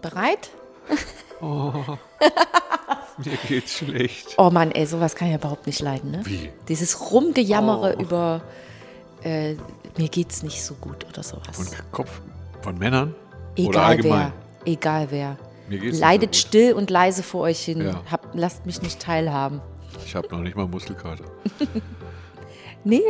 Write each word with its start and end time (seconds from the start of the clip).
Bereit? 0.00 0.50
Mir 3.18 3.36
geht's 3.48 3.78
schlecht. 3.78 4.34
Oh 4.38 4.50
Mann, 4.50 4.70
ey, 4.72 4.86
sowas 4.86 5.14
kann 5.14 5.28
ich 5.28 5.34
überhaupt 5.34 5.66
nicht 5.66 5.80
leiden, 5.80 6.10
ne? 6.12 6.20
Wie? 6.24 6.50
Dieses 6.68 7.10
Rumgejammere 7.10 7.96
Oh. 7.98 8.02
über 8.02 8.42
äh, 9.22 9.54
mir 9.96 10.08
geht's 10.08 10.42
nicht 10.44 10.62
so 10.62 10.74
gut 10.74 11.04
oder 11.08 11.22
sowas. 11.22 11.56
Von 11.56 11.66
Kopf 11.90 12.20
von 12.62 12.78
Männern? 12.78 13.14
oder 13.58 13.68
Egal 13.70 13.84
allgemein? 13.84 14.32
wer. 14.64 14.72
Egal 14.72 15.06
wer. 15.10 15.36
Mir 15.68 15.78
geht's 15.78 15.92
nicht 15.94 16.00
Leidet 16.00 16.34
so 16.34 16.40
still 16.46 16.72
und 16.74 16.90
leise 16.90 17.22
vor 17.24 17.42
euch 17.42 17.60
hin. 17.60 17.80
Ja. 17.82 18.02
Hab, 18.10 18.28
lasst 18.34 18.64
mich 18.66 18.80
nicht 18.82 19.00
teilhaben. 19.00 19.60
Ich 20.06 20.14
habe 20.14 20.28
noch 20.28 20.38
nicht 20.40 20.56
mal 20.56 20.66
Muskelkater. 20.68 21.24
Nee? 22.84 23.02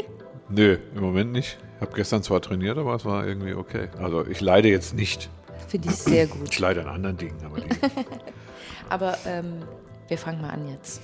Nö, 0.49 0.79
im 0.95 1.03
Moment 1.03 1.31
nicht. 1.33 1.59
Ich 1.77 1.83
habe 1.83 1.93
gestern 1.95 2.23
zwar 2.23 2.41
trainiert, 2.41 2.79
aber 2.79 2.95
es 2.95 3.05
war 3.05 3.27
irgendwie 3.27 3.53
okay. 3.53 3.89
Also 3.99 4.27
ich 4.27 4.41
leide 4.41 4.69
jetzt 4.69 4.95
nicht. 4.95 5.29
Finde 5.69 5.89
ich 5.91 5.95
sehr 5.97 6.27
gut. 6.27 6.49
Ich 6.51 6.59
leide 6.59 6.81
an 6.83 6.89
anderen 6.89 7.17
Dingen, 7.17 7.37
aber 7.45 7.61
die, 7.61 7.69
Aber 8.89 9.17
ähm, 9.27 9.63
wir 10.09 10.19
fangen 10.19 10.41
mal 10.41 10.51
an 10.51 10.69
jetzt. 10.69 11.01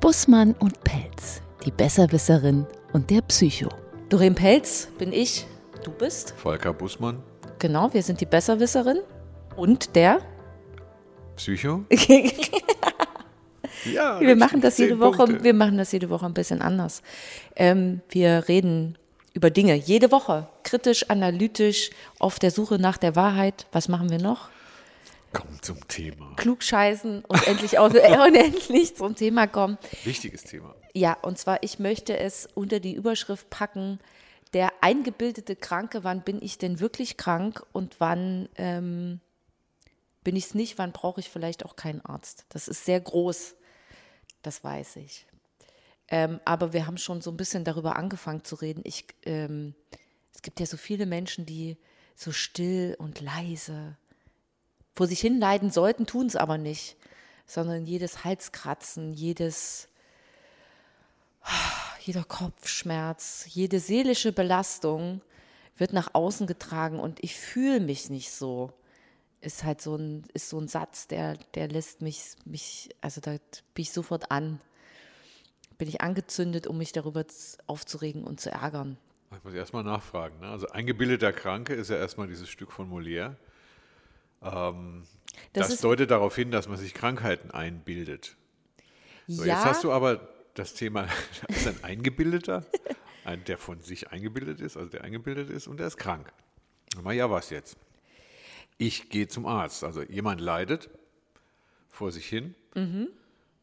Bussmann 0.00 0.54
und 0.58 0.82
Pelz, 0.82 1.40
die 1.64 1.70
Besserwisserin 1.70 2.66
und 2.92 3.08
der 3.10 3.20
Psycho. 3.22 3.68
Doreen 4.08 4.34
Pelz 4.34 4.88
bin 4.98 5.12
ich. 5.12 5.46
Du 5.84 5.90
bist. 5.92 6.34
Volker 6.36 6.72
Bussmann, 6.72 7.22
Genau, 7.58 7.92
wir 7.94 8.02
sind 8.02 8.20
die 8.20 8.26
Besserwisserin. 8.26 8.98
Und 9.56 9.94
der? 9.94 10.20
Psycho. 11.36 11.84
Ja, 13.84 14.20
Wir 14.20 14.36
machen 14.36 14.60
das 14.60 14.78
jede 14.78 15.00
Woche, 15.00 15.16
Punkte. 15.24 15.42
wir 15.44 15.54
machen 15.54 15.76
das 15.76 15.90
jede 15.90 16.08
Woche 16.08 16.26
ein 16.26 16.34
bisschen 16.34 16.62
anders. 16.62 17.02
Ähm, 17.56 18.00
wir 18.10 18.46
reden 18.46 18.96
über 19.34 19.50
Dinge 19.50 19.74
jede 19.74 20.10
Woche, 20.10 20.48
kritisch, 20.62 21.08
analytisch, 21.10 21.90
auf 22.18 22.38
der 22.38 22.50
Suche 22.50 22.78
nach 22.78 22.98
der 22.98 23.16
Wahrheit. 23.16 23.66
Was 23.72 23.88
machen 23.88 24.10
wir 24.10 24.18
noch? 24.18 24.48
Komm 25.32 25.62
zum 25.62 25.88
Thema. 25.88 26.34
Klugscheißen 26.36 27.24
und 27.24 27.46
endlich 27.46 27.78
auch 27.78 27.86
und 27.86 27.96
endlich 27.96 28.96
zum 28.96 29.14
Thema 29.16 29.46
kommen. 29.46 29.78
Wichtiges 30.04 30.44
Thema. 30.44 30.74
Ja, 30.92 31.14
und 31.22 31.38
zwar 31.38 31.62
ich 31.62 31.78
möchte 31.78 32.18
es 32.18 32.48
unter 32.54 32.80
die 32.80 32.94
Überschrift 32.94 33.48
packen: 33.48 33.98
Der 34.52 34.70
eingebildete 34.82 35.56
Kranke. 35.56 36.04
Wann 36.04 36.22
bin 36.22 36.42
ich 36.42 36.58
denn 36.58 36.80
wirklich 36.80 37.16
krank 37.16 37.64
und 37.72 37.98
wann 37.98 38.48
ähm, 38.56 39.20
bin 40.22 40.36
ich 40.36 40.46
es 40.46 40.54
nicht? 40.54 40.76
Wann 40.76 40.92
brauche 40.92 41.20
ich 41.20 41.30
vielleicht 41.30 41.64
auch 41.64 41.76
keinen 41.76 42.04
Arzt? 42.04 42.44
Das 42.50 42.68
ist 42.68 42.84
sehr 42.84 43.00
groß. 43.00 43.54
Das 44.42 44.62
weiß 44.62 44.96
ich. 44.96 45.26
Ähm, 46.08 46.40
aber 46.44 46.72
wir 46.72 46.86
haben 46.86 46.98
schon 46.98 47.20
so 47.20 47.30
ein 47.30 47.36
bisschen 47.36 47.64
darüber 47.64 47.96
angefangen 47.96 48.44
zu 48.44 48.56
reden. 48.56 48.82
Ich, 48.84 49.06
ähm, 49.24 49.74
es 50.34 50.42
gibt 50.42 50.60
ja 50.60 50.66
so 50.66 50.76
viele 50.76 51.06
Menschen, 51.06 51.46
die 51.46 51.76
so 52.14 52.32
still 52.32 52.96
und 52.98 53.20
leise 53.20 53.96
vor 54.94 55.06
sich 55.06 55.20
hin 55.20 55.38
leiden 55.38 55.70
sollten, 55.70 56.06
tun 56.06 56.26
es 56.26 56.36
aber 56.36 56.58
nicht, 56.58 56.96
sondern 57.46 57.86
jedes 57.86 58.24
Halskratzen, 58.24 59.14
jedes, 59.14 59.88
jeder 62.00 62.24
Kopfschmerz, 62.24 63.46
jede 63.48 63.80
seelische 63.80 64.32
Belastung 64.32 65.22
wird 65.76 65.92
nach 65.92 66.14
außen 66.14 66.46
getragen 66.46 67.00
und 67.00 67.22
ich 67.24 67.36
fühle 67.36 67.80
mich 67.80 68.10
nicht 68.10 68.32
so. 68.32 68.72
Ist 69.40 69.64
halt 69.64 69.80
so 69.80 69.96
ein, 69.96 70.24
ist 70.34 70.50
so 70.50 70.60
ein 70.60 70.68
Satz, 70.68 71.08
der, 71.08 71.36
der 71.54 71.66
lässt 71.66 72.00
mich, 72.00 72.36
mich, 72.44 72.90
also 73.00 73.20
da 73.20 73.32
bin 73.32 73.82
ich 73.82 73.90
sofort 73.90 74.30
an. 74.30 74.60
Bin 75.82 75.88
ich 75.88 76.00
angezündet, 76.00 76.68
um 76.68 76.78
mich 76.78 76.92
darüber 76.92 77.24
aufzuregen 77.66 78.22
und 78.22 78.38
zu 78.40 78.52
ärgern. 78.52 78.98
Ich 79.36 79.42
muss 79.42 79.52
erstmal 79.52 79.82
nachfragen. 79.82 80.38
Ne? 80.38 80.46
Also 80.46 80.68
eingebildeter 80.68 81.32
Kranke 81.32 81.74
ist 81.74 81.90
ja 81.90 81.96
erstmal 81.96 82.28
dieses 82.28 82.48
Stück 82.48 82.70
von 82.70 82.88
Molière. 82.88 83.34
Ähm, 84.42 85.02
Das 85.52 85.70
das 85.70 85.80
deutet 85.80 86.12
darauf 86.12 86.36
hin, 86.36 86.52
dass 86.52 86.68
man 86.68 86.76
sich 86.76 86.94
Krankheiten 86.94 87.50
einbildet. 87.50 88.36
So, 89.26 89.42
ja, 89.42 89.56
Jetzt 89.56 89.64
hast 89.64 89.82
du 89.82 89.90
aber 89.90 90.28
das 90.54 90.74
Thema, 90.74 91.08
da 91.08 91.46
ist 91.52 91.66
ein 91.66 91.82
Eingebildeter, 91.82 92.64
ein, 93.24 93.42
der 93.42 93.58
von 93.58 93.80
sich 93.80 94.12
eingebildet 94.12 94.60
ist, 94.60 94.76
also 94.76 94.88
der 94.88 95.02
eingebildet 95.02 95.50
ist 95.50 95.66
und 95.66 95.78
der 95.80 95.88
ist 95.88 95.96
krank. 95.96 96.32
Aber 96.96 97.12
ja, 97.12 97.28
was 97.28 97.50
jetzt? 97.50 97.76
Ich 98.78 99.10
gehe 99.10 99.26
zum 99.26 99.46
Arzt. 99.46 99.82
Also 99.82 100.02
jemand 100.02 100.40
leidet 100.40 100.90
vor 101.88 102.12
sich 102.12 102.28
hin 102.28 102.54
Mhm. 102.76 103.08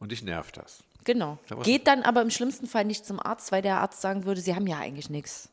und 0.00 0.12
ich 0.12 0.22
nerv 0.22 0.52
das. 0.52 0.84
Genau. 1.04 1.38
Geht 1.62 1.86
dann 1.86 2.02
aber 2.02 2.22
im 2.22 2.30
schlimmsten 2.30 2.66
Fall 2.66 2.84
nicht 2.84 3.06
zum 3.06 3.20
Arzt, 3.20 3.52
weil 3.52 3.62
der 3.62 3.78
Arzt 3.80 4.00
sagen 4.00 4.24
würde, 4.24 4.40
Sie 4.40 4.54
haben 4.54 4.66
ja 4.66 4.78
eigentlich 4.78 5.10
nichts. 5.10 5.48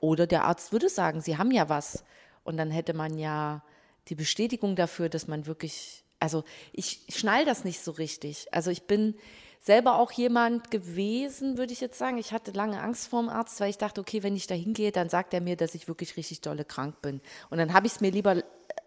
Oder 0.00 0.26
der 0.26 0.44
Arzt 0.44 0.72
würde 0.72 0.88
sagen, 0.88 1.20
Sie 1.20 1.38
haben 1.38 1.50
ja 1.50 1.68
was. 1.68 2.04
Und 2.42 2.56
dann 2.56 2.70
hätte 2.70 2.92
man 2.92 3.18
ja 3.18 3.62
die 4.08 4.14
Bestätigung 4.14 4.76
dafür, 4.76 5.08
dass 5.08 5.28
man 5.28 5.46
wirklich, 5.46 6.04
also 6.20 6.44
ich 6.72 7.06
schnall 7.08 7.44
das 7.44 7.64
nicht 7.64 7.80
so 7.80 7.92
richtig. 7.92 8.48
Also 8.52 8.70
ich 8.70 8.82
bin 8.82 9.14
selber 9.60 9.98
auch 9.98 10.12
jemand 10.12 10.70
gewesen, 10.70 11.56
würde 11.56 11.72
ich 11.72 11.80
jetzt 11.80 11.98
sagen. 11.98 12.18
Ich 12.18 12.32
hatte 12.32 12.50
lange 12.50 12.82
Angst 12.82 13.08
vor 13.08 13.22
dem 13.22 13.30
Arzt, 13.30 13.60
weil 13.60 13.70
ich 13.70 13.78
dachte, 13.78 14.02
okay, 14.02 14.22
wenn 14.22 14.36
ich 14.36 14.46
da 14.46 14.54
hingehe, 14.54 14.92
dann 14.92 15.08
sagt 15.08 15.32
er 15.32 15.40
mir, 15.40 15.56
dass 15.56 15.74
ich 15.74 15.88
wirklich 15.88 16.18
richtig 16.18 16.42
dolle 16.42 16.66
krank 16.66 17.00
bin. 17.00 17.22
Und 17.48 17.56
dann 17.56 17.72
habe 17.72 17.86
ich 17.86 17.94
es 17.94 18.00
mir 18.02 18.10
lieber 18.10 18.36
äh, 18.36 18.42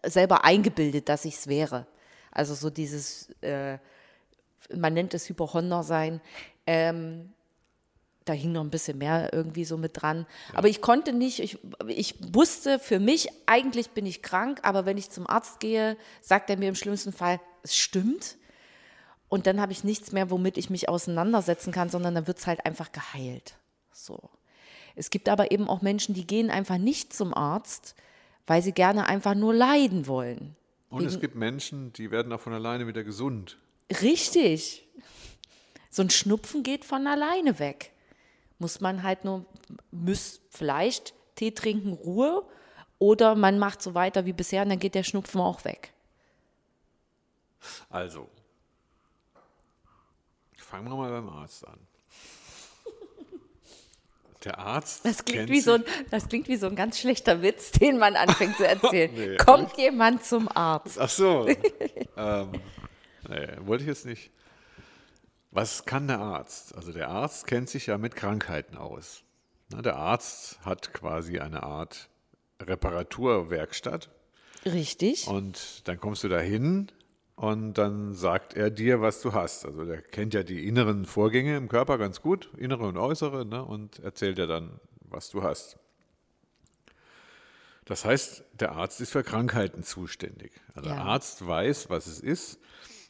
selber 0.06 0.46
eingebildet, 0.46 1.09
dass 1.09 1.25
ich 1.25 1.34
es 1.35 1.47
wäre. 1.47 1.88
Also 2.29 2.53
so 2.53 2.69
dieses, 2.69 3.31
äh, 3.41 3.79
man 4.75 4.94
nennt 4.94 5.13
es 5.13 5.29
Hypochonder 5.29 5.84
sein. 5.84 6.22
Ähm, 6.66 7.34
da 8.25 8.34
hing 8.34 8.51
noch 8.51 8.62
ein 8.62 8.69
bisschen 8.69 8.97
mehr 8.97 9.31
irgendwie 9.34 9.66
so 9.66 9.78
mit 9.78 10.01
dran. 10.01 10.25
Aber 10.53 10.68
ich 10.68 10.81
konnte 10.81 11.13
nicht, 11.13 11.40
ich, 11.40 11.59
ich 11.88 12.16
wusste 12.34 12.79
für 12.79 13.00
mich, 13.00 13.29
eigentlich 13.46 13.91
bin 13.91 14.06
ich 14.06 14.22
krank, 14.22 14.59
aber 14.63 14.85
wenn 14.85 14.97
ich 14.97 15.09
zum 15.09 15.28
Arzt 15.28 15.59
gehe, 15.59 15.97
sagt 16.22 16.50
er 16.50 16.57
mir 16.57 16.69
im 16.69 16.75
schlimmsten 16.75 17.13
Fall, 17.13 17.40
es 17.63 17.75
stimmt. 17.75 18.38
Und 19.29 19.47
dann 19.47 19.59
habe 19.59 19.72
ich 19.72 19.84
nichts 19.84 20.12
mehr, 20.12 20.29
womit 20.29 20.57
ich 20.57 20.69
mich 20.69 20.90
auseinandersetzen 20.90 21.72
kann, 21.72 21.90
sondern 21.90 22.16
dann 22.16 22.28
wird 22.28 22.40
es 22.40 22.47
halt 22.47 22.66
einfach 22.66 22.91
geheilt. 22.91 23.56
So. 23.91 24.29
Es 24.96 25.09
gibt 25.09 25.29
aber 25.29 25.51
eben 25.51 25.69
auch 25.69 25.81
Menschen, 25.81 26.16
die 26.16 26.25
gehen 26.25 26.50
einfach 26.50 26.78
nicht 26.78 27.13
zum 27.13 27.34
Arzt, 27.34 27.96
weil 28.46 28.62
sie 28.62 28.72
gerne 28.72 29.07
einfach 29.07 29.35
nur 29.35 29.53
leiden 29.53 30.07
wollen. 30.07 30.56
Und 30.90 31.06
es 31.06 31.19
gibt 31.19 31.35
Menschen, 31.35 31.91
die 31.94 32.12
werden 32.12 32.31
auch 32.31 32.40
von 32.40 32.53
alleine 32.53 32.88
wieder 32.88 33.03
gesund. 33.03 33.57
Richtig. 34.01 34.87
So 35.89 36.01
ein 36.03 36.09
Schnupfen 36.09 36.63
geht 36.63 36.85
von 36.85 37.07
alleine 37.07 37.59
weg. 37.59 37.91
Muss 38.59 38.81
man 38.81 39.03
halt 39.03 39.23
nur, 39.23 39.45
muss 39.91 40.41
vielleicht 40.49 41.13
Tee 41.35 41.51
trinken, 41.51 41.93
Ruhe, 41.93 42.43
oder 42.99 43.35
man 43.35 43.59
macht 43.59 43.81
so 43.81 43.93
weiter 43.93 44.25
wie 44.25 44.33
bisher 44.33 44.63
und 44.63 44.69
dann 44.69 44.79
geht 44.79 44.95
der 44.95 45.03
Schnupfen 45.03 45.39
auch 45.39 45.63
weg. 45.65 45.93
Also, 47.89 48.29
fangen 50.55 50.89
wir 50.89 50.95
mal 50.95 51.09
beim 51.09 51.29
Arzt 51.29 51.67
an. 51.67 51.79
Der 54.43 54.57
Arzt. 54.57 55.05
Das 55.05 55.25
klingt, 55.25 55.49
wie 55.49 55.61
so 55.61 55.73
ein, 55.73 55.83
das 56.11 56.27
klingt 56.27 56.47
wie 56.47 56.57
so 56.57 56.67
ein 56.67 56.75
ganz 56.75 56.99
schlechter 56.99 57.41
Witz, 57.41 57.71
den 57.71 57.97
man 57.97 58.15
anfängt 58.15 58.57
zu 58.57 58.67
erzählen. 58.67 59.11
Nee. 59.15 59.37
Kommt 59.37 59.77
jemand 59.77 60.23
zum 60.23 60.47
Arzt? 60.47 60.99
Ach 60.99 61.09
so. 61.09 61.47
ähm, 62.17 62.51
nee, 63.27 63.47
wollte 63.61 63.83
ich 63.83 63.88
jetzt 63.88 64.05
nicht. 64.05 64.31
Was 65.51 65.85
kann 65.85 66.07
der 66.07 66.19
Arzt? 66.19 66.75
Also 66.75 66.91
der 66.91 67.09
Arzt 67.09 67.47
kennt 67.47 67.69
sich 67.69 67.88
ja 67.88 67.97
mit 67.97 68.15
Krankheiten 68.15 68.77
aus. 68.77 69.23
Na, 69.69 69.81
der 69.81 69.95
Arzt 69.95 70.59
hat 70.65 70.93
quasi 70.93 71.39
eine 71.39 71.63
Art 71.63 72.09
Reparaturwerkstatt 72.61 74.09
Richtig. 74.66 75.27
und 75.27 75.87
dann 75.87 75.99
kommst 75.99 76.23
du 76.23 76.27
da 76.29 76.39
hin 76.39 76.87
und 77.35 77.73
dann 77.75 78.13
sagt 78.13 78.55
er 78.55 78.69
dir, 78.69 79.01
was 79.01 79.21
du 79.21 79.33
hast. 79.33 79.66
Also 79.66 79.85
der 79.85 80.01
kennt 80.01 80.33
ja 80.33 80.43
die 80.43 80.67
inneren 80.67 81.05
Vorgänge 81.05 81.55
im 81.57 81.69
Körper 81.69 81.97
ganz 81.97 82.21
gut, 82.21 82.49
innere 82.57 82.87
und 82.87 82.97
äußere, 82.97 83.45
ne, 83.45 83.63
und 83.63 83.99
erzählt 83.99 84.37
dir 84.37 84.47
dann, 84.47 84.79
was 85.01 85.29
du 85.29 85.43
hast. 85.43 85.77
Das 87.85 88.03
heißt, 88.03 88.43
der 88.53 88.73
Arzt 88.73 88.99
ist 88.99 89.11
für 89.11 89.23
Krankheiten 89.23 89.83
zuständig. 89.83 90.51
Also 90.75 90.89
der 90.89 90.97
Ja. 90.97 91.03
Arzt 91.05 91.46
weiß, 91.46 91.90
was 91.90 92.07
es 92.07 92.19
ist, 92.19 92.59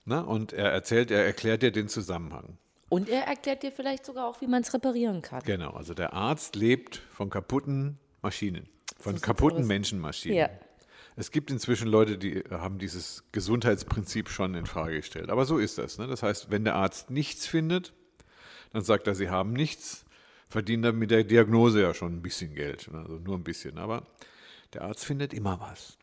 ne, 0.08 0.26
und 0.26 0.54
er 0.54 0.72
erzählt, 0.72 1.12
er 1.12 1.26
erklärt 1.26 1.62
dir 1.62 1.72
den 1.72 1.90
Zusammenhang. 1.90 2.58
Und 2.90 3.10
er 3.10 3.24
erklärt 3.24 3.64
dir 3.64 3.72
vielleicht 3.72 4.06
sogar 4.06 4.28
auch, 4.28 4.42
wie 4.42 4.48
man 4.48 4.62
es 4.62 4.74
reparieren 4.74 5.22
kann. 5.22 5.44
Genau, 5.44 5.72
also 5.72 5.94
der 5.94 6.14
Arzt 6.14 6.56
lebt 6.56 7.02
von 7.12 7.30
kaputten 7.30 8.00
Maschinen, 8.22 8.70
von 9.00 9.20
kaputten 9.20 9.62
aus. 9.62 9.68
Menschenmaschinen. 9.68 10.38
Ja. 10.38 10.50
Es 11.18 11.32
gibt 11.32 11.52
inzwischen 11.52 11.88
Leute, 11.88 12.18
die 12.18 12.44
haben 12.52 12.78
dieses 12.78 13.24
Gesundheitsprinzip 13.32 14.30
schon 14.30 14.54
in 14.54 14.66
Frage 14.68 14.98
gestellt. 14.98 15.30
Aber 15.30 15.46
so 15.46 15.58
ist 15.58 15.80
das. 15.80 15.98
Ne? 15.98 16.08
Das 16.08 16.22
heißt, 16.24 16.52
wenn 16.52 16.64
der 16.64 16.76
Arzt 16.76 17.10
nichts 17.10 17.48
findet, 17.48 17.92
dann 18.72 18.84
sagt 18.84 19.08
er, 19.08 19.16
sie 19.16 19.30
haben 19.30 19.52
nichts, 19.52 20.06
verdient 20.48 20.86
dann 20.86 20.98
mit 20.98 21.10
der 21.10 21.24
Diagnose 21.24 21.82
ja 21.82 21.94
schon 21.96 22.14
ein 22.14 22.22
bisschen 22.22 22.54
Geld. 22.54 22.88
ne? 22.92 23.00
Also 23.00 23.14
nur 23.14 23.36
ein 23.36 23.44
bisschen. 23.44 23.80
Aber 23.80 24.06
der 24.74 24.84
Arzt 24.84 25.06
findet 25.06 25.34
immer 25.34 25.60
was. 25.60 25.98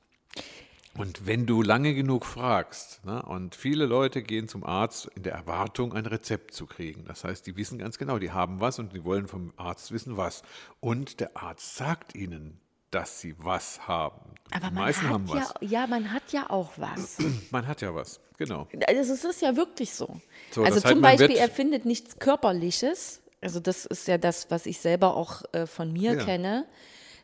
Und 0.96 1.26
wenn 1.26 1.46
du 1.46 1.62
lange 1.62 1.94
genug 1.94 2.24
fragst, 2.24 3.04
ne, 3.04 3.22
und 3.22 3.54
viele 3.56 3.86
Leute 3.86 4.22
gehen 4.22 4.46
zum 4.46 4.64
Arzt 4.64 5.10
in 5.16 5.24
der 5.24 5.32
Erwartung, 5.32 5.92
ein 5.92 6.06
Rezept 6.06 6.54
zu 6.54 6.66
kriegen. 6.66 7.04
Das 7.06 7.24
heißt, 7.24 7.46
die 7.46 7.56
wissen 7.56 7.78
ganz 7.78 7.98
genau, 7.98 8.18
die 8.18 8.30
haben 8.30 8.60
was 8.60 8.78
und 8.78 8.92
die 8.94 9.04
wollen 9.04 9.26
vom 9.26 9.52
Arzt 9.56 9.90
wissen, 9.90 10.16
was. 10.16 10.42
Und 10.80 11.18
der 11.20 11.36
Arzt 11.36 11.76
sagt 11.76 12.14
ihnen 12.14 12.60
dass 12.94 13.20
sie 13.20 13.34
was 13.38 13.88
haben. 13.88 14.20
Aber 14.52 14.68
die 14.68 14.74
man 14.74 14.84
meisten 14.84 15.06
hat 15.06 15.12
haben 15.12 15.26
ja, 15.26 15.34
was. 15.34 15.54
ja, 15.60 15.86
man 15.88 16.12
hat 16.12 16.32
ja 16.32 16.48
auch 16.48 16.72
was. 16.76 17.16
Man 17.50 17.66
hat 17.66 17.80
ja 17.80 17.92
was, 17.92 18.20
genau. 18.36 18.68
Also 18.86 19.12
es 19.12 19.24
ist 19.24 19.42
ja 19.42 19.56
wirklich 19.56 19.92
so. 19.92 20.20
So, 20.52 20.62
also 20.62 20.76
heißt, 20.76 20.86
zum 20.86 21.00
man 21.00 21.16
Beispiel, 21.16 21.36
er 21.36 21.48
findet 21.48 21.86
nichts 21.86 22.18
Körperliches. 22.20 23.20
Also 23.40 23.58
das 23.58 23.84
ist 23.84 24.06
ja 24.06 24.16
das, 24.16 24.50
was 24.50 24.66
ich 24.66 24.78
selber 24.78 25.16
auch 25.16 25.42
äh, 25.52 25.66
von 25.66 25.92
mir 25.92 26.14
Ja. 26.14 26.24
kenne. 26.24 26.66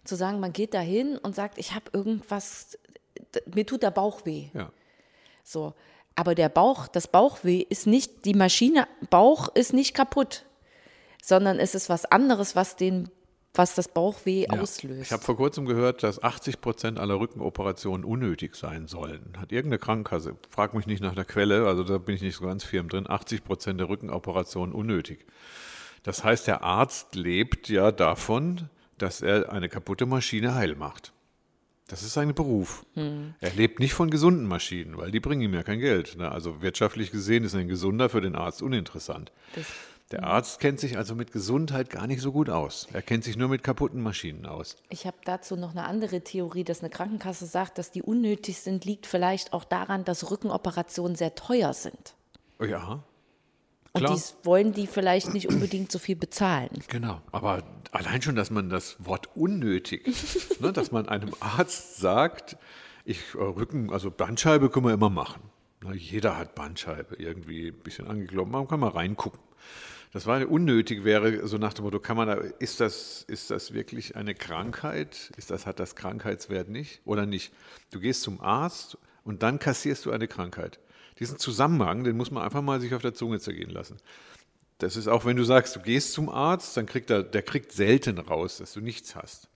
Zu 0.02 0.16
sagen, 0.16 0.40
man 0.40 0.52
geht 0.52 0.74
da 0.74 0.80
hin 0.80 1.18
und 1.18 1.36
sagt, 1.36 1.58
ich 1.58 1.74
habe 1.74 1.84
irgendwas, 1.92 2.78
mir 3.54 3.66
tut 3.66 3.82
der 3.82 3.90
Bauch 3.90 4.24
weh. 4.24 4.48
Ja. 4.54 4.70
So. 5.44 5.74
Aber 6.16 6.34
der 6.34 6.48
Bauch, 6.48 6.88
das 6.88 7.08
Bauchweh 7.08 7.60
ist 7.60 7.86
nicht, 7.86 8.24
die 8.24 8.34
Maschine, 8.34 8.86
Bauch 9.08 9.48
ist 9.54 9.72
nicht 9.72 9.94
kaputt, 9.94 10.44
sondern 11.22 11.58
es 11.58 11.74
ist 11.74 11.88
was 11.88 12.04
anderes, 12.04 12.56
was 12.56 12.76
den, 12.76 13.08
was 13.54 13.74
das 13.74 13.88
Bauchweh 13.88 14.42
Ja. 14.50 14.60
auslöst. 14.60 15.02
Ich 15.02 15.12
habe 15.12 15.22
vor 15.22 15.36
kurzem 15.36 15.64
gehört, 15.66 16.02
dass 16.02 16.22
80 16.22 16.60
Prozent 16.60 16.98
aller 16.98 17.18
Rückenoperationen 17.18 18.04
unnötig 18.04 18.54
sein 18.54 18.86
sollen. 18.86 19.32
Hat 19.38 19.52
irgendeine 19.52 19.78
Krankenkasse, 19.78 20.36
frag 20.50 20.74
mich 20.74 20.86
nicht 20.86 21.02
nach 21.02 21.14
der 21.14 21.24
Quelle, 21.24 21.66
also 21.66 21.84
da 21.84 21.98
bin 21.98 22.16
ich 22.16 22.22
nicht 22.22 22.36
so 22.36 22.44
ganz 22.44 22.64
firm 22.64 22.88
drin, 22.88 23.08
80 23.08 23.44
Prozent 23.44 23.80
der 23.80 23.88
Rückenoperationen 23.88 24.74
unnötig. 24.74 25.24
Das 26.02 26.24
heißt, 26.24 26.46
der 26.46 26.62
Arzt 26.62 27.14
lebt 27.14 27.68
ja 27.68 27.92
davon, 27.92 28.68
dass 28.98 29.22
er 29.22 29.50
eine 29.52 29.68
kaputte 29.68 30.04
Maschine 30.06 30.54
heil 30.54 30.74
macht. 30.74 31.12
Das 31.90 32.02
ist 32.02 32.12
sein 32.12 32.32
Beruf. 32.34 32.86
Er 32.94 33.50
lebt 33.56 33.80
nicht 33.80 33.94
von 33.94 34.10
gesunden 34.10 34.46
Maschinen, 34.46 34.96
weil 34.96 35.10
die 35.10 35.18
bringen 35.18 35.42
ihm 35.42 35.54
ja 35.54 35.64
kein 35.64 35.80
Geld. 35.80 36.16
ne? 36.16 36.30
Also 36.30 36.62
wirtschaftlich 36.62 37.10
gesehen 37.10 37.42
ist 37.44 37.54
ein 37.54 37.66
gesunder 37.66 38.08
für 38.08 38.20
den 38.20 38.36
Arzt 38.36 38.62
uninteressant. 38.62 39.32
Der 40.12 40.24
Arzt 40.24 40.60
kennt 40.60 40.80
sich 40.80 40.96
also 40.96 41.14
mit 41.14 41.32
Gesundheit 41.32 41.90
gar 41.90 42.06
nicht 42.06 42.20
so 42.20 42.32
gut 42.32 42.48
aus. 42.48 42.88
Er 42.92 43.02
kennt 43.02 43.24
sich 43.24 43.36
nur 43.36 43.48
mit 43.48 43.62
kaputten 43.62 44.02
Maschinen 44.02 44.46
aus. 44.46 44.76
Ich 44.88 45.06
habe 45.06 45.16
dazu 45.24 45.56
noch 45.56 45.70
eine 45.70 45.84
andere 45.84 46.20
Theorie, 46.22 46.64
dass 46.64 46.80
eine 46.80 46.90
Krankenkasse 46.90 47.46
sagt, 47.46 47.78
dass 47.78 47.90
die 47.90 48.02
unnötig 48.02 48.60
sind, 48.60 48.84
liegt 48.84 49.06
vielleicht 49.06 49.52
auch 49.52 49.64
daran, 49.64 50.04
dass 50.04 50.30
Rückenoperationen 50.30 51.16
sehr 51.16 51.34
teuer 51.34 51.72
sind. 51.74 52.14
Oh 52.60 52.64
Ja, 53.94 54.00
Und 54.00 54.00
Klar. 54.02 54.14
dies 54.14 54.36
wollen 54.44 54.72
die 54.72 54.86
vielleicht 54.86 55.34
nicht 55.34 55.48
unbedingt 55.48 55.90
so 55.90 55.98
viel 55.98 56.16
bezahlen. 56.16 56.70
genau. 56.88 57.20
Aber 57.32 57.64
allein 57.90 58.22
schon, 58.22 58.36
dass 58.36 58.50
man 58.50 58.70
das 58.70 58.96
Wort 59.04 59.28
unnötig, 59.34 60.06
ne, 60.60 60.72
dass 60.72 60.92
man 60.92 61.08
einem 61.08 61.34
Arzt 61.40 61.96
sagt, 61.96 62.56
ich 63.04 63.34
äh, 63.34 63.38
Rücken, 63.38 63.92
also 63.92 64.10
Bandscheibe 64.10 64.70
können 64.70 64.86
wir 64.86 64.94
immer 64.94 65.10
machen. 65.10 65.42
Na, 65.82 65.92
jeder 65.92 66.36
hat 66.36 66.54
Bandscheibe, 66.54 67.16
irgendwie 67.16 67.68
ein 67.68 67.78
bisschen 67.78 68.06
angeklopft, 68.06 68.52
man 68.52 68.68
kann 68.68 68.80
mal 68.80 68.90
reingucken. 68.90 69.40
Das 70.12 70.26
war 70.26 70.48
unnötig, 70.48 71.04
wäre 71.04 71.46
so 71.46 71.56
nach 71.56 71.72
dem 71.72 71.84
Motto, 71.84 72.00
kann 72.00 72.16
man 72.16 72.26
da, 72.28 72.34
ist 72.34 72.80
das, 72.80 73.24
ist 73.28 73.50
das 73.50 73.72
wirklich 73.72 74.16
eine 74.16 74.34
Krankheit? 74.34 75.32
Ist 75.36 75.50
das, 75.50 75.66
hat 75.66 75.78
das 75.78 75.94
Krankheitswert 75.94 76.68
nicht 76.68 77.00
oder 77.04 77.26
nicht? 77.26 77.52
Du 77.92 78.00
gehst 78.00 78.22
zum 78.22 78.40
Arzt 78.40 78.98
und 79.24 79.42
dann 79.42 79.58
kassierst 79.58 80.06
du 80.06 80.10
eine 80.10 80.28
Krankheit. 80.28 80.78
Diesen 81.18 81.38
Zusammenhang, 81.38 82.04
den 82.04 82.16
muss 82.16 82.30
man 82.30 82.42
einfach 82.42 82.62
mal 82.62 82.80
sich 82.80 82.94
auf 82.94 83.02
der 83.02 83.14
Zunge 83.14 83.40
zergehen 83.40 83.70
lassen. 83.70 83.98
Das 84.78 84.96
ist 84.96 85.08
auch, 85.08 85.26
wenn 85.26 85.36
du 85.36 85.44
sagst, 85.44 85.76
du 85.76 85.80
gehst 85.80 86.14
zum 86.14 86.30
Arzt, 86.30 86.76
dann 86.76 86.86
kriegt 86.86 87.10
er, 87.10 87.22
der 87.22 87.42
kriegt 87.42 87.72
selten 87.72 88.18
raus, 88.18 88.58
dass 88.58 88.72
du 88.72 88.80
nichts 88.80 89.14
hast. 89.14 89.48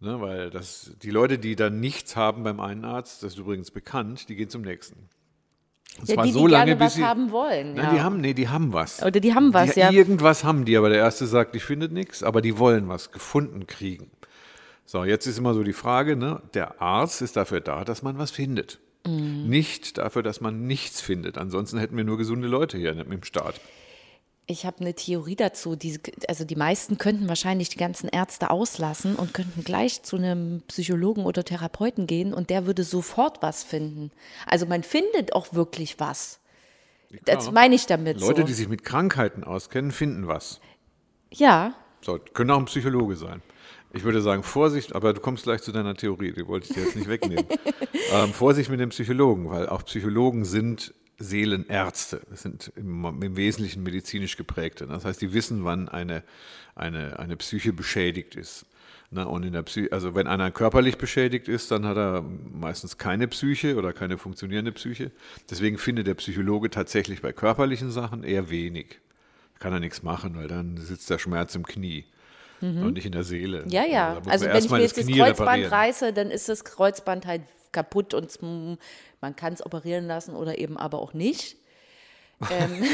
Ne, 0.00 0.20
weil 0.20 0.50
das, 0.50 0.92
die 1.02 1.10
Leute, 1.10 1.38
die 1.38 1.56
dann 1.56 1.80
nichts 1.80 2.14
haben 2.14 2.44
beim 2.44 2.60
einen 2.60 2.84
Arzt, 2.84 3.22
das 3.22 3.32
ist 3.32 3.38
übrigens 3.38 3.72
bekannt, 3.72 4.28
die 4.28 4.36
gehen 4.36 4.48
zum 4.48 4.62
nächsten. 4.62 5.08
Und 5.98 6.08
Ja, 6.08 6.14
zwar 6.14 6.24
die, 6.24 6.30
die 6.30 6.38
so 6.38 6.46
lange, 6.46 6.66
gerne 6.66 6.76
bis 6.76 6.86
was 6.86 6.94
sie, 6.94 7.04
haben 7.04 7.30
wollen. 7.32 7.74
Nein, 7.74 7.84
ja. 7.84 7.92
die 7.92 8.00
haben, 8.00 8.20
nee, 8.20 8.32
die 8.32 8.48
haben 8.48 8.72
was. 8.72 9.02
Oder 9.02 9.18
die 9.18 9.34
haben 9.34 9.52
was, 9.52 9.74
die, 9.74 9.80
ja. 9.80 9.90
Irgendwas 9.90 10.44
haben 10.44 10.64
die, 10.64 10.76
aber 10.76 10.88
der 10.88 10.98
erste 10.98 11.26
sagt, 11.26 11.56
ich 11.56 11.64
finde 11.64 11.92
nichts, 11.92 12.22
aber 12.22 12.40
die 12.40 12.58
wollen 12.58 12.88
was 12.88 13.10
gefunden 13.10 13.66
kriegen. 13.66 14.10
So, 14.90 15.04
jetzt 15.04 15.26
ist 15.26 15.36
immer 15.36 15.52
so 15.52 15.64
die 15.64 15.74
Frage, 15.74 16.16
ne? 16.16 16.40
der 16.54 16.80
Arzt 16.80 17.20
ist 17.20 17.36
dafür 17.36 17.60
da, 17.60 17.84
dass 17.84 18.02
man 18.02 18.16
was 18.16 18.30
findet. 18.30 18.78
Mhm. 19.06 19.46
Nicht 19.46 19.98
dafür, 19.98 20.22
dass 20.22 20.40
man 20.40 20.66
nichts 20.66 21.02
findet. 21.02 21.36
Ansonsten 21.36 21.76
hätten 21.78 21.94
wir 21.94 22.04
nur 22.04 22.16
gesunde 22.16 22.48
Leute 22.48 22.78
hier 22.78 22.92
im 22.92 23.22
Staat. 23.22 23.60
Ich 24.46 24.64
habe 24.64 24.80
eine 24.80 24.94
Theorie 24.94 25.36
dazu. 25.36 25.76
Diese, 25.76 26.00
also 26.26 26.46
die 26.46 26.56
meisten 26.56 26.96
könnten 26.96 27.28
wahrscheinlich 27.28 27.68
die 27.68 27.76
ganzen 27.76 28.08
Ärzte 28.08 28.48
auslassen 28.48 29.14
und 29.14 29.34
könnten 29.34 29.62
gleich 29.62 30.04
zu 30.04 30.16
einem 30.16 30.62
Psychologen 30.68 31.26
oder 31.26 31.44
Therapeuten 31.44 32.06
gehen 32.06 32.32
und 32.32 32.48
der 32.48 32.64
würde 32.64 32.82
sofort 32.82 33.42
was 33.42 33.64
finden. 33.64 34.10
Also 34.46 34.64
man 34.64 34.82
findet 34.82 35.34
auch 35.34 35.52
wirklich 35.52 36.00
was. 36.00 36.40
Das 37.26 37.44
klar. 37.44 37.52
meine 37.52 37.74
ich 37.74 37.84
damit 37.84 38.20
Leute, 38.20 38.40
so. 38.40 38.46
die 38.46 38.54
sich 38.54 38.68
mit 38.68 38.84
Krankheiten 38.84 39.44
auskennen, 39.44 39.92
finden 39.92 40.28
was. 40.28 40.60
ja, 41.30 41.74
So, 42.00 42.18
können 42.32 42.50
auch 42.52 42.58
ein 42.58 42.64
Psychologe 42.64 43.16
sein. 43.16 43.42
Ich 43.92 44.04
würde 44.04 44.20
sagen, 44.20 44.42
Vorsicht, 44.42 44.94
aber 44.94 45.14
du 45.14 45.20
kommst 45.20 45.44
gleich 45.44 45.62
zu 45.62 45.72
deiner 45.72 45.94
Theorie, 45.94 46.32
die 46.32 46.46
wollte 46.46 46.68
ich 46.68 46.74
dir 46.74 46.84
jetzt 46.84 46.96
nicht 46.96 47.08
wegnehmen. 47.08 47.46
ähm, 48.12 48.32
Vorsicht 48.32 48.70
mit 48.70 48.80
dem 48.80 48.90
Psychologen, 48.90 49.48
weil 49.48 49.68
auch 49.68 49.84
Psychologen 49.84 50.44
sind 50.44 50.94
Seelenärzte. 51.18 52.20
Das 52.30 52.42
sind 52.42 52.70
im, 52.76 53.04
im 53.22 53.36
Wesentlichen 53.36 53.82
medizinisch 53.82 54.36
geprägte. 54.36 54.86
Das 54.86 55.04
heißt, 55.04 55.20
die 55.20 55.32
wissen, 55.32 55.64
wann 55.64 55.88
eine, 55.88 56.22
eine, 56.74 57.18
eine 57.18 57.36
Psyche 57.36 57.72
beschädigt 57.72 58.36
ist. 58.36 58.66
Na, 59.10 59.22
und 59.22 59.42
in 59.42 59.54
der 59.54 59.62
Psy 59.62 59.88
also 59.90 60.14
wenn 60.14 60.26
einer 60.26 60.50
körperlich 60.50 60.98
beschädigt 60.98 61.48
ist, 61.48 61.70
dann 61.70 61.86
hat 61.86 61.96
er 61.96 62.22
meistens 62.22 62.98
keine 62.98 63.26
Psyche 63.26 63.76
oder 63.76 63.94
keine 63.94 64.18
funktionierende 64.18 64.70
Psyche. 64.72 65.10
Deswegen 65.50 65.78
findet 65.78 66.06
der 66.06 66.14
Psychologe 66.14 66.68
tatsächlich 66.68 67.22
bei 67.22 67.32
körperlichen 67.32 67.90
Sachen 67.90 68.22
eher 68.22 68.50
wenig. 68.50 69.00
Kann 69.60 69.72
er 69.72 69.80
nichts 69.80 70.02
machen, 70.02 70.36
weil 70.36 70.46
dann 70.46 70.76
sitzt 70.76 71.08
der 71.08 71.18
Schmerz 71.18 71.54
im 71.54 71.66
Knie 71.66 72.04
und 72.60 72.92
nicht 72.94 73.06
in 73.06 73.12
der 73.12 73.22
Seele. 73.24 73.62
Mhm. 73.64 73.70
ja, 73.70 73.84
ja. 73.84 74.20
Also 74.28 74.46
man 74.46 74.54
wenn 74.54 74.64
ich 74.64 74.70
mir 74.70 74.80
jetzt 74.80 74.96
das 74.98 75.04
Knie 75.06 75.18
Kreuzband 75.18 75.40
reparieren. 75.40 75.72
reiße, 75.72 76.12
dann 76.12 76.30
ist 76.30 76.48
das 76.48 76.64
Kreuzband 76.64 77.26
halt 77.26 77.42
kaputt 77.72 78.14
und 78.14 78.26
es- 78.26 78.38
man 78.40 79.36
kann 79.36 79.52
es 79.52 79.64
operieren 79.64 80.06
lassen 80.06 80.34
oder 80.34 80.58
eben 80.58 80.76
aber 80.76 80.98
auch 81.00 81.12
nicht. 81.14 81.56
Ähm, 82.50 82.84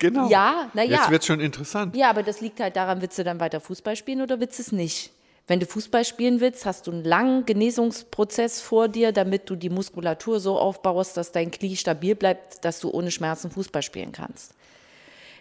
Genau. 0.00 0.28
Ja, 0.28 0.70
na 0.74 0.82
ja. 0.82 0.98
Jetzt 0.98 1.10
wird 1.10 1.24
schon 1.24 1.40
interessant. 1.40 1.96
Ja, 1.96 2.10
aber 2.10 2.22
das 2.24 2.40
liegt 2.40 2.60
halt 2.60 2.74
daran, 2.76 3.00
willst 3.00 3.16
du 3.18 3.24
dann 3.24 3.38
weiter 3.40 3.60
Fußball 3.60 3.94
spielen 3.96 4.20
oder 4.22 4.38
willst 4.40 4.58
du 4.58 4.62
es 4.62 4.72
nicht? 4.72 5.12
Wenn 5.46 5.60
du 5.60 5.66
Fußball 5.66 6.04
spielen 6.04 6.40
willst, 6.40 6.66
hast 6.66 6.86
du 6.88 6.90
einen 6.90 7.04
langen 7.04 7.46
Genesungsprozess 7.46 8.60
vor 8.60 8.88
dir, 8.88 9.12
damit 9.12 9.48
du 9.48 9.54
die 9.56 9.70
Muskulatur 9.70 10.40
so 10.40 10.58
aufbaust, 10.58 11.16
dass 11.16 11.32
dein 11.32 11.50
Knie 11.50 11.76
stabil 11.76 12.16
bleibt, 12.16 12.64
dass 12.64 12.80
du 12.80 12.90
ohne 12.90 13.10
Schmerzen 13.12 13.50
Fußball 13.50 13.82
spielen 13.82 14.10
kannst. 14.12 14.52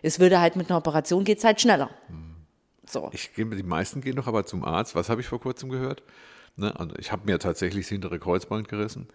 Es 0.02 0.20
würde 0.20 0.40
halt 0.40 0.56
mit 0.56 0.70
einer 0.70 0.78
Operation 0.78 1.24
geht's 1.24 1.44
halt 1.44 1.60
schneller. 1.60 1.90
So. 2.86 3.10
Ich, 3.14 3.32
die 3.36 3.46
meisten 3.46 4.02
gehen 4.02 4.16
doch 4.16 4.28
aber 4.28 4.46
zum 4.46 4.64
Arzt. 4.64 4.96
Was 4.96 5.10
habe 5.10 5.22
ich 5.22 5.28
vor 5.28 5.40
kurzem 5.40 5.70
gehört? 5.70 6.04
Ne, 6.56 6.78
also 6.80 6.96
ich 6.98 7.12
habe 7.12 7.24
mir 7.26 7.40
tatsächlich 7.40 7.86
das 7.86 7.90
hintere 7.90 8.20
Kreuzband 8.20 8.68
gerissen. 8.68 9.08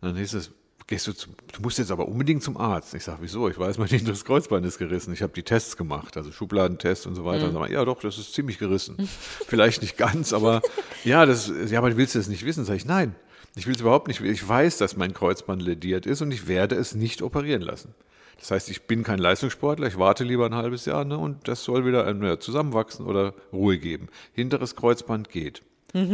Und 0.00 0.08
dann 0.08 0.16
hieß 0.16 0.34
es, 0.34 0.52
gehst 0.86 1.06
du, 1.06 1.12
zum, 1.12 1.34
du 1.52 1.60
musst 1.62 1.78
jetzt 1.78 1.90
aber 1.90 2.06
unbedingt 2.08 2.42
zum 2.42 2.56
Arzt. 2.56 2.94
Ich 2.94 3.04
sage, 3.04 3.18
wieso? 3.20 3.48
Ich 3.48 3.58
weiß, 3.58 3.78
mein 3.78 3.88
hinteres 3.88 4.24
Kreuzband 4.24 4.64
ist 4.64 4.78
gerissen. 4.78 5.12
Ich 5.12 5.22
habe 5.22 5.32
die 5.32 5.42
Tests 5.42 5.76
gemacht, 5.76 6.16
also 6.16 6.32
Schubladentest 6.32 7.06
und 7.06 7.14
so 7.14 7.24
weiter. 7.24 7.50
Sag 7.50 7.54
mal, 7.54 7.70
ja 7.70 7.84
doch, 7.84 8.00
das 8.00 8.18
ist 8.18 8.34
ziemlich 8.34 8.58
gerissen. 8.58 8.96
Vielleicht 9.46 9.82
nicht 9.82 9.96
ganz, 9.96 10.32
aber 10.32 10.62
ja, 11.04 11.26
das, 11.26 11.52
ja, 11.68 11.78
aber 11.78 11.96
willst 11.96 12.14
du 12.14 12.18
das 12.18 12.28
nicht 12.28 12.44
wissen? 12.44 12.64
Sag 12.64 12.76
ich, 12.76 12.84
nein. 12.84 13.14
Ich 13.58 13.66
will 13.66 13.74
es 13.74 13.80
überhaupt 13.80 14.08
nicht. 14.08 14.20
Ich 14.20 14.46
weiß, 14.46 14.76
dass 14.76 14.96
mein 14.96 15.14
Kreuzband 15.14 15.62
lediert 15.62 16.04
ist 16.04 16.20
und 16.20 16.30
ich 16.30 16.46
werde 16.46 16.76
es 16.76 16.94
nicht 16.94 17.22
operieren 17.22 17.62
lassen. 17.62 17.94
Das 18.38 18.50
heißt, 18.50 18.70
ich 18.70 18.82
bin 18.86 19.02
kein 19.02 19.18
Leistungssportler, 19.18 19.86
ich 19.86 19.98
warte 19.98 20.24
lieber 20.24 20.46
ein 20.46 20.54
halbes 20.54 20.84
Jahr 20.84 21.04
ne, 21.04 21.16
und 21.18 21.48
das 21.48 21.64
soll 21.64 21.86
wieder 21.86 22.06
entweder 22.06 22.38
zusammenwachsen 22.38 23.06
oder 23.06 23.34
Ruhe 23.52 23.78
geben. 23.78 24.08
Hinteres 24.32 24.76
Kreuzband 24.76 25.30
geht. 25.30 25.62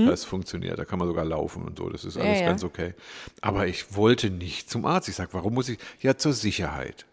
Das 0.07 0.25
funktioniert, 0.25 0.79
da 0.79 0.85
kann 0.85 1.01
man 1.01 1.09
sogar 1.09 1.25
laufen 1.25 1.65
und 1.65 1.79
so, 1.79 1.89
das 1.89 2.05
ist 2.05 2.17
alles 2.17 2.41
ja. 2.41 2.47
ganz 2.47 2.63
okay. 2.63 2.95
Aber 3.41 3.67
ich 3.67 3.97
wollte 3.97 4.31
nicht 4.31 4.71
zum 4.71 4.87
Arzt. 4.87 5.09
Ich 5.09 5.17
sage, 5.17 5.31
warum 5.33 5.55
muss 5.55 5.69
ich? 5.69 5.79
Ja, 6.01 6.17
zur 6.17 6.35
Sicherheit. 6.35 7.05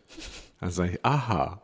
Dann 0.59 0.69
sage 0.69 0.91
ich, 0.91 1.05
aha, 1.05 1.61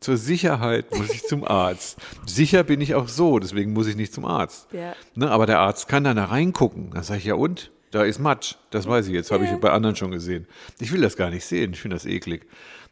zur 0.00 0.18
Sicherheit 0.18 0.94
muss 0.94 1.10
ich 1.10 1.22
zum 1.24 1.42
Arzt. 1.44 1.96
Sicher 2.26 2.64
bin 2.64 2.80
ich 2.82 2.94
auch 2.94 3.08
so, 3.08 3.38
deswegen 3.38 3.72
muss 3.72 3.86
ich 3.86 3.96
nicht 3.96 4.12
zum 4.12 4.26
Arzt. 4.26 4.68
Ja. 4.72 4.94
Ne, 5.14 5.30
aber 5.30 5.46
der 5.46 5.60
Arzt 5.60 5.88
kann 5.88 6.04
dann 6.04 6.16
da 6.16 6.26
reingucken. 6.26 6.90
Dann 6.90 7.02
sage 7.02 7.20
ich, 7.20 7.24
ja 7.24 7.34
und? 7.34 7.70
Da 7.90 8.02
ist 8.04 8.18
Matsch. 8.18 8.56
Das 8.70 8.86
weiß 8.86 9.06
ich 9.06 9.12
jetzt, 9.12 9.30
habe 9.30 9.44
ich 9.44 9.50
bei 9.60 9.70
anderen 9.70 9.96
schon 9.96 10.10
gesehen. 10.10 10.46
Ich 10.80 10.92
will 10.92 11.00
das 11.00 11.16
gar 11.16 11.30
nicht 11.30 11.44
sehen, 11.44 11.72
ich 11.72 11.80
finde 11.80 11.96
das 11.96 12.06
eklig. 12.06 12.46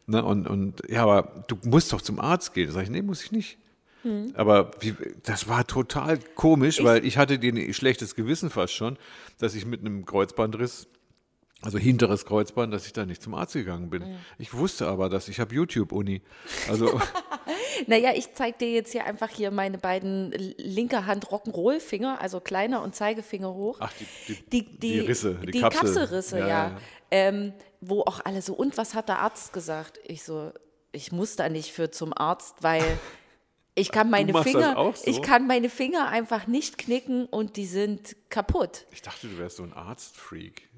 Ne, 0.07 0.23
und, 0.23 0.47
und 0.47 0.81
ja, 0.87 1.03
aber 1.03 1.45
du 1.47 1.57
musst 1.63 1.91
doch 1.91 2.01
zum 2.01 2.19
Arzt 2.19 2.53
gehen. 2.53 2.67
Da 2.67 2.73
sage 2.73 2.85
ich, 2.85 2.89
nee, 2.91 3.01
muss 3.01 3.23
ich 3.23 3.31
nicht. 3.31 3.57
Aber 4.35 4.69
wie, 4.81 4.93
das 5.23 5.47
war 5.47 5.65
total 5.65 6.19
komisch, 6.35 6.83
weil 6.83 7.03
ich 7.05 7.17
hatte 7.17 7.39
den 7.39 7.73
schlechtes 7.73 8.13
Gewissen 8.13 8.51
fast 8.51 8.73
schon, 8.73 8.97
dass 9.39 9.55
ich 9.55 9.65
mit 9.65 9.81
einem 9.81 10.05
Kreuzbandriss, 10.05 10.87
also 11.65 11.77
hinteres 11.77 12.25
Kreuzband, 12.25 12.73
dass 12.73 12.85
ich 12.85 12.93
da 12.93 13.05
nicht 13.05 13.21
zum 13.21 13.33
Arzt 13.33 13.53
gegangen 13.53 13.89
bin. 13.89 14.17
Ich 14.37 14.53
wusste 14.53 14.87
aber, 14.87 15.09
dass 15.09 15.27
ich 15.27 15.39
habe 15.39 15.53
YouTube-Uni. 15.55 16.21
Also 16.69 16.99
Naja, 17.87 18.11
ich 18.15 18.33
zeige 18.33 18.57
dir 18.57 18.71
jetzt 18.71 18.91
hier 18.93 19.05
einfach 19.05 19.29
hier 19.29 19.51
meine 19.51 19.77
beiden 19.77 20.31
linke 20.31 21.05
Hand 21.05 21.27
Rock'n'Roll-Finger, 21.27 22.21
also 22.21 22.39
kleiner 22.39 22.81
und 22.81 22.95
Zeigefinger 22.95 23.53
hoch. 23.53 23.77
Ach, 23.81 23.91
die- 24.27 24.35
die- 24.49 24.79
die 24.79 24.99
Risse, 25.01 25.35
die 25.35 25.51
die 25.51 25.59
Kapsel. 25.59 25.81
Kapselrisse, 25.81 26.39
Ja, 26.39 26.47
ja. 26.47 26.67
ja. 26.69 26.77
Ähm, 27.11 27.53
wo 27.81 28.01
auch 28.01 28.21
alle 28.23 28.41
so, 28.41 28.53
und 28.53 28.77
was 28.77 28.93
hat 28.95 29.09
der 29.09 29.19
Arzt 29.19 29.53
gesagt? 29.53 29.99
Ich 30.05 30.23
so, 30.23 30.51
ich 30.91 31.11
muss 31.11 31.35
da 31.35 31.49
nicht 31.49 31.71
für 31.71 31.91
zum 31.91 32.13
Arzt, 32.17 32.55
weil 32.61 32.83
Ich 33.77 33.91
kann 33.91 34.09
meine 34.09 34.33
Finger, 34.41 34.73
so? 34.95 35.03
ich 35.05 35.21
kann 35.21 35.47
meine 35.47 35.67
Finger 35.69 36.07
einfach 36.07 36.47
nicht 36.47 36.77
knicken 36.77 37.25
und 37.25 37.57
die 37.57 37.65
sind 37.65 38.15
kaputt. 38.29 38.85
Ich 38.93 39.01
dachte, 39.01 39.27
du 39.27 39.37
wärst 39.37 39.57
so 39.57 39.63
ein 39.63 39.73
Arztfreak. 39.73 40.69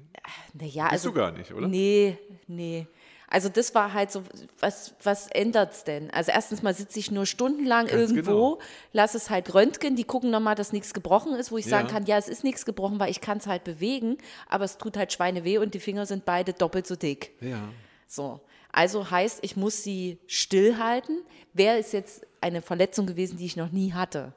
Naja, 0.54 0.84
Bist 0.84 0.92
also 0.92 1.08
du 1.10 1.14
gar 1.14 1.32
nicht, 1.32 1.52
oder? 1.52 1.68
Nee, 1.68 2.18
nee. 2.46 2.86
Also 3.30 3.50
das 3.50 3.74
war 3.74 3.92
halt 3.92 4.10
so, 4.10 4.22
was, 4.58 4.94
was 5.02 5.26
ändert's 5.28 5.84
denn? 5.84 6.10
Also 6.10 6.30
erstens 6.32 6.62
mal 6.62 6.72
sitze 6.72 6.98
ich 6.98 7.10
nur 7.10 7.26
stundenlang 7.26 7.86
Ganz 7.86 8.10
irgendwo, 8.10 8.30
genau. 8.54 8.58
lass 8.94 9.14
es 9.14 9.28
halt 9.28 9.52
röntgen, 9.54 9.96
die 9.96 10.04
gucken 10.04 10.30
nochmal, 10.30 10.54
dass 10.54 10.72
nichts 10.72 10.94
gebrochen 10.94 11.34
ist, 11.34 11.52
wo 11.52 11.58
ich 11.58 11.66
sagen 11.66 11.88
Ja. 11.88 11.92
kann, 11.92 12.06
ja, 12.06 12.16
es 12.16 12.28
ist 12.28 12.42
nichts 12.42 12.64
gebrochen, 12.64 12.98
weil 12.98 13.10
ich 13.10 13.20
kann 13.20 13.36
es 13.36 13.46
halt 13.46 13.64
bewegen, 13.64 14.16
aber 14.48 14.64
es 14.64 14.78
tut 14.78 14.96
halt 14.96 15.12
Schweine 15.12 15.44
weh 15.44 15.58
und 15.58 15.74
die 15.74 15.80
Finger 15.80 16.06
sind 16.06 16.24
beide 16.24 16.54
doppelt 16.54 16.86
so 16.86 16.96
dick. 16.96 17.32
Ja. 17.42 17.68
So. 18.06 18.40
Also 18.72 19.10
heißt, 19.10 19.40
ich 19.42 19.56
muss 19.56 19.82
sie 19.82 20.18
stillhalten. 20.26 21.20
Wäre 21.52 21.76
es 21.78 21.92
jetzt 21.92 22.26
eine 22.40 22.62
Verletzung 22.62 23.06
gewesen, 23.06 23.36
die 23.36 23.44
ich 23.46 23.56
noch 23.56 23.72
nie 23.72 23.92
hatte, 23.92 24.32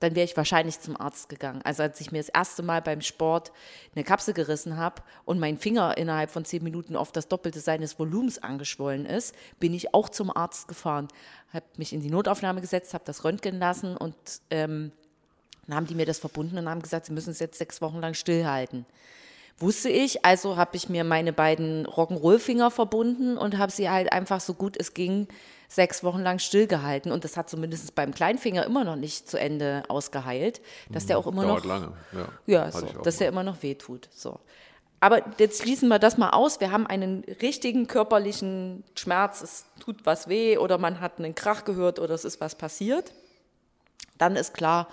dann 0.00 0.14
wäre 0.14 0.24
ich 0.24 0.36
wahrscheinlich 0.36 0.80
zum 0.80 1.00
Arzt 1.00 1.28
gegangen. 1.28 1.60
Also 1.64 1.82
als 1.82 2.00
ich 2.00 2.12
mir 2.12 2.18
das 2.18 2.28
erste 2.28 2.62
Mal 2.62 2.82
beim 2.82 3.00
Sport 3.00 3.52
eine 3.94 4.04
Kapsel 4.04 4.34
gerissen 4.34 4.76
habe 4.76 5.02
und 5.24 5.38
mein 5.38 5.58
Finger 5.58 5.96
innerhalb 5.96 6.30
von 6.30 6.44
zehn 6.44 6.62
Minuten 6.62 6.96
auf 6.96 7.12
das 7.12 7.28
Doppelte 7.28 7.60
seines 7.60 7.98
Volumens 7.98 8.42
angeschwollen 8.42 9.06
ist, 9.06 9.34
bin 9.60 9.72
ich 9.72 9.94
auch 9.94 10.08
zum 10.08 10.34
Arzt 10.34 10.68
gefahren, 10.68 11.08
habe 11.52 11.66
mich 11.76 11.92
in 11.92 12.00
die 12.00 12.10
Notaufnahme 12.10 12.60
gesetzt, 12.60 12.94
habe 12.94 13.04
das 13.06 13.24
röntgen 13.24 13.58
lassen 13.58 13.96
und 13.96 14.16
ähm, 14.50 14.92
dann 15.66 15.76
haben 15.76 15.86
die 15.86 15.94
mir 15.94 16.06
das 16.06 16.18
verbunden 16.18 16.58
und 16.58 16.68
haben 16.68 16.82
gesagt, 16.82 17.06
sie 17.06 17.12
müssen 17.12 17.30
es 17.30 17.38
jetzt 17.38 17.58
sechs 17.58 17.80
Wochen 17.80 18.00
lang 18.00 18.14
stillhalten. 18.14 18.84
Wusste 19.58 19.88
ich, 19.88 20.24
also 20.24 20.56
habe 20.56 20.76
ich 20.76 20.88
mir 20.88 21.04
meine 21.04 21.32
beiden 21.32 21.86
Rock'n'Roll-Finger 21.86 22.70
verbunden 22.70 23.38
und 23.38 23.56
habe 23.56 23.70
sie 23.70 23.88
halt 23.88 24.12
einfach 24.12 24.40
so 24.40 24.54
gut 24.54 24.76
es 24.76 24.94
ging 24.94 25.28
sechs 25.68 26.02
Wochen 26.02 26.20
lang 26.20 26.38
stillgehalten. 26.38 27.12
Und 27.12 27.24
das 27.24 27.36
hat 27.36 27.48
zumindest 27.48 27.94
beim 27.94 28.12
Kleinfinger 28.12 28.64
immer 28.64 28.84
noch 28.84 28.96
nicht 28.96 29.28
zu 29.28 29.38
Ende 29.38 29.82
ausgeheilt, 29.88 30.60
dass 30.90 31.06
der 31.06 31.18
auch 31.18 31.26
immer 31.26 31.42
Dauert 31.42 31.64
noch 31.64 31.64
lange. 31.64 31.92
Ja, 32.12 32.28
ja, 32.46 32.70
so, 32.72 32.86
dass 32.86 33.14
mal. 33.14 33.18
der 33.18 33.28
immer 33.28 33.42
noch 33.42 33.62
wehtut. 33.62 34.08
So. 34.14 34.40
Aber 35.00 35.22
jetzt 35.38 35.62
schließen 35.62 35.88
wir 35.88 35.98
das 35.98 36.16
mal 36.16 36.30
aus. 36.30 36.60
Wir 36.60 36.70
haben 36.70 36.86
einen 36.86 37.24
richtigen 37.42 37.86
körperlichen 37.86 38.84
Schmerz, 38.94 39.42
es 39.42 39.66
tut 39.78 40.06
was 40.06 40.28
weh 40.28 40.56
oder 40.56 40.78
man 40.78 41.00
hat 41.00 41.18
einen 41.18 41.34
Krach 41.34 41.64
gehört 41.64 41.98
oder 41.98 42.14
es 42.14 42.24
ist 42.24 42.40
was 42.40 42.54
passiert. 42.54 43.12
Dann 44.16 44.36
ist 44.36 44.54
klar, 44.54 44.88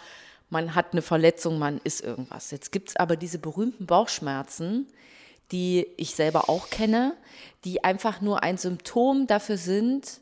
man 0.51 0.75
hat 0.75 0.91
eine 0.91 1.01
Verletzung, 1.01 1.57
man 1.57 1.79
ist 1.83 2.01
irgendwas. 2.01 2.51
Jetzt 2.51 2.71
gibt 2.71 2.89
es 2.89 2.95
aber 2.97 3.15
diese 3.15 3.39
berühmten 3.39 3.87
Bauchschmerzen, 3.87 4.85
die 5.51 5.87
ich 5.97 6.13
selber 6.13 6.49
auch 6.49 6.69
kenne, 6.69 7.15
die 7.65 7.83
einfach 7.83 8.21
nur 8.21 8.43
ein 8.43 8.57
Symptom 8.57 9.25
dafür 9.27 9.57
sind, 9.57 10.19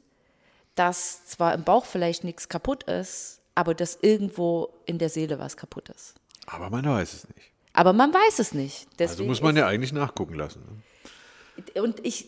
dass 0.76 1.26
zwar 1.26 1.54
im 1.54 1.64
Bauch 1.64 1.86
vielleicht 1.86 2.24
nichts 2.24 2.48
kaputt 2.48 2.84
ist, 2.84 3.42
aber 3.56 3.74
dass 3.76 3.98
irgendwo 4.02 4.70
in 4.86 4.98
der 4.98 5.10
Seele 5.10 5.38
was 5.40 5.58
kaputt 5.58 5.90
ist. 5.90 6.16
Aber 6.48 6.70
man 6.70 6.86
weiß 6.86 7.14
es 7.14 7.28
nicht. 7.28 7.52
Aber 7.74 7.94
man 7.94 8.14
weiß 8.14 8.40
es 8.40 8.54
nicht. 8.54 8.86
Also 8.86 8.96
Deswegen 8.98 9.28
muss 9.30 9.42
man 9.42 9.56
ja 9.58 9.68
eigentlich 9.68 9.94
nachgucken 9.94 10.36
lassen. 10.36 10.64
ne? 11.76 11.82
Und 11.82 12.06
ich, 12.06 12.28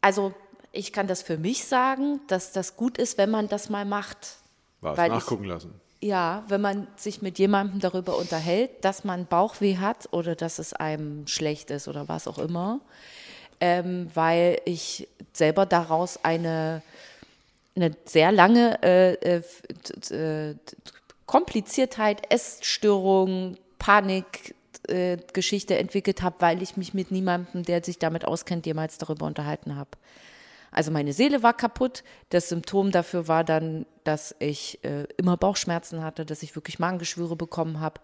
also 0.00 0.34
ich 0.72 0.92
kann 0.92 1.06
das 1.06 1.22
für 1.22 1.36
mich 1.36 1.64
sagen, 1.66 2.20
dass 2.28 2.52
das 2.52 2.76
gut 2.76 2.98
ist, 2.98 3.18
wenn 3.18 3.30
man 3.30 3.48
das 3.48 3.68
mal 3.70 3.84
macht. 3.84 4.38
Was 4.80 4.96
Weil 4.96 5.08
ich- 5.10 5.18
nachgucken 5.18 5.44
lassen. 5.44 5.80
Ja, 6.04 6.44
wenn 6.48 6.60
man 6.60 6.86
sich 6.96 7.22
mit 7.22 7.38
jemandem 7.38 7.80
darüber 7.80 8.18
unterhält, 8.18 8.84
dass 8.84 9.04
man 9.04 9.24
Bauchweh 9.24 9.78
hat 9.78 10.06
oder 10.12 10.34
dass 10.34 10.58
es 10.58 10.74
einem 10.74 11.26
schlecht 11.26 11.70
ist 11.70 11.88
oder 11.88 12.08
was 12.08 12.28
auch 12.28 12.36
immer, 12.36 12.80
ähm, 13.58 14.10
weil 14.12 14.60
ich 14.66 15.08
selber 15.32 15.64
daraus 15.64 16.22
eine, 16.22 16.82
eine 17.74 17.92
sehr 18.04 18.32
lange 18.32 18.82
äh, 18.82 19.14
äh, 19.14 19.42
äh, 20.14 20.54
Kompliziertheit, 21.24 22.30
Essstörung, 22.30 23.56
Panik, 23.78 24.54
äh, 24.88 25.16
Geschichte 25.32 25.78
entwickelt 25.78 26.20
habe, 26.20 26.36
weil 26.40 26.62
ich 26.62 26.76
mich 26.76 26.92
mit 26.92 27.12
niemandem, 27.12 27.62
der 27.62 27.82
sich 27.82 27.98
damit 27.98 28.26
auskennt, 28.26 28.66
jemals 28.66 28.98
darüber 28.98 29.24
unterhalten 29.24 29.74
habe. 29.74 29.92
Also 30.74 30.90
meine 30.90 31.12
Seele 31.12 31.42
war 31.42 31.54
kaputt. 31.54 32.04
Das 32.30 32.48
Symptom 32.48 32.90
dafür 32.90 33.28
war 33.28 33.44
dann, 33.44 33.86
dass 34.02 34.34
ich 34.38 34.84
äh, 34.84 35.04
immer 35.16 35.36
Bauchschmerzen 35.36 36.02
hatte, 36.02 36.26
dass 36.26 36.42
ich 36.42 36.54
wirklich 36.56 36.78
Magengeschwüre 36.78 37.36
bekommen 37.36 37.80
habe. 37.80 38.00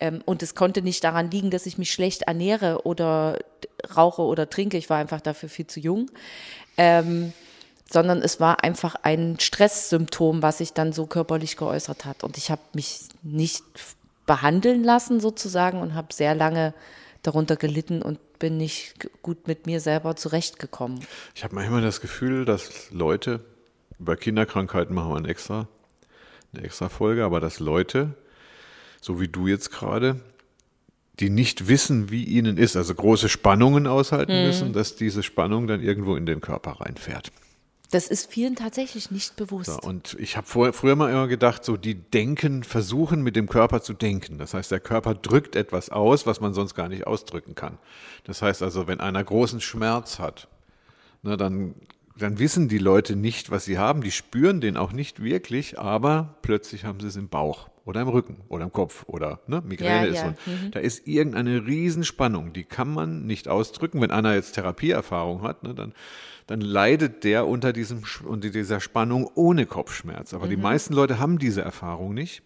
Ähm, 0.00 0.22
und 0.24 0.42
es 0.42 0.54
konnte 0.54 0.82
nicht 0.82 1.04
daran 1.04 1.30
liegen, 1.30 1.50
dass 1.50 1.66
ich 1.66 1.78
mich 1.78 1.92
schlecht 1.92 2.22
ernähre 2.22 2.84
oder 2.84 3.38
rauche 3.96 4.22
oder 4.22 4.50
trinke. 4.50 4.78
Ich 4.78 4.90
war 4.90 4.98
einfach 4.98 5.20
dafür 5.20 5.48
viel 5.48 5.66
zu 5.66 5.78
jung. 5.78 6.10
Ähm, 6.76 7.32
sondern 7.88 8.20
es 8.22 8.40
war 8.40 8.64
einfach 8.64 8.96
ein 9.02 9.38
Stresssymptom, 9.38 10.42
was 10.42 10.58
sich 10.58 10.72
dann 10.72 10.92
so 10.92 11.06
körperlich 11.06 11.56
geäußert 11.56 12.04
hat. 12.04 12.24
Und 12.24 12.36
ich 12.36 12.50
habe 12.50 12.62
mich 12.72 13.02
nicht 13.22 13.62
behandeln 14.26 14.82
lassen 14.82 15.20
sozusagen 15.20 15.80
und 15.80 15.94
habe 15.94 16.12
sehr 16.12 16.34
lange 16.34 16.74
darunter 17.22 17.56
gelitten 17.56 18.02
und 18.02 18.18
bin 18.38 18.56
nicht 18.56 19.08
gut 19.22 19.46
mit 19.48 19.66
mir 19.66 19.80
selber 19.80 20.16
zurechtgekommen. 20.16 21.00
Ich 21.34 21.44
habe 21.44 21.54
manchmal 21.54 21.82
das 21.82 22.00
Gefühl, 22.00 22.44
dass 22.44 22.90
Leute, 22.90 23.40
über 23.98 24.16
Kinderkrankheiten 24.16 24.94
machen 24.94 25.10
wir 25.10 25.16
eine 25.16 25.28
extra, 25.28 25.68
eine 26.52 26.64
extra 26.64 26.88
Folge, 26.88 27.24
aber 27.24 27.40
dass 27.40 27.60
Leute, 27.60 28.14
so 29.00 29.20
wie 29.20 29.28
du 29.28 29.46
jetzt 29.46 29.70
gerade, 29.70 30.20
die 31.20 31.30
nicht 31.30 31.68
wissen, 31.68 32.10
wie 32.10 32.24
ihnen 32.24 32.58
ist, 32.58 32.76
also 32.76 32.94
große 32.94 33.28
Spannungen 33.28 33.86
aushalten 33.86 34.44
müssen, 34.44 34.72
dass 34.72 34.96
diese 34.96 35.22
Spannung 35.22 35.66
dann 35.66 35.82
irgendwo 35.82 36.14
in 36.16 36.26
den 36.26 36.40
Körper 36.40 36.80
reinfährt. 36.80 37.32
Das 37.90 38.08
ist 38.08 38.30
vielen 38.30 38.56
tatsächlich 38.56 39.10
nicht 39.10 39.36
bewusst. 39.36 39.70
So, 39.70 39.78
und 39.78 40.16
ich 40.18 40.36
habe 40.36 40.72
früher 40.72 40.96
mal 40.96 41.10
immer 41.10 41.28
gedacht, 41.28 41.64
so 41.64 41.76
die 41.76 41.94
denken, 41.94 42.64
versuchen 42.64 43.22
mit 43.22 43.36
dem 43.36 43.48
Körper 43.48 43.80
zu 43.80 43.92
denken. 43.94 44.38
Das 44.38 44.54
heißt, 44.54 44.70
der 44.70 44.80
Körper 44.80 45.14
drückt 45.14 45.54
etwas 45.54 45.90
aus, 45.90 46.26
was 46.26 46.40
man 46.40 46.52
sonst 46.52 46.74
gar 46.74 46.88
nicht 46.88 47.06
ausdrücken 47.06 47.54
kann. 47.54 47.78
Das 48.24 48.42
heißt 48.42 48.62
also, 48.62 48.88
wenn 48.88 49.00
einer 49.00 49.22
großen 49.22 49.60
Schmerz 49.60 50.18
hat, 50.18 50.48
ne, 51.22 51.36
dann, 51.36 51.74
dann 52.18 52.38
wissen 52.38 52.68
die 52.68 52.78
Leute 52.78 53.16
nicht, 53.16 53.50
was 53.50 53.64
sie 53.64 53.78
haben. 53.78 54.02
Die 54.02 54.10
spüren 54.10 54.60
den 54.60 54.76
auch 54.76 54.92
nicht 54.92 55.22
wirklich, 55.22 55.78
aber 55.78 56.36
plötzlich 56.42 56.84
haben 56.84 57.00
sie 57.00 57.08
es 57.08 57.16
im 57.16 57.28
Bauch 57.28 57.68
oder 57.84 58.00
im 58.00 58.08
Rücken 58.08 58.38
oder 58.48 58.64
im 58.64 58.72
Kopf 58.72 59.04
oder 59.06 59.40
ne, 59.46 59.62
Migräne 59.64 60.06
Ja, 60.08 60.12
ist 60.12 60.16
ja, 60.16 60.34
so. 60.44 60.68
Da 60.70 60.80
ist 60.80 61.06
irgendeine 61.06 61.66
Riesenspannung, 61.66 62.52
die 62.52 62.64
kann 62.64 62.92
man 62.92 63.26
nicht 63.26 63.48
ausdrücken. 63.48 64.00
Wenn 64.00 64.10
einer 64.10 64.34
jetzt 64.34 64.52
Therapieerfahrung 64.52 65.42
hat, 65.42 65.62
ne, 65.62 65.74
dann, 65.74 65.92
dann 66.46 66.60
leidet 66.60 67.22
der 67.22 67.46
unter, 67.46 67.72
diesem, 67.72 68.02
unter 68.24 68.50
dieser 68.50 68.80
Spannung 68.80 69.30
ohne 69.34 69.66
Kopfschmerz. 69.66 70.34
Aber 70.34 70.48
die 70.48 70.56
meisten 70.56 70.94
Leute 70.94 71.18
haben 71.18 71.38
diese 71.38 71.62
Erfahrung 71.62 72.14
nicht. 72.14 72.42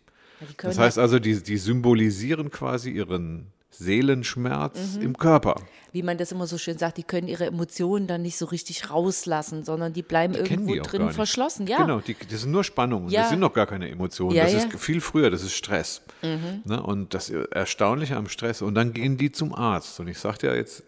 Das 0.58 0.78
heißt 0.78 0.98
also, 0.98 1.18
die, 1.18 1.42
die 1.42 1.58
symbolisieren 1.58 2.50
quasi 2.50 2.90
ihren 2.90 3.46
Seelenschmerz 3.80 4.96
im 5.00 5.16
Körper. 5.16 5.54
wie 5.92 6.02
man 6.02 6.18
das 6.18 6.30
immer 6.32 6.46
so 6.46 6.58
schön 6.58 6.78
sagt, 6.78 6.98
die 6.98 7.02
können 7.02 7.26
ihre 7.26 7.46
Emotionen 7.46 8.06
dann 8.06 8.22
nicht 8.22 8.36
so 8.36 8.46
richtig 8.46 8.90
rauslassen, 8.90 9.64
sondern 9.64 9.92
die 9.92 10.02
bleiben 10.02 10.34
Kennen 10.34 10.68
irgendwo 10.68 10.74
die 10.74 10.80
drin 10.80 11.10
verschlossen. 11.10 11.66
Ja, 11.66 11.78
Genau, 11.78 12.00
die, 12.00 12.14
das 12.30 12.42
sind 12.42 12.52
nur 12.52 12.62
Spannungen. 12.62 13.08
Ja. 13.08 13.22
Das 13.22 13.30
sind 13.30 13.40
noch 13.40 13.52
gar 13.54 13.66
keine 13.66 13.88
Emotionen. 13.88 14.36
Ja, 14.36 14.44
das 14.44 14.52
ja. 14.52 14.58
Mhm. 14.66 14.70
ist 14.70 14.80
viel 14.80 15.00
früher, 15.00 15.30
das 15.30 15.42
ist 15.42 15.54
Stress. 15.54 16.02
Ne? 16.22 16.82
Und 16.82 17.14
das 17.14 17.30
Erstaunliche 17.30 18.16
am 18.16 18.28
Stress. 18.28 18.62
Und 18.62 18.74
dann 18.74 18.92
gehen 18.92 19.16
die 19.16 19.32
zum 19.32 19.54
Arzt. 19.54 19.98
Und 19.98 20.08
ich 20.08 20.18
sagte 20.18 20.48
ja 20.48 20.54
jetzt, 20.54 20.84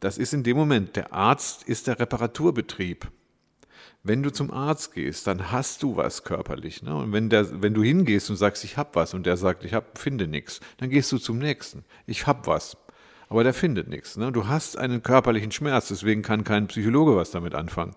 das 0.00 0.18
ist 0.18 0.34
in 0.34 0.42
dem 0.42 0.56
Moment, 0.56 0.96
der 0.96 1.12
Arzt 1.12 1.62
ist 1.64 1.86
der 1.86 1.98
Reparaturbetrieb. 2.00 3.08
Wenn 4.02 4.22
du 4.22 4.32
zum 4.32 4.50
Arzt 4.50 4.94
gehst, 4.94 5.26
dann 5.26 5.50
hast 5.50 5.82
du 5.82 5.96
was 5.96 6.24
körperlich. 6.24 6.82
Ne? 6.82 6.94
Und 6.94 7.12
wenn, 7.12 7.28
der, 7.28 7.62
wenn 7.62 7.74
du 7.74 7.82
hingehst 7.82 8.30
und 8.30 8.36
sagst, 8.36 8.64
ich 8.64 8.76
hab 8.76 8.96
was, 8.96 9.12
und 9.12 9.26
der 9.26 9.36
sagt, 9.36 9.64
ich 9.64 9.74
hab, 9.74 9.98
finde 9.98 10.26
nichts, 10.26 10.60
dann 10.78 10.88
gehst 10.90 11.10
du 11.12 11.18
zum 11.18 11.38
nächsten. 11.38 11.84
Ich 12.06 12.26
hab 12.26 12.46
was. 12.46 12.76
Aber 13.28 13.44
der 13.44 13.52
findet 13.52 13.88
nichts. 13.88 14.16
Ne? 14.16 14.32
Du 14.32 14.46
hast 14.46 14.78
einen 14.78 15.02
körperlichen 15.02 15.52
Schmerz, 15.52 15.88
deswegen 15.88 16.22
kann 16.22 16.44
kein 16.44 16.66
Psychologe 16.68 17.16
was 17.16 17.30
damit 17.30 17.54
anfangen. 17.54 17.92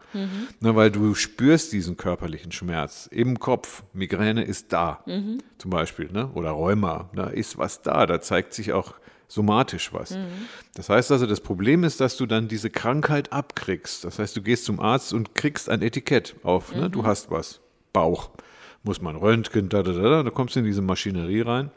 Ne, 0.59 0.75
weil 0.75 0.91
du 0.91 1.15
spürst 1.15 1.71
diesen 1.71 1.95
körperlichen 1.95 2.51
Schmerz 2.51 3.07
im 3.09 3.39
Kopf. 3.39 3.83
Migräne 3.93 4.43
ist 4.43 4.73
da, 4.73 5.03
zum 5.57 5.71
Beispiel. 5.71 6.11
Ne? 6.11 6.29
Oder 6.33 6.49
Rheuma, 6.49 7.09
da 7.15 7.27
ist 7.27 7.57
was 7.57 7.81
da. 7.81 8.05
Da 8.05 8.19
zeigt 8.19 8.53
sich 8.53 8.73
auch 8.73 8.95
somatisch 9.31 9.93
was. 9.93 10.17
Das 10.75 10.89
heißt 10.89 11.11
also, 11.11 11.25
das 11.25 11.39
Problem 11.39 11.85
ist, 11.85 12.01
dass 12.01 12.17
du 12.17 12.25
dann 12.25 12.49
diese 12.49 12.69
Krankheit 12.69 13.31
abkriegst. 13.31 14.03
Das 14.03 14.19
heißt, 14.19 14.35
du 14.35 14.41
gehst 14.41 14.65
zum 14.65 14.79
Arzt 14.81 15.13
und 15.13 15.35
kriegst 15.35 15.69
ein 15.69 15.81
Etikett 15.81 16.35
auf. 16.43 16.75
Ne? 16.75 16.89
Du 16.89 17.05
hast 17.05 17.31
was. 17.31 17.61
Bauch. 17.93 18.31
Muss 18.83 19.01
man 19.01 19.15
röntgen, 19.15 19.69
da, 19.69 19.83
da, 19.83 19.93
da, 19.93 20.01
da. 20.01 20.23
Da 20.23 20.29
kommst 20.31 20.55
du 20.55 20.59
in 20.59 20.65
diese 20.65 20.81
Maschinerie 20.81 21.41
rein. 21.41 21.71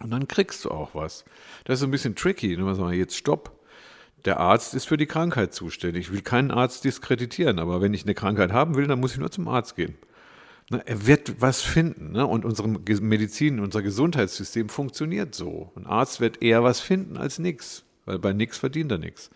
Und 0.00 0.10
dann 0.10 0.28
kriegst 0.28 0.64
du 0.64 0.70
auch 0.70 0.94
was. 0.94 1.24
Das 1.64 1.80
ist 1.80 1.84
ein 1.84 1.90
bisschen 1.90 2.14
tricky. 2.14 2.56
Ne? 2.56 2.74
Sagt, 2.74 2.94
jetzt 2.94 3.16
stopp. 3.16 3.52
Der 4.24 4.38
Arzt 4.38 4.74
ist 4.74 4.86
für 4.86 4.96
die 4.96 5.06
Krankheit 5.06 5.54
zuständig. 5.54 6.06
Ich 6.06 6.12
will 6.12 6.22
keinen 6.22 6.50
Arzt 6.50 6.84
diskreditieren, 6.84 7.58
aber 7.58 7.80
wenn 7.80 7.94
ich 7.94 8.04
eine 8.04 8.14
Krankheit 8.14 8.52
haben 8.52 8.76
will, 8.76 8.86
dann 8.86 9.00
muss 9.00 9.12
ich 9.12 9.18
nur 9.18 9.30
zum 9.30 9.48
Arzt 9.48 9.76
gehen. 9.76 9.96
Ne? 10.70 10.82
Er 10.86 11.06
wird 11.06 11.40
was 11.40 11.62
finden. 11.62 12.12
Ne? 12.12 12.26
Und 12.26 12.44
unsere 12.44 12.68
Medizin, 12.68 13.60
unser 13.60 13.82
Gesundheitssystem 13.82 14.68
funktioniert 14.68 15.34
so. 15.34 15.72
Ein 15.76 15.86
Arzt 15.86 16.20
wird 16.20 16.42
eher 16.42 16.62
was 16.62 16.80
finden 16.80 17.16
als 17.16 17.38
nichts. 17.38 17.84
weil 18.04 18.18
bei 18.18 18.32
nichts 18.32 18.58
verdient 18.58 18.92
er 18.92 18.98
nichts. 18.98 19.30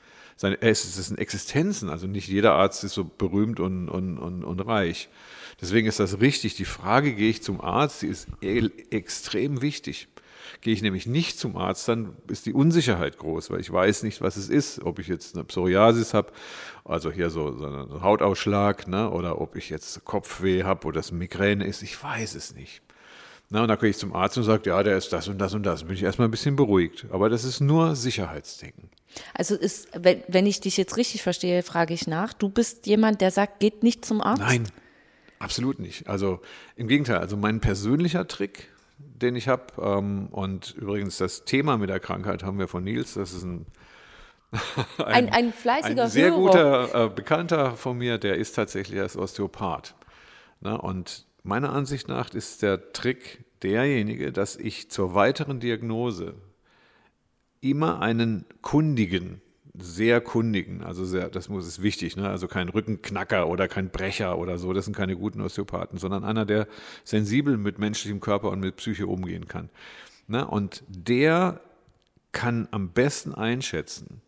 Es 0.60 1.06
sind 1.06 1.18
Existenzen, 1.18 1.90
also 1.90 2.06
nicht 2.06 2.28
jeder 2.28 2.54
Arzt 2.54 2.82
ist 2.82 2.94
so 2.94 3.04
berühmt 3.04 3.60
und, 3.60 3.90
und, 3.90 4.16
und, 4.16 4.42
und 4.42 4.60
reich. 4.60 5.10
Deswegen 5.60 5.86
ist 5.86 6.00
das 6.00 6.20
richtig. 6.20 6.54
Die 6.54 6.64
Frage, 6.64 7.14
gehe 7.14 7.28
ich 7.28 7.42
zum 7.42 7.60
Arzt, 7.60 8.00
die 8.00 8.06
ist 8.06 8.26
e 8.40 8.70
extrem 8.90 9.60
wichtig. 9.60 10.08
Gehe 10.60 10.74
ich 10.74 10.82
nämlich 10.82 11.06
nicht 11.06 11.38
zum 11.38 11.56
Arzt, 11.56 11.88
dann 11.88 12.16
ist 12.28 12.46
die 12.46 12.52
Unsicherheit 12.52 13.18
groß, 13.18 13.50
weil 13.50 13.60
ich 13.60 13.72
weiß 13.72 14.02
nicht, 14.02 14.20
was 14.20 14.36
es 14.36 14.48
ist. 14.48 14.82
Ob 14.82 14.98
ich 14.98 15.08
jetzt 15.08 15.34
eine 15.34 15.44
Psoriasis 15.44 16.14
habe, 16.14 16.32
also 16.84 17.10
hier 17.10 17.30
so, 17.30 17.56
so 17.56 17.66
einen 17.66 18.02
Hautausschlag, 18.02 18.88
ne, 18.88 19.10
oder 19.10 19.40
ob 19.40 19.56
ich 19.56 19.70
jetzt 19.70 20.04
Kopfweh 20.04 20.64
habe 20.64 20.86
oder 20.86 21.00
es 21.00 21.12
Migräne 21.12 21.64
ist, 21.64 21.82
ich 21.82 22.02
weiß 22.02 22.34
es 22.34 22.54
nicht. 22.54 22.82
Na, 23.52 23.62
und 23.62 23.68
dann 23.68 23.78
gehe 23.78 23.90
ich 23.90 23.98
zum 23.98 24.14
Arzt 24.14 24.38
und 24.38 24.44
sage, 24.44 24.70
ja, 24.70 24.80
der 24.84 24.96
ist 24.96 25.12
das 25.12 25.26
und 25.26 25.38
das 25.38 25.54
und 25.54 25.64
das. 25.64 25.82
Bin 25.82 25.94
ich 25.94 26.04
erstmal 26.04 26.28
ein 26.28 26.30
bisschen 26.30 26.54
beruhigt. 26.54 27.06
Aber 27.10 27.28
das 27.28 27.42
ist 27.42 27.60
nur 27.60 27.96
Sicherheitsdenken. 27.96 28.90
Also 29.34 29.56
ist, 29.56 29.88
wenn, 29.98 30.22
wenn 30.28 30.46
ich 30.46 30.60
dich 30.60 30.76
jetzt 30.76 30.96
richtig 30.96 31.22
verstehe, 31.22 31.64
frage 31.64 31.92
ich 31.92 32.06
nach. 32.06 32.32
Du 32.32 32.48
bist 32.48 32.86
jemand, 32.86 33.20
der 33.20 33.32
sagt, 33.32 33.58
geht 33.58 33.82
nicht 33.82 34.04
zum 34.04 34.20
Arzt? 34.20 34.40
Nein, 34.40 34.68
absolut 35.40 35.80
nicht. 35.80 36.08
Also 36.08 36.40
im 36.76 36.86
Gegenteil, 36.86 37.18
also 37.18 37.36
mein 37.36 37.60
persönlicher 37.60 38.28
Trick, 38.28 38.68
den 39.22 39.36
ich 39.36 39.48
habe, 39.48 39.64
ähm, 39.80 40.28
und 40.30 40.74
übrigens 40.76 41.18
das 41.18 41.44
Thema 41.44 41.78
mit 41.78 41.90
der 41.90 42.00
Krankheit 42.00 42.42
haben 42.42 42.58
wir 42.58 42.68
von 42.68 42.84
Nils, 42.84 43.14
das 43.14 43.32
ist 43.32 43.44
ein 43.44 43.66
ein, 44.98 45.04
ein, 45.06 45.28
ein, 45.28 45.52
fleißiger 45.52 46.04
ein 46.04 46.10
sehr 46.10 46.30
Hörer. 46.30 46.38
guter 46.38 47.04
äh, 47.04 47.08
Bekannter 47.08 47.76
von 47.76 47.96
mir, 47.96 48.18
der 48.18 48.36
ist 48.36 48.56
tatsächlich 48.56 48.98
als 48.98 49.16
Osteopath. 49.16 49.94
Na, 50.60 50.74
und 50.74 51.24
Meiner 51.42 51.72
Ansicht 51.72 52.08
nach 52.08 52.34
ist 52.34 52.62
der 52.62 52.92
Trick 52.92 53.44
derjenige, 53.62 54.32
dass 54.32 54.56
ich 54.56 54.90
zur 54.90 55.14
weiteren 55.14 55.60
Diagnose 55.60 56.34
immer 57.62 58.00
einen 58.00 58.44
kundigen, 58.60 59.40
sehr 59.80 60.20
kundigen, 60.20 60.82
also 60.82 61.04
sehr, 61.04 61.28
das 61.28 61.48
muss 61.48 61.66
ist 61.66 61.82
wichtig, 61.82 62.16
ne? 62.16 62.28
also 62.28 62.48
kein 62.48 62.68
Rückenknacker 62.68 63.48
oder 63.48 63.68
kein 63.68 63.90
Brecher 63.90 64.38
oder 64.38 64.58
so, 64.58 64.72
das 64.72 64.84
sind 64.84 64.96
keine 64.96 65.16
guten 65.16 65.40
Osteopathen, 65.40 65.98
sondern 65.98 66.24
einer, 66.24 66.44
der 66.44 66.66
sensibel 67.04 67.56
mit 67.56 67.78
menschlichem 67.78 68.20
Körper 68.20 68.50
und 68.50 68.60
mit 68.60 68.76
Psyche 68.76 69.06
umgehen 69.06 69.48
kann. 69.48 69.70
Ne? 70.28 70.46
Und 70.46 70.84
der 70.88 71.60
kann 72.32 72.68
am 72.70 72.90
besten 72.90 73.34
einschätzen, 73.34 74.22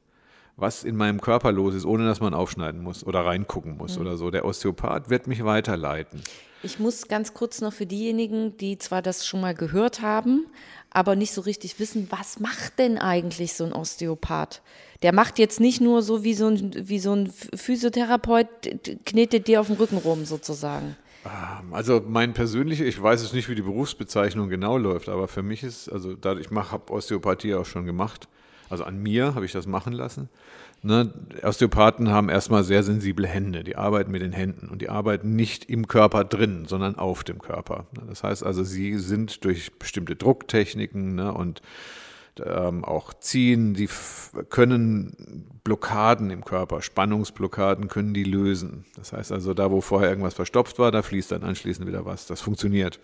was 0.57 0.85
in 0.85 0.97
meinem 0.97 1.21
Körper 1.21 1.53
los 1.53 1.75
ist, 1.75 1.85
ohne 1.85 2.05
dass 2.05 2.21
man 2.21 2.35
aufschneiden 2.35 2.83
muss 2.83 3.05
oder 3.05 3.25
reingucken 3.25 3.77
muss 3.77 3.97
mhm. 3.97 4.03
oder 4.03 4.17
so. 4.17 4.31
Der 4.31 4.45
Osteopath 4.45 5.11
wird 5.11 5.27
mich 5.27 5.45
weiterleiten. 5.45 6.23
Ich 6.65 6.79
muss 6.79 7.09
ganz 7.09 7.35
kurz 7.35 7.61
noch 7.61 7.73
für 7.73 7.87
diejenigen, 7.87 8.57
die 8.57 8.79
zwar 8.79 9.03
das 9.03 9.27
schon 9.27 9.41
mal 9.41 9.55
gehört 9.55 10.01
haben, 10.01 10.47
aber 10.91 11.17
nicht 11.17 11.33
so 11.33 11.41
richtig 11.41 11.81
wissen, 11.81 12.07
was 12.11 12.39
macht 12.39 12.79
denn 12.79 12.99
eigentlich 12.99 13.55
so 13.55 13.65
ein 13.65 13.73
Osteopath? 13.73 14.63
Der 15.03 15.13
macht 15.13 15.39
jetzt 15.39 15.61
nicht 15.61 15.81
nur 15.81 16.03
so 16.03 16.25
wie 16.25 16.35
so 16.35 16.47
ein, 16.47 16.73
wie 16.89 16.99
so 16.99 17.13
ein 17.13 17.33
Physiotherapeut, 17.55 18.47
knetet 19.05 19.49
dir 19.49 19.61
auf 19.61 19.67
dem 19.67 19.77
Rücken 19.77 19.99
rum 19.99 20.25
sozusagen. 20.25 20.97
Ähm, 21.25 21.73
also 21.73 22.03
mein 22.07 22.35
persönlicher, 22.35 22.85
ich 22.85 23.01
weiß 23.01 23.23
es 23.23 23.33
nicht, 23.33 23.49
wie 23.49 23.55
die 23.55 23.63
Berufsbezeichnung 23.63 24.49
genau 24.49 24.77
läuft, 24.79 25.09
aber 25.09 25.29
für 25.29 25.43
mich 25.43 25.63
ist, 25.63 25.89
also 25.89 26.17
ich 26.39 26.51
mache, 26.51 26.73
habe 26.73 26.93
Osteopathie 26.93 27.55
auch 27.55 27.67
schon 27.67 27.87
gemacht. 27.87 28.29
Also 28.69 28.85
an 28.85 29.03
mir 29.03 29.35
habe 29.35 29.45
ich 29.45 29.53
das 29.53 29.67
machen 29.67 29.93
lassen. 29.93 30.31
Ne, 30.85 31.13
Osteopathen 31.43 32.11
haben 32.11 32.29
erstmal 32.29 32.65
sehr 32.65 32.83
sensible 32.83 33.29
Hände, 33.29 33.63
die 33.63 33.77
arbeiten 33.77 34.11
mit 34.11 34.23
den 34.23 34.33
Händen 34.33 34.69
und 34.69 34.83
die 34.83 34.89
arbeiten 34.89 35.37
nicht 35.37 35.67
im 35.67 35.87
Körper 35.87 36.25
drin, 36.25 36.65
sondern 36.67 36.97
auf 36.97 37.23
dem 37.23 37.39
Körper. 37.39 37.87
Das 38.09 38.25
heißt 38.25 38.43
also, 38.43 38.65
sie 38.65 38.99
sind 38.99 39.45
durch 39.45 39.79
bestimmte 39.79 40.17
Drucktechniken 40.17 41.15
ne, 41.15 41.33
und 41.33 41.63
ähm, 42.45 42.85
auch 42.85 43.13
ziehen, 43.15 43.75
die 43.75 43.89
können 44.49 45.47
Blockaden 45.65 46.31
im 46.31 46.45
Körper, 46.45 46.83
Spannungsblockaden 46.83 47.89
können 47.89 48.15
die 48.15 48.25
lösen. 48.25 48.85
Das 48.97 49.13
heißt 49.13 49.33
also, 49.33 49.55
da 49.55 49.71
wo 49.71 49.81
vorher 49.81 50.11
irgendwas 50.11 50.35
verstopft 50.35 50.79
war, 50.79 50.91
da 50.91 51.03
fließt 51.03 51.33
dann 51.33 51.43
anschließend 51.43 51.87
wieder 51.87 52.05
was. 52.05 52.27
Das 52.27 52.41
funktioniert. 52.41 53.01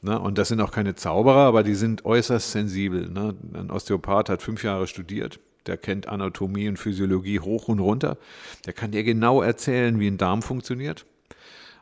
Ne? 0.00 0.18
Und 0.18 0.38
das 0.38 0.48
sind 0.48 0.60
auch 0.60 0.72
keine 0.72 0.94
Zauberer, 0.94 1.46
aber 1.46 1.62
die 1.62 1.74
sind 1.74 2.04
äußerst 2.04 2.52
sensibel. 2.52 3.08
Ne? 3.08 3.34
Ein 3.54 3.70
Osteopath 3.70 4.28
hat 4.28 4.42
fünf 4.42 4.64
Jahre 4.64 4.86
studiert 4.86 5.38
der 5.66 5.76
kennt 5.76 6.08
Anatomie 6.08 6.68
und 6.68 6.78
Physiologie 6.78 7.40
hoch 7.40 7.68
und 7.68 7.78
runter. 7.78 8.18
Der 8.66 8.72
kann 8.72 8.90
dir 8.90 9.04
genau 9.04 9.42
erzählen, 9.42 9.98
wie 10.00 10.08
ein 10.08 10.18
Darm 10.18 10.42
funktioniert. 10.42 11.06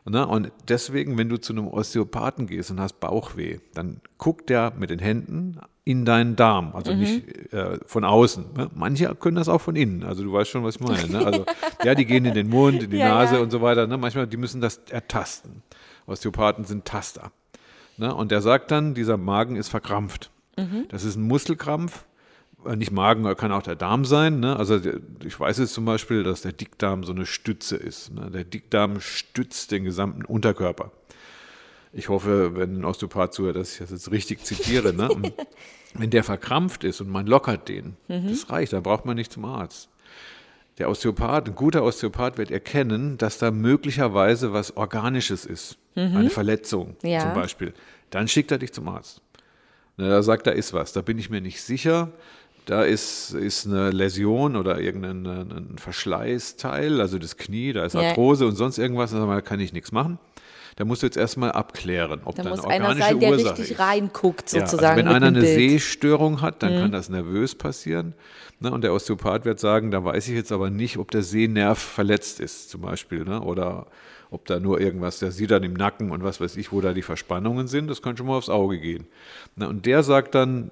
Und 0.03 0.51
deswegen, 0.67 1.17
wenn 1.17 1.29
du 1.29 1.37
zu 1.37 1.53
einem 1.53 1.67
Osteopathen 1.67 2.47
gehst 2.47 2.71
und 2.71 2.79
hast 2.79 2.99
Bauchweh, 2.99 3.59
dann 3.73 4.01
guckt 4.17 4.49
der 4.49 4.73
mit 4.77 4.89
den 4.89 4.99
Händen 4.99 5.59
in 5.83 6.05
deinen 6.05 6.35
Darm, 6.35 6.75
also 6.75 6.93
mhm. 6.93 6.99
nicht 6.99 7.53
äh, 7.53 7.79
von 7.85 8.03
außen. 8.03 8.45
Ne? 8.55 8.69
Manche 8.75 9.13
können 9.15 9.35
das 9.35 9.49
auch 9.49 9.61
von 9.61 9.75
innen, 9.75 10.03
also 10.03 10.23
du 10.23 10.31
weißt 10.31 10.49
schon, 10.49 10.63
was 10.63 10.75
ich 10.75 10.81
meine. 10.81 11.07
Ne? 11.07 11.25
Also, 11.25 11.45
ja, 11.83 11.95
die 11.95 12.05
gehen 12.05 12.25
in 12.25 12.35
den 12.35 12.49
Mund, 12.49 12.83
in 12.83 12.91
die 12.91 12.97
ja, 12.97 13.09
Nase 13.09 13.35
ja. 13.35 13.41
und 13.41 13.51
so 13.51 13.61
weiter. 13.61 13.87
Ne? 13.87 13.97
Manchmal, 13.97 14.27
die 14.27 14.37
müssen 14.37 14.61
das 14.61 14.81
ertasten. 14.89 15.63
Osteopathen 16.05 16.65
sind 16.65 16.85
Taster. 16.85 17.31
Ne? 17.97 18.13
Und 18.13 18.31
der 18.31 18.41
sagt 18.41 18.69
dann, 18.69 18.93
dieser 18.93 19.17
Magen 19.17 19.55
ist 19.55 19.69
verkrampft. 19.69 20.29
Mhm. 20.57 20.85
Das 20.89 21.03
ist 21.03 21.15
ein 21.15 21.23
Muskelkrampf, 21.23 22.05
nicht 22.75 22.91
Magen, 22.91 23.23
kann 23.35 23.51
auch 23.51 23.63
der 23.63 23.75
Darm 23.75 24.05
sein. 24.05 24.39
Ne? 24.39 24.55
Also 24.55 24.79
ich 25.25 25.39
weiß 25.39 25.59
jetzt 25.59 25.73
zum 25.73 25.85
Beispiel, 25.85 26.23
dass 26.23 26.41
der 26.41 26.51
Dickdarm 26.51 27.03
so 27.03 27.11
eine 27.11 27.25
Stütze 27.25 27.75
ist. 27.75 28.13
Ne? 28.13 28.29
Der 28.31 28.43
Dickdarm 28.43 28.99
stützt 28.99 29.71
den 29.71 29.83
gesamten 29.83 30.25
Unterkörper. 30.25 30.91
Ich 31.93 32.09
hoffe, 32.09 32.55
wenn 32.55 32.79
ein 32.79 32.85
Osteopath 32.85 33.33
zuhört, 33.33 33.57
dass 33.57 33.73
ich 33.73 33.79
das 33.79 33.91
jetzt 33.91 34.11
richtig 34.11 34.43
zitiere. 34.45 34.93
Ne? 34.93 35.09
wenn 35.93 36.09
der 36.09 36.23
verkrampft 36.23 36.83
ist 36.83 37.01
und 37.01 37.09
man 37.09 37.27
lockert 37.27 37.67
den, 37.67 37.97
mhm. 38.07 38.29
das 38.29 38.49
reicht, 38.49 38.73
da 38.73 38.79
braucht 38.79 39.05
man 39.05 39.15
nicht 39.15 39.31
zum 39.31 39.45
Arzt. 39.45 39.89
Der 40.77 40.89
Osteopath, 40.89 41.49
ein 41.49 41.55
guter 41.55 41.83
Osteopath 41.83 42.37
wird 42.37 42.49
erkennen, 42.49 43.17
dass 43.17 43.37
da 43.37 43.51
möglicherweise 43.51 44.53
was 44.53 44.77
Organisches 44.77 45.45
ist. 45.45 45.77
Mhm. 45.95 46.15
Eine 46.15 46.29
Verletzung 46.29 46.95
ja. 47.03 47.19
zum 47.19 47.33
Beispiel. 47.33 47.73
Dann 48.09 48.27
schickt 48.27 48.51
er 48.51 48.57
dich 48.57 48.73
zum 48.73 48.87
Arzt. 48.87 49.21
Na, 49.97 50.07
da 50.07 50.23
sagt, 50.23 50.47
da 50.47 50.51
ist 50.51 50.73
was. 50.73 50.93
Da 50.93 51.01
bin 51.01 51.19
ich 51.19 51.29
mir 51.29 51.41
nicht 51.41 51.61
sicher 51.61 52.11
da 52.65 52.83
ist, 52.83 53.33
ist 53.33 53.65
eine 53.65 53.89
Läsion 53.91 54.55
oder 54.55 54.79
irgendein 54.79 55.25
ein 55.25 55.77
Verschleißteil, 55.77 57.01
also 57.01 57.17
das 57.17 57.37
Knie, 57.37 57.73
da 57.73 57.85
ist 57.85 57.95
Arthrose 57.95 58.43
ja. 58.43 58.49
und 58.49 58.55
sonst 58.55 58.77
irgendwas, 58.77 59.11
da 59.11 59.41
kann 59.41 59.59
ich 59.59 59.73
nichts 59.73 59.91
machen. 59.91 60.19
Da 60.77 60.85
musst 60.85 61.01
du 61.01 61.07
jetzt 61.07 61.17
erstmal 61.17 61.51
abklären, 61.51 62.21
ob 62.23 62.35
da, 62.35 62.43
da 62.43 62.49
muss 62.49 62.63
einer 62.63 62.95
sein, 62.95 63.19
der 63.19 63.35
richtig 63.35 63.71
ist. 63.71 63.79
reinguckt 63.79 64.49
sozusagen. 64.49 64.81
Ja, 64.81 64.89
also 64.89 64.99
wenn 64.99 65.07
einer 65.07 65.27
eine 65.27 65.41
Bild. 65.41 65.53
Sehstörung 65.53 66.41
hat, 66.41 66.63
dann 66.63 66.75
mhm. 66.75 66.79
kann 66.79 66.91
das 66.91 67.09
nervös 67.09 67.55
passieren. 67.55 68.13
Ne? 68.59 68.71
Und 68.71 68.83
der 68.83 68.93
Osteopath 68.93 69.43
wird 69.43 69.59
sagen, 69.59 69.91
da 69.91 70.03
weiß 70.03 70.29
ich 70.29 70.35
jetzt 70.35 70.51
aber 70.51 70.69
nicht, 70.69 70.97
ob 70.97 71.11
der 71.11 71.23
Sehnerv 71.23 71.77
verletzt 71.77 72.39
ist 72.39 72.69
zum 72.69 72.81
Beispiel. 72.81 73.25
Ne? 73.25 73.41
Oder 73.41 73.87
ob 74.29 74.45
da 74.45 74.59
nur 74.59 74.79
irgendwas, 74.79 75.19
der 75.19 75.31
sieht 75.31 75.51
dann 75.51 75.63
im 75.63 75.73
Nacken 75.73 76.11
und 76.11 76.23
was 76.23 76.39
weiß 76.39 76.55
ich, 76.55 76.71
wo 76.71 76.79
da 76.79 76.93
die 76.93 77.01
Verspannungen 77.01 77.67
sind, 77.67 77.89
das 77.89 78.01
kann 78.01 78.15
schon 78.15 78.27
mal 78.27 78.37
aufs 78.37 78.49
Auge 78.49 78.79
gehen. 78.79 79.07
Ne? 79.57 79.67
Und 79.67 79.85
der 79.85 80.03
sagt 80.03 80.35
dann, 80.35 80.69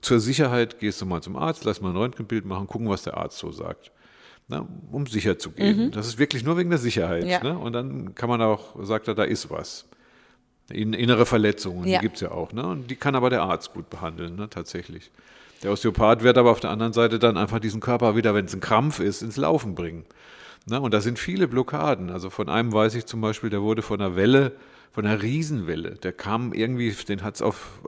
zur 0.00 0.20
Sicherheit 0.20 0.78
gehst 0.78 1.00
du 1.00 1.06
mal 1.06 1.22
zum 1.22 1.36
Arzt, 1.36 1.64
lass 1.64 1.80
mal 1.80 1.90
ein 1.90 1.96
Röntgenbild 1.96 2.44
machen, 2.44 2.66
gucken, 2.66 2.88
was 2.88 3.02
der 3.02 3.16
Arzt 3.16 3.38
so 3.38 3.50
sagt. 3.50 3.90
Na, 4.48 4.66
um 4.90 5.06
sicher 5.06 5.38
zu 5.38 5.50
gehen. 5.52 5.86
Mhm. 5.86 5.90
Das 5.92 6.06
ist 6.06 6.18
wirklich 6.18 6.44
nur 6.44 6.56
wegen 6.56 6.70
der 6.70 6.78
Sicherheit. 6.78 7.24
Ja. 7.24 7.42
Ne? 7.42 7.58
Und 7.58 7.72
dann 7.72 8.14
kann 8.14 8.28
man 8.28 8.42
auch, 8.42 8.76
sagt 8.84 9.08
er, 9.08 9.14
da 9.14 9.24
ist 9.24 9.50
was. 9.50 9.86
Innere 10.70 11.26
Verletzungen, 11.26 11.86
ja. 11.86 11.98
die 11.98 12.02
gibt 12.02 12.16
es 12.16 12.22
ja 12.22 12.30
auch. 12.30 12.52
Ne? 12.52 12.64
Und 12.66 12.90
die 12.90 12.96
kann 12.96 13.14
aber 13.14 13.30
der 13.30 13.42
Arzt 13.42 13.72
gut 13.72 13.90
behandeln, 13.90 14.36
ne? 14.36 14.48
tatsächlich. 14.48 15.10
Der 15.62 15.70
Osteopath 15.70 16.22
wird 16.22 16.38
aber 16.38 16.50
auf 16.50 16.60
der 16.60 16.70
anderen 16.70 16.92
Seite 16.92 17.18
dann 17.18 17.36
einfach 17.36 17.60
diesen 17.60 17.80
Körper 17.80 18.16
wieder, 18.16 18.34
wenn 18.34 18.46
es 18.46 18.54
ein 18.54 18.60
Krampf 18.60 19.00
ist, 19.00 19.22
ins 19.22 19.36
Laufen 19.36 19.74
bringen. 19.74 20.04
Ne? 20.66 20.80
Und 20.80 20.92
da 20.94 21.00
sind 21.00 21.18
viele 21.18 21.46
Blockaden. 21.46 22.10
Also 22.10 22.30
von 22.30 22.48
einem 22.48 22.72
weiß 22.72 22.94
ich 22.94 23.06
zum 23.06 23.20
Beispiel, 23.20 23.50
der 23.50 23.62
wurde 23.62 23.82
von 23.82 24.00
einer 24.00 24.16
Welle 24.16 24.52
von 24.92 25.06
einer 25.06 25.22
Riesenwelle. 25.22 25.92
Der 25.96 26.12
kam 26.12 26.52
irgendwie, 26.52 26.90
den 26.90 27.22
hat 27.22 27.36
es 27.36 27.42
auf 27.42 27.80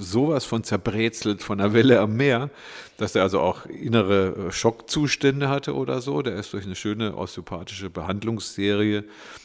sowas 0.00 0.44
von 0.44 0.64
zerbrezelt 0.64 1.42
von 1.42 1.60
einer 1.60 1.74
Welle 1.74 2.00
am 2.00 2.16
Meer, 2.16 2.50
dass 2.96 3.14
er 3.14 3.22
also 3.22 3.40
auch 3.40 3.66
innere 3.66 4.50
Schockzustände 4.50 5.50
hatte 5.50 5.74
oder 5.74 6.00
so. 6.00 6.22
Der 6.22 6.36
ist 6.36 6.54
durch 6.54 6.64
eine 6.64 6.74
schöne 6.74 7.14
osteopathische 7.16 7.90
Behandlungsserie, 7.90 9.04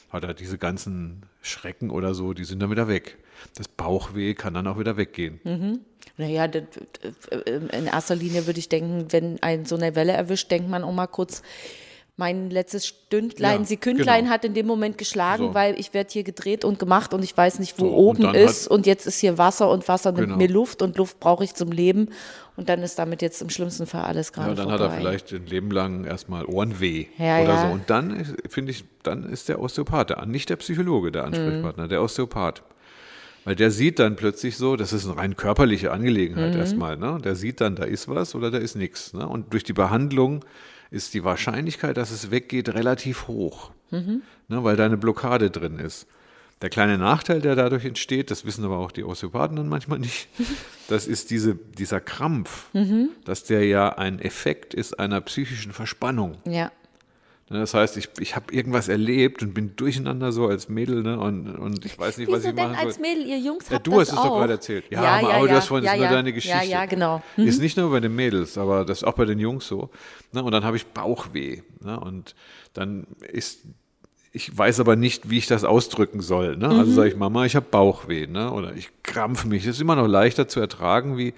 hat 0.09 0.23
er 0.23 0.33
diese 0.33 0.57
ganzen 0.57 1.23
Schrecken 1.41 1.89
oder 1.89 2.13
so, 2.13 2.33
die 2.33 2.45
sind 2.45 2.61
dann 2.61 2.71
wieder 2.71 2.87
weg. 2.87 3.17
Das 3.55 3.67
Bauchweh 3.67 4.33
kann 4.33 4.53
dann 4.53 4.67
auch 4.67 4.79
wieder 4.79 4.95
weggehen. 4.95 5.41
Mhm. 5.43 5.79
Naja, 6.17 6.45
in 6.45 7.87
erster 7.87 8.15
Linie 8.15 8.45
würde 8.45 8.59
ich 8.59 8.69
denken, 8.69 9.07
wenn 9.09 9.41
ein 9.41 9.65
so 9.65 9.75
eine 9.75 9.95
Welle 9.95 10.11
erwischt, 10.11 10.51
denkt 10.51 10.69
man 10.69 10.83
auch 10.83 10.93
mal 10.93 11.07
kurz, 11.07 11.41
mein 12.21 12.51
letztes 12.51 12.85
Stündlein, 12.85 13.61
ja, 13.61 13.65
Sekündlein 13.65 14.25
genau. 14.25 14.33
hat 14.35 14.45
in 14.45 14.53
dem 14.53 14.67
Moment 14.67 14.99
geschlagen, 14.99 15.47
so. 15.47 15.53
weil 15.55 15.79
ich 15.79 15.91
werde 15.95 16.11
hier 16.11 16.21
gedreht 16.21 16.63
und 16.63 16.77
gemacht 16.77 17.15
und 17.15 17.23
ich 17.23 17.35
weiß 17.35 17.57
nicht, 17.57 17.79
wo 17.79 17.85
so, 17.85 17.95
oben 17.95 18.25
und 18.25 18.35
ist 18.35 18.67
und 18.67 18.85
jetzt 18.85 19.07
ist 19.07 19.19
hier 19.19 19.39
Wasser 19.39 19.71
und 19.71 19.87
Wasser 19.87 20.11
nimmt 20.11 20.27
genau. 20.27 20.37
mir 20.37 20.47
Luft 20.47 20.83
und 20.83 20.97
Luft 20.97 21.19
brauche 21.19 21.43
ich 21.43 21.55
zum 21.55 21.71
Leben 21.71 22.09
und 22.57 22.69
dann 22.69 22.83
ist 22.83 22.99
damit 22.99 23.23
jetzt 23.23 23.41
im 23.41 23.49
schlimmsten 23.49 23.87
Fall 23.87 24.03
alles 24.03 24.33
gerade 24.33 24.49
Ja, 24.49 24.55
dann 24.55 24.69
vorbei. 24.69 24.83
hat 24.83 24.91
er 24.91 24.97
vielleicht 24.99 25.33
ein 25.33 25.47
Leben 25.47 25.71
lang 25.71 26.05
erstmal 26.05 26.45
Ohrenweh 26.45 27.07
ja, 27.17 27.41
oder 27.41 27.53
ja. 27.55 27.67
so 27.67 27.73
und 27.73 27.89
dann 27.89 28.23
finde 28.47 28.69
ich, 28.69 28.83
dann 29.01 29.27
ist 29.27 29.49
der 29.49 29.59
Osteopath, 29.59 30.27
nicht 30.27 30.51
der 30.51 30.57
Psychologe 30.57 31.11
der 31.11 31.23
Ansprechpartner, 31.23 31.85
mhm. 31.85 31.89
der 31.89 32.03
Osteopath. 32.03 32.61
Weil 33.45 33.55
der 33.55 33.71
sieht 33.71 33.97
dann 33.97 34.15
plötzlich 34.15 34.55
so, 34.55 34.75
das 34.75 34.93
ist 34.93 35.07
eine 35.07 35.17
rein 35.17 35.35
körperliche 35.35 35.91
Angelegenheit 35.91 36.53
erstmal. 36.55 36.95
Ne? 36.95 37.17
Der 37.23 37.33
sieht 37.33 37.59
dann, 37.59 37.75
da 37.75 37.85
ist 37.85 38.07
was 38.07 38.35
oder 38.35 38.51
da 38.51 38.59
ist 38.59 38.75
nichts. 38.75 39.13
Ne? 39.13 39.27
Und 39.27 39.51
durch 39.51 39.63
die 39.63 39.73
Behandlung 39.73 40.45
ist 40.91 41.13
die 41.13 41.23
Wahrscheinlichkeit, 41.23 41.97
dass 41.97 42.11
es 42.11 42.29
weggeht, 42.29 42.69
relativ 42.69 43.27
hoch, 43.27 43.71
ne? 44.49 44.63
weil 44.63 44.75
da 44.75 44.85
eine 44.85 44.97
Blockade 44.97 45.49
drin 45.49 45.79
ist. 45.79 46.05
Der 46.61 46.69
kleine 46.69 46.99
Nachteil, 46.99 47.41
der 47.41 47.55
dadurch 47.55 47.85
entsteht, 47.85 48.29
das 48.29 48.45
wissen 48.45 48.63
aber 48.63 48.77
auch 48.77 48.91
die 48.91 49.03
Osteopathen 49.03 49.55
dann 49.55 49.67
manchmal 49.67 49.97
nicht, 49.97 50.27
das 50.89 51.07
ist 51.07 51.31
diese, 51.31 51.55
dieser 51.55 51.99
Krampf, 51.99 52.67
dass 53.25 53.43
der 53.45 53.65
ja 53.65 53.97
ein 53.97 54.19
Effekt 54.19 54.75
ist 54.75 54.99
einer 54.99 55.21
psychischen 55.21 55.71
Verspannung. 55.71 56.37
Ja. 56.45 56.71
Ne, 57.51 57.59
Das 57.59 57.73
heißt, 57.73 57.97
ich, 57.97 58.07
ich 58.19 58.37
habe 58.37 58.53
irgendwas 58.53 58.87
erlebt 58.87 59.43
und 59.43 59.53
bin 59.53 59.75
durcheinander 59.75 60.31
so 60.31 60.47
als 60.47 60.69
Mädel 60.69 61.03
ne? 61.03 61.19
und, 61.19 61.49
und 61.57 61.85
ich 61.85 61.99
weiß 61.99 62.17
nicht, 62.17 62.31
was 62.31 62.39
Wieso 62.39 62.49
ich 62.49 62.55
denn 62.55 62.71
machen 62.71 62.77
als 62.77 62.95
soll. 62.95 63.01
Mädel, 63.01 63.25
ihr 63.27 63.39
Jungs 63.39 63.67
Ja, 63.67 63.75
habt 63.75 63.87
du 63.87 63.91
das 63.91 63.99
hast 63.99 64.09
es 64.19 64.23
doch 64.23 64.37
gerade 64.37 64.53
erzählt. 64.53 64.85
Ja, 64.89 65.03
ja, 65.03 65.09
aber, 65.17 65.29
ja, 65.29 65.35
aber 65.35 65.47
ja, 65.47 65.53
das 65.55 65.69
war 65.69 65.83
ja, 65.83 65.95
nur 65.97 66.05
ja. 66.05 66.11
deine 66.11 66.31
Geschichte. 66.31 66.57
Ja, 66.57 66.63
ja, 66.63 66.85
genau. 66.85 67.21
Ist 67.35 67.59
nicht 67.59 67.75
nur 67.75 67.91
bei 67.91 67.99
den 67.99 68.15
Mädels, 68.15 68.57
aber 68.57 68.85
das 68.85 68.99
ist 68.99 69.03
auch 69.03 69.15
bei 69.15 69.25
den 69.25 69.37
Jungs 69.37 69.67
so. 69.67 69.89
Ne? 70.31 70.41
Und 70.41 70.53
dann 70.53 70.63
habe 70.63 70.77
ich 70.77 70.85
Bauchweh. 70.87 71.61
Ne? 71.81 71.99
Und 71.99 72.35
dann 72.73 73.05
ist, 73.33 73.59
ich 74.31 74.57
weiß 74.57 74.79
aber 74.79 74.95
nicht, 74.95 75.29
wie 75.29 75.37
ich 75.37 75.47
das 75.47 75.65
ausdrücken 75.65 76.21
soll. 76.21 76.55
Ne? 76.55 76.69
Mhm. 76.69 76.79
Also 76.79 76.93
sage 76.93 77.09
ich, 77.09 77.17
Mama, 77.17 77.43
ich 77.43 77.57
habe 77.57 77.65
Bauchweh. 77.69 78.27
Ne? 78.27 78.49
Oder 78.53 78.75
ich 78.77 78.91
krampf 79.03 79.43
mich. 79.43 79.65
Das 79.65 79.75
ist 79.75 79.81
immer 79.81 79.97
noch 79.97 80.07
leichter 80.07 80.47
zu 80.47 80.61
ertragen 80.61 81.17
wie 81.17 81.33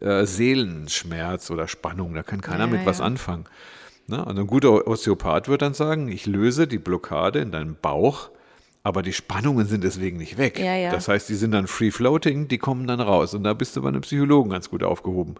äh, 0.00 0.24
Seelenschmerz 0.24 1.50
oder 1.50 1.68
Spannung. 1.68 2.14
Da 2.14 2.22
kann 2.22 2.40
keiner 2.40 2.64
Ja, 2.64 2.66
mit 2.68 2.86
was 2.86 3.00
ja. 3.00 3.04
anfangen. 3.04 3.44
Ne? 4.08 4.24
Und 4.24 4.38
ein 4.38 4.46
guter 4.46 4.86
Osteopath 4.86 5.48
wird 5.48 5.62
dann 5.62 5.74
sagen, 5.74 6.08
ich 6.08 6.26
löse 6.26 6.66
die 6.66 6.78
Blockade 6.78 7.40
in 7.40 7.50
deinem 7.50 7.76
Bauch, 7.80 8.30
aber 8.82 9.02
die 9.02 9.12
Spannungen 9.12 9.66
sind 9.66 9.82
deswegen 9.82 10.16
nicht 10.18 10.38
weg. 10.38 10.58
Ja, 10.60 10.76
ja. 10.76 10.92
Das 10.92 11.08
heißt, 11.08 11.28
die 11.28 11.34
sind 11.34 11.50
dann 11.50 11.66
free 11.66 11.90
floating, 11.90 12.46
die 12.46 12.58
kommen 12.58 12.86
dann 12.86 13.00
raus. 13.00 13.34
Und 13.34 13.42
da 13.42 13.52
bist 13.52 13.74
du 13.76 13.82
bei 13.82 13.88
einem 13.88 14.02
Psychologen 14.02 14.50
ganz 14.50 14.70
gut 14.70 14.84
aufgehoben. 14.84 15.34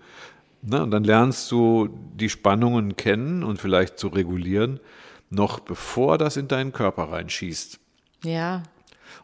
Ne? 0.62 0.82
Und 0.82 0.90
dann 0.90 1.04
lernst 1.04 1.50
du 1.52 1.88
die 2.14 2.28
Spannungen 2.28 2.96
kennen 2.96 3.44
und 3.44 3.60
vielleicht 3.60 3.98
zu 3.98 4.08
regulieren, 4.08 4.80
noch 5.30 5.60
bevor 5.60 6.18
das 6.18 6.36
in 6.36 6.48
deinen 6.48 6.72
Körper 6.72 7.04
reinschießt. 7.04 7.78
Ja. 8.24 8.64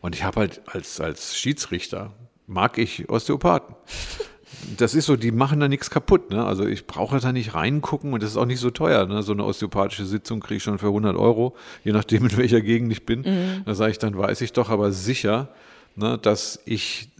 Und 0.01 0.15
ich 0.15 0.23
habe 0.23 0.41
halt 0.41 0.63
als, 0.67 1.01
als 1.01 1.37
Schiedsrichter, 1.37 2.13
mag 2.47 2.79
ich 2.79 3.09
Osteopathen. 3.09 3.75
Das 4.77 4.95
ist 4.95 5.07
so, 5.07 5.17
die 5.17 5.33
machen 5.33 5.61
da 5.61 5.69
nichts 5.69 5.91
kaputt. 5.91 6.31
Ne? 6.31 6.45
Also 6.45 6.67
ich 6.67 6.87
brauche 6.87 7.19
da 7.19 7.33
nicht 7.33 7.55
reingucken 7.55 8.13
und 8.13 8.23
das 8.23 8.31
ist 8.31 8.37
auch 8.37 8.47
nicht 8.47 8.61
so 8.61 8.71
teuer. 8.71 9.07
Ne? 9.07 9.23
So 9.23 9.33
eine 9.33 9.45
osteopathische 9.45 10.07
Sitzung 10.07 10.41
kriege 10.41 10.57
ich 10.57 10.63
schon 10.63 10.79
für 10.79 10.89
100 10.89 11.17
Euro, 11.17 11.55
je 11.85 11.93
nachdem, 11.93 12.25
in 12.29 12.37
welcher 12.37 12.61
Gegend 12.61 12.93
ich 12.93 13.07
bin. 13.07 13.63
Da 13.65 13.75
sage 13.75 13.93
ich, 13.93 13.99
dann 13.99 14.17
weiß 14.17 14.41
ich 14.41 14.53
doch 14.53 14.71
aber 14.71 14.93
sicher, 14.93 15.49
ne, 15.97 16.19
dass 16.19 16.61
ich, 16.65 17.11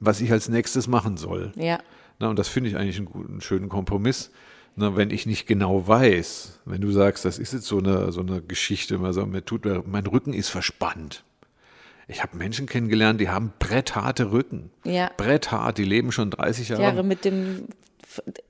was 0.00 0.20
ich 0.20 0.32
als 0.32 0.48
nächstes 0.48 0.88
machen 0.88 1.16
soll. 1.16 1.52
Ja. 1.56 1.78
Na, 2.18 2.28
und 2.28 2.38
das 2.38 2.48
finde 2.48 2.70
ich 2.70 2.76
eigentlich 2.76 2.98
einen 2.98 3.06
guten, 3.06 3.40
schönen 3.40 3.68
Kompromiss. 3.68 4.30
Na, 4.76 4.96
wenn 4.96 5.10
ich 5.10 5.26
nicht 5.26 5.46
genau 5.46 5.86
weiß, 5.86 6.60
wenn 6.64 6.80
du 6.80 6.90
sagst, 6.90 7.24
das 7.24 7.38
ist 7.38 7.52
jetzt 7.52 7.66
so 7.66 7.78
eine, 7.78 8.12
so 8.12 8.20
eine 8.20 8.40
Geschichte, 8.40 8.98
also 9.00 9.26
mir 9.26 9.44
tut, 9.44 9.66
mein 9.86 10.06
Rücken 10.06 10.32
ist 10.32 10.48
verspannt. 10.48 11.24
Ich 12.08 12.22
habe 12.22 12.36
Menschen 12.36 12.66
kennengelernt, 12.66 13.20
die 13.20 13.28
haben 13.28 13.52
brettharte 13.58 14.32
Rücken. 14.32 14.70
Ja. 14.84 15.10
Bretthart, 15.16 15.78
die 15.78 15.84
leben 15.84 16.12
schon 16.12 16.30
30 16.30 16.70
Jahre. 16.70 16.82
Jahre 16.82 17.02
mit 17.04 17.24
dem. 17.24 17.68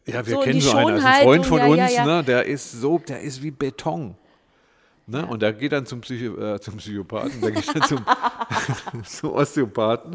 ja, 0.07 0.27
wir 0.27 0.35
so 0.37 0.41
kennen 0.41 0.61
so 0.61 0.75
einen, 0.77 0.95
also 0.97 1.07
ein 1.07 1.23
Freund 1.23 1.47
von 1.47 1.59
ja, 1.59 1.67
uns, 1.67 1.95
ja. 1.95 2.05
Ne, 2.05 2.25
der 2.25 2.47
ist 2.47 2.73
so, 2.73 2.99
der 2.99 3.21
ist 3.21 3.43
wie 3.43 3.51
Beton. 3.51 4.17
Ne? 5.07 5.27
Und 5.27 5.43
der 5.43 5.53
geht 5.53 5.73
dann 5.73 5.85
zum, 5.85 6.01
Psycho, 6.01 6.37
äh, 6.41 6.61
zum 6.61 6.77
Psychopathen, 6.77 7.41
der 7.41 7.51
geht 7.51 7.75
dann 7.75 7.83
zum, 7.83 8.05
zum 9.05 9.31
Osteopathen. 9.33 10.15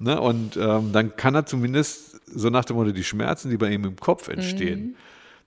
Ne? 0.00 0.20
Und 0.20 0.56
ähm, 0.56 0.92
dann 0.92 1.16
kann 1.16 1.34
er 1.34 1.46
zumindest 1.46 2.20
so 2.26 2.50
nach 2.50 2.64
dem 2.64 2.76
Motto 2.76 2.90
die 2.92 3.04
Schmerzen, 3.04 3.50
die 3.50 3.56
bei 3.56 3.70
ihm 3.70 3.84
im 3.84 3.96
Kopf 3.96 4.28
entstehen, 4.28 4.80
Mhm. 4.80 4.94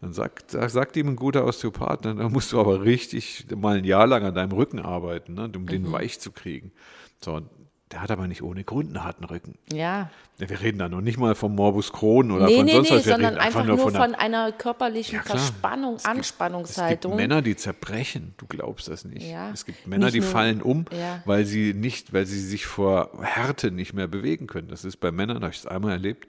dann 0.02 0.14
sagt, 0.14 0.52
sagt, 0.52 0.96
ihm 0.96 1.10
ein 1.10 1.16
guter 1.18 1.46
Osteopath, 1.46 2.06
dann 2.06 2.18
dann 2.18 2.32
musst 2.32 2.52
du 2.54 2.60
aber 2.60 2.84
richtig 2.84 3.46
mal 3.56 3.78
ein 3.78 3.84
Jahr 3.84 4.08
lang 4.08 4.24
an 4.24 4.34
deinem 4.34 4.54
Rücken 4.54 4.80
arbeiten, 4.80 5.34
ne? 5.34 5.52
um 5.54 5.64
Mhm. 5.64 5.68
den 5.68 5.92
weich 5.92 6.20
zu 6.20 6.32
kriegen. 6.32 6.72
So, 7.24 7.42
der 7.92 8.02
hat 8.02 8.12
aber 8.12 8.28
nicht 8.28 8.44
ohne 8.44 8.64
Grund 8.66 8.88
einen 8.90 9.04
harten 9.04 9.24
Rücken. 9.24 9.58
Ja. 9.72 10.10
Wir 10.38 10.60
reden 10.60 10.78
da 10.78 10.90
noch 10.90 11.00
nicht 11.02 11.18
mal 11.18 11.36
vom 11.36 11.56
Morbus 11.56 11.94
Crohn 11.94 12.32
oder 12.32 12.46
Nee, 12.46 12.58
von 12.58 12.66
nee, 12.66 12.72
sonst 12.74 12.90
nee, 12.90 12.96
was. 12.98 13.06
Wir 13.06 13.12
sondern 13.14 13.38
einfach 13.38 13.66
nur 13.66 13.78
von, 13.78 13.96
einer 13.96 14.20
einer 14.20 14.52
körperlichen 14.52 15.16
Ja. 15.20 15.24
Verspannung, 15.24 15.96
Es 15.96 16.04
gibt 16.04 16.16
Anspannungshaltung. 16.18 17.16
Männer, 17.16 17.42
die 17.42 17.56
zerbrechen. 17.56 18.34
Du 18.38 18.46
glaubst 18.46 18.90
das 18.90 19.06
nicht. 19.06 19.26
Ja. 19.26 19.50
Es 19.52 19.66
gibt 19.66 19.88
Männer, 19.88 20.06
Nicht 20.08 20.16
die 20.16 20.20
nur- 20.20 20.30
fallen 20.30 20.62
um, 20.62 20.86
Ja. 20.92 21.22
weil 21.26 21.46
sie 21.46 21.74
nicht, 21.74 22.12
weil 22.14 22.26
sie 22.26 22.40
sich 22.42 22.66
vor 22.66 23.10
Härte 23.22 23.72
nicht 23.72 23.94
mehr 23.94 24.08
bewegen 24.08 24.48
können. 24.48 24.68
Das 24.68 24.84
ist 24.84 24.98
bei 24.98 25.12
Männern, 25.12 25.38
habe 25.42 25.52
ich 25.52 25.60
es 25.60 25.66
einmal 25.66 25.94
erlebt. 25.94 26.28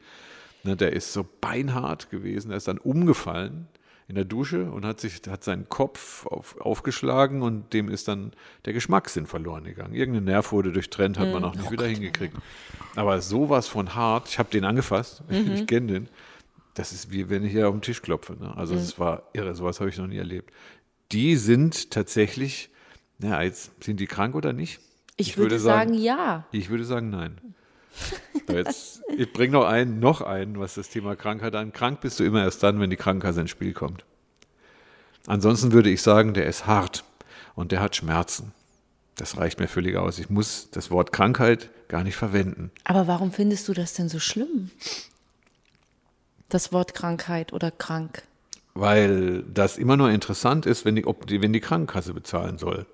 Ne, 0.63 0.77
der 0.77 0.93
ist 0.93 1.13
so 1.13 1.27
beinhart 1.41 2.09
gewesen. 2.11 2.51
Er 2.53 2.57
ist 2.57 2.69
dann 2.69 2.79
umgefallen 2.79 3.67
in 4.09 4.15
der 4.15 4.25
Dusche 4.25 4.71
und 4.71 4.87
hat 4.87 5.01
sich, 5.01 5.21
hat 5.29 5.45
seinen 5.45 5.69
Kopf 5.69 6.25
auf, 6.27 6.59
aufgeschlagen 6.61 7.43
und 7.43 7.73
dem 7.75 7.91
ist 7.91 8.09
dann 8.09 8.33
der 8.65 8.73
Geschmackssinn 8.73 9.27
verloren 9.27 9.65
gegangen. 9.65 9.95
Irgendein 9.95 10.25
Nerv 10.25 10.51
wurde 10.51 10.73
durchtrennt, 10.73 11.19
hat 11.19 11.31
man 11.31 11.43
Hm. 11.43 11.45
auch 11.45 11.55
Oh 11.55 11.59
nicht 11.59 11.71
wieder 11.71 11.87
hingekriegt. 11.87 12.35
Aber 12.97 13.21
sowas 13.21 13.69
von 13.69 13.95
hart, 13.95 14.29
ich 14.29 14.39
habe 14.39 14.49
den 14.51 14.65
angefasst, 14.65 15.23
Mhm. 15.29 15.53
ich 15.55 15.67
kenne 15.67 15.87
den. 15.93 16.09
Das 16.75 16.93
ist 16.93 17.11
wie 17.13 17.29
wenn 17.29 17.45
ich 17.45 17.53
hier 17.53 17.69
auf 17.69 17.75
den 17.75 17.83
Tisch 17.83 18.01
klopfe. 18.01 18.35
Ne? 18.41 18.57
Also 18.57 18.75
Mhm. 18.75 18.81
es 18.81 18.99
war 18.99 19.25
irre, 19.35 19.55
sowas 19.55 19.79
habe 19.81 19.91
ich 19.91 19.99
noch 19.99 20.07
nie 20.07 20.17
erlebt. 20.19 20.53
Die 21.13 21.37
sind 21.37 21.91
tatsächlich, 21.91 22.71
na, 23.19 23.43
jetzt 23.43 23.83
sind 23.85 24.01
die 24.01 24.07
krank 24.07 24.35
oder 24.35 24.53
nicht? 24.53 24.81
ich, 25.17 25.37
würde 25.37 25.59
sagen, 25.59 25.93
ja. 25.95 26.47
Ich 26.53 26.71
würde 26.71 26.85
sagen, 26.85 27.11
nein. 27.11 27.39
So, 28.47 28.55
jetzt, 28.55 29.03
ich 29.17 29.33
bringe 29.33 29.53
noch 29.53 29.67
einen, 29.67 30.01
noch 30.01 30.21
einen, 30.21 30.59
was 30.59 30.75
das 30.75 30.89
Thema 30.89 31.17
Krankheit 31.17 31.55
an. 31.55 31.73
Krank 31.73 32.01
bist 32.01 32.19
du 32.19 32.25
immer 32.25 32.43
erst 32.43 32.63
dann, 32.63 32.81
wenn 32.81 32.91
die 32.91 32.97
Krankenkasse 32.97 33.43
ins 33.43 33.51
Spiel 33.51 33.73
kommt. 33.73 34.05
Ansonsten 35.27 35.73
würde 35.73 35.91
ich 35.91 36.01
sagen, 36.01 36.33
der 36.33 36.47
ist 36.47 36.67
hart 36.67 37.05
und 37.55 37.73
der 37.73 37.81
hat 37.81 37.97
Schmerzen. 37.97 38.53
Das 39.17 39.37
reicht 39.37 39.59
mir 39.59 39.69
völlig 39.69 39.97
aus. 39.97 40.19
Ich 40.19 40.31
muss 40.31 40.71
das 40.71 40.91
Wort 40.91 41.13
Krankheit 41.13 41.71
gar 41.89 42.05
nicht 42.05 42.17
verwenden. 42.17 42.71
Aber 42.85 43.07
warum 43.07 43.33
findest 43.33 43.69
du 43.69 43.75
das 43.75 43.95
denn 43.95 44.09
so 44.09 44.21
schlimm? 44.21 44.71
Das 46.49 46.73
Wort 46.73 46.95
Krankheit 46.95 47.53
oder 47.53 47.71
krank. 47.71 48.23
Weil 48.75 49.43
das 49.43 49.77
immer 49.77 49.97
nur 49.97 50.11
interessant 50.11 50.67
ist, 50.67 50.85
wenn 50.85 50.95
die, 50.97 51.05
ob 51.05 51.27
die, 51.27 51.43
wenn 51.43 51.53
die 51.53 51.61
Krankenkasse 51.61 52.15
bezahlen 52.15 52.59
soll. 52.59 52.87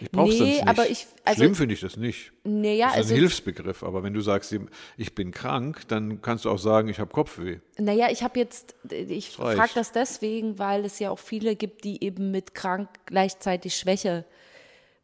Ich 0.00 0.10
brauche 0.10 0.28
Nee, 0.28 0.40
nicht. 0.40 0.68
aber 0.68 0.88
ich- 0.90 1.06
also- 1.24 1.40
Schlimm 1.40 1.54
finde 1.54 1.74
ich 1.74 1.80
das 1.80 1.96
nicht. 1.96 2.32
Nee, 2.44 2.76
ja, 2.76 2.86
das 2.88 2.94
ist 2.96 2.98
also- 3.02 3.14
ein 3.14 3.20
Hilfsbegriff. 3.20 3.82
Aber 3.82 4.02
wenn 4.02 4.12
du 4.12 4.20
sagst, 4.20 4.54
ich 4.96 5.14
bin 5.14 5.30
krank, 5.30 5.82
dann 5.88 6.20
kannst 6.20 6.44
du 6.44 6.50
auch 6.50 6.58
sagen, 6.58 6.88
ich 6.88 6.98
habe 7.00 7.10
Kopfweh. 7.10 7.58
Naja, 7.78 8.08
ich 8.10 8.22
habe 8.22 8.38
jetzt, 8.38 8.74
ich 8.90 9.30
frage 9.30 9.70
das 9.74 9.92
deswegen, 9.92 10.58
weil 10.58 10.84
es 10.84 10.98
ja 10.98 11.10
auch 11.10 11.18
viele 11.18 11.56
gibt, 11.56 11.84
die 11.84 12.04
eben 12.04 12.30
mit 12.30 12.54
krank 12.54 12.88
gleichzeitig 13.06 13.74
Schwäche 13.76 14.24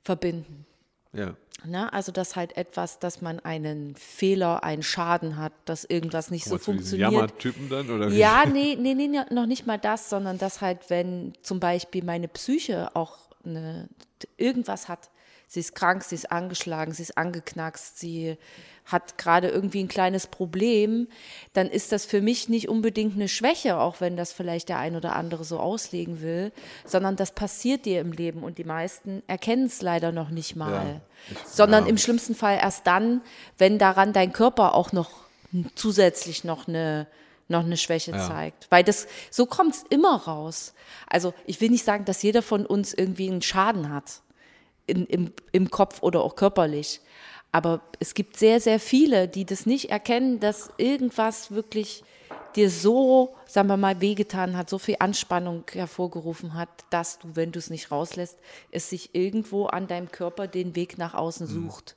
verbinden. 0.02 0.66
Ja. 1.12 1.34
Ne? 1.64 1.92
Also 1.92 2.10
dass 2.10 2.34
halt 2.34 2.56
etwas, 2.56 2.98
dass 2.98 3.20
man 3.22 3.38
einen 3.40 3.94
Fehler, 3.94 4.64
einen 4.64 4.82
Schaden 4.82 5.36
hat, 5.36 5.52
dass 5.64 5.84
irgendwas 5.84 6.30
nicht 6.30 6.44
so 6.44 6.58
funktioniert. 6.58 7.12
Jammertypen 7.12 7.68
dann? 7.68 7.88
Oder 7.88 8.10
wie? 8.10 8.16
Ja, 8.16 8.44
nee, 8.46 8.76
nee, 8.78 8.94
nee, 8.94 9.08
noch 9.30 9.46
nicht 9.46 9.66
mal 9.66 9.78
das, 9.78 10.10
sondern 10.10 10.38
dass 10.38 10.60
halt, 10.60 10.90
wenn 10.90 11.34
zum 11.42 11.60
Beispiel 11.60 12.02
meine 12.02 12.26
Psyche 12.26 12.94
auch 12.96 13.16
eine, 13.44 13.88
irgendwas 14.36 14.88
hat, 14.88 15.10
sie 15.46 15.60
ist 15.60 15.74
krank, 15.74 16.02
sie 16.02 16.14
ist 16.14 16.32
angeschlagen, 16.32 16.92
sie 16.92 17.02
ist 17.02 17.18
angeknackst, 17.18 17.98
sie 17.98 18.38
hat 18.86 19.16
gerade 19.18 19.48
irgendwie 19.48 19.82
ein 19.82 19.88
kleines 19.88 20.26
Problem, 20.26 21.08
dann 21.52 21.68
ist 21.68 21.92
das 21.92 22.04
für 22.04 22.20
mich 22.20 22.48
nicht 22.48 22.68
unbedingt 22.68 23.14
eine 23.14 23.28
Schwäche, 23.28 23.78
auch 23.78 24.00
wenn 24.00 24.16
das 24.16 24.32
vielleicht 24.32 24.68
der 24.68 24.78
ein 24.78 24.96
oder 24.96 25.14
andere 25.14 25.44
so 25.44 25.60
auslegen 25.60 26.20
will, 26.20 26.52
sondern 26.84 27.16
das 27.16 27.32
passiert 27.32 27.84
dir 27.84 28.00
im 28.00 28.12
Leben 28.12 28.42
und 28.42 28.58
die 28.58 28.64
meisten 28.64 29.22
erkennen 29.26 29.66
es 29.66 29.82
leider 29.82 30.10
noch 30.10 30.30
nicht 30.30 30.56
mal. 30.56 31.00
sondern 31.46 31.84
ja. 31.84 31.90
im 31.90 31.98
schlimmsten 31.98 32.34
Fall 32.34 32.58
erst 32.60 32.86
dann, 32.86 33.20
wenn 33.58 33.78
daran 33.78 34.12
dein 34.12 34.32
Körper 34.32 34.74
auch 34.74 34.92
noch 34.92 35.10
zusätzlich 35.74 36.44
noch 36.44 36.66
eine 36.66 37.06
noch 37.52 37.64
eine 37.64 37.76
Schwäche 37.76 38.10
Ja. 38.10 38.18
zeigt. 38.28 38.66
Weil 38.70 38.82
das, 38.82 39.06
so 39.30 39.46
kommt 39.46 39.74
es 39.76 39.84
immer 39.88 40.16
raus. 40.16 40.74
Also 41.06 41.32
ich 41.46 41.60
will 41.60 41.70
nicht 41.70 41.84
sagen, 41.84 42.04
dass 42.04 42.22
jeder 42.22 42.42
von 42.42 42.66
uns 42.66 42.92
irgendwie 42.92 43.30
einen 43.30 43.42
Schaden 43.42 43.92
hat. 43.92 44.22
In, 44.88 45.06
im, 45.06 45.32
im 45.52 45.70
Kopf 45.70 46.02
oder 46.02 46.22
auch 46.22 46.34
körperlich. 46.34 47.00
Aber 47.52 47.82
es 48.00 48.14
gibt 48.14 48.36
sehr, 48.36 48.60
sehr 48.60 48.80
viele, 48.80 49.28
die 49.28 49.44
das 49.44 49.64
nicht 49.64 49.90
erkennen, 49.90 50.40
dass 50.40 50.70
irgendwas 50.76 51.52
wirklich 51.52 52.02
dir 52.56 52.68
so, 52.68 53.34
sagen 53.46 53.68
wir 53.68 53.76
mal, 53.76 54.00
wehgetan 54.00 54.56
hat, 54.56 54.68
so 54.68 54.78
viel 54.78 54.96
Anspannung 54.98 55.64
hervorgerufen 55.70 56.54
hat, 56.54 56.68
dass 56.90 57.18
du, 57.20 57.28
wenn 57.34 57.52
du 57.52 57.60
es 57.60 57.70
nicht 57.70 57.90
rauslässt, 57.92 58.38
es 58.72 58.90
sich 58.90 59.14
irgendwo 59.14 59.66
an 59.66 59.86
deinem 59.86 60.10
Körper 60.10 60.48
den 60.48 60.74
Weg 60.74 60.98
nach 60.98 61.14
außen 61.14 61.46
sucht. 61.46 61.96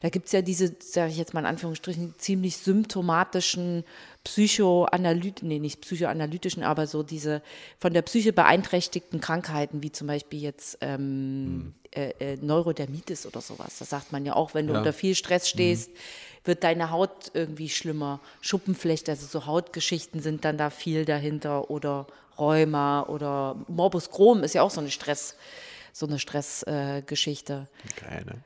Da 0.00 0.08
gibt 0.08 0.26
es 0.26 0.32
ja 0.32 0.42
diese, 0.42 0.74
sage 0.80 1.10
ich 1.10 1.18
jetzt 1.18 1.34
mal 1.34 1.40
in 1.40 1.46
Anführungsstrichen, 1.46 2.14
ziemlich 2.18 2.56
symptomatischen 2.56 3.84
psychoanalytischen, 4.24 5.48
nee, 5.48 5.58
nicht 5.58 5.82
psychoanalytischen, 5.82 6.62
aber 6.62 6.86
so 6.86 7.02
diese 7.02 7.42
von 7.78 7.92
der 7.92 8.02
Psyche 8.02 8.32
beeinträchtigten 8.32 9.20
Krankheiten, 9.20 9.82
wie 9.82 9.92
zum 9.92 10.06
Beispiel 10.06 10.40
jetzt 10.40 10.78
ähm, 10.80 11.44
mhm. 11.44 11.74
äh, 11.92 12.36
Neurodermitis 12.36 13.26
oder 13.26 13.42
sowas. 13.42 13.78
Das 13.78 13.90
sagt 13.90 14.12
man 14.12 14.24
ja 14.24 14.34
auch, 14.34 14.54
wenn 14.54 14.66
du 14.66 14.72
ja. 14.72 14.78
unter 14.78 14.94
viel 14.94 15.14
Stress 15.14 15.48
stehst, 15.48 15.90
mhm. 15.90 15.96
wird 16.44 16.64
deine 16.64 16.90
Haut 16.90 17.30
irgendwie 17.34 17.68
schlimmer. 17.68 18.20
Schuppenflechte, 18.40 19.12
also 19.12 19.26
so 19.26 19.46
Hautgeschichten 19.46 20.20
sind 20.20 20.44
dann 20.46 20.56
da 20.56 20.70
viel 20.70 21.04
dahinter 21.04 21.70
oder 21.70 22.06
Rheuma 22.38 23.02
oder 23.04 23.56
Morbus 23.68 24.10
Crohn 24.10 24.42
ist 24.42 24.54
ja 24.54 24.62
auch 24.62 24.70
so 24.70 24.80
eine 24.80 24.90
Stress, 24.90 25.36
so 25.92 26.06
eine 26.06 26.18
Stressgeschichte. 26.18 27.68
Äh, 27.84 28.00
Keine. 28.00 28.42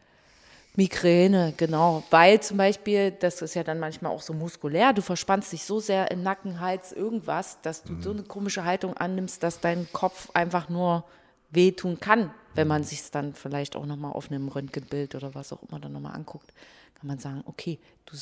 Migräne, 0.78 1.54
genau. 1.56 2.04
Weil 2.10 2.40
zum 2.40 2.56
Beispiel, 2.56 3.10
das 3.10 3.42
ist 3.42 3.54
ja 3.54 3.64
dann 3.64 3.80
manchmal 3.80 4.12
auch 4.12 4.22
so 4.22 4.32
muskulär, 4.32 4.92
du 4.92 5.02
verspannst 5.02 5.52
dich 5.52 5.64
so 5.64 5.80
sehr 5.80 6.12
im 6.12 6.22
Nacken, 6.22 6.60
Hals, 6.60 6.92
irgendwas, 6.92 7.60
dass 7.62 7.82
du 7.82 7.94
mhm. 7.94 8.02
so 8.02 8.10
eine 8.12 8.22
komische 8.22 8.64
Haltung 8.64 8.96
annimmst, 8.96 9.42
dass 9.42 9.58
dein 9.58 9.88
Kopf 9.92 10.30
einfach 10.34 10.68
nur 10.68 11.02
wehtun 11.50 11.98
kann, 11.98 12.30
wenn 12.54 12.68
man 12.68 12.82
mhm. 12.82 12.86
sich 12.86 13.00
es 13.00 13.10
dann 13.10 13.34
vielleicht 13.34 13.74
auch 13.74 13.86
nochmal 13.86 14.12
auf 14.12 14.30
einem 14.30 14.46
Röntgenbild 14.46 15.16
oder 15.16 15.34
was 15.34 15.52
auch 15.52 15.64
immer 15.68 15.80
dann 15.80 15.92
nochmal 15.92 16.14
anguckt. 16.14 16.52
Kann 16.94 17.08
man 17.08 17.18
sagen, 17.18 17.42
okay, 17.46 17.80
du 18.06 18.16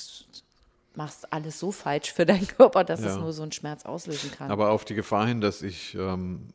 machst 0.94 1.30
alles 1.30 1.60
so 1.60 1.70
falsch 1.70 2.10
für 2.10 2.24
deinen 2.24 2.46
Körper, 2.56 2.84
dass 2.84 3.02
ja. 3.02 3.08
es 3.08 3.16
nur 3.18 3.34
so 3.34 3.42
einen 3.42 3.52
Schmerz 3.52 3.84
auslösen 3.84 4.30
kann. 4.30 4.50
Aber 4.50 4.70
auf 4.70 4.86
die 4.86 4.94
Gefahr 4.94 5.26
hin, 5.26 5.42
dass 5.42 5.60
ich 5.60 5.94
ähm, 5.94 6.48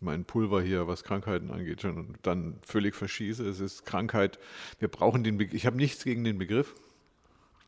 mein 0.00 0.24
Pulver 0.24 0.62
hier, 0.62 0.86
was 0.86 1.04
Krankheiten 1.04 1.50
angeht, 1.50 1.82
schon 1.82 2.16
dann 2.22 2.58
völlig 2.62 2.94
verschieße. 2.94 3.46
Es 3.46 3.60
ist 3.60 3.84
Krankheit. 3.84 4.38
Wir 4.78 4.88
brauchen 4.88 5.24
den 5.24 5.38
Begriff. 5.38 5.54
Ich 5.54 5.66
habe 5.66 5.76
nichts 5.76 6.04
gegen 6.04 6.24
den 6.24 6.38
Begriff, 6.38 6.74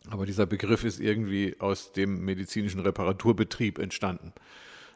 aber 0.09 0.27
dieser 0.27 0.47
Begriff 0.47 0.85
ist 0.85 1.01
irgendwie 1.01 1.57
aus 1.61 1.93
dem 1.93 2.25
medizinischen 2.25 2.81
Reparaturbetrieb 2.81 3.79
entstanden. 3.79 4.33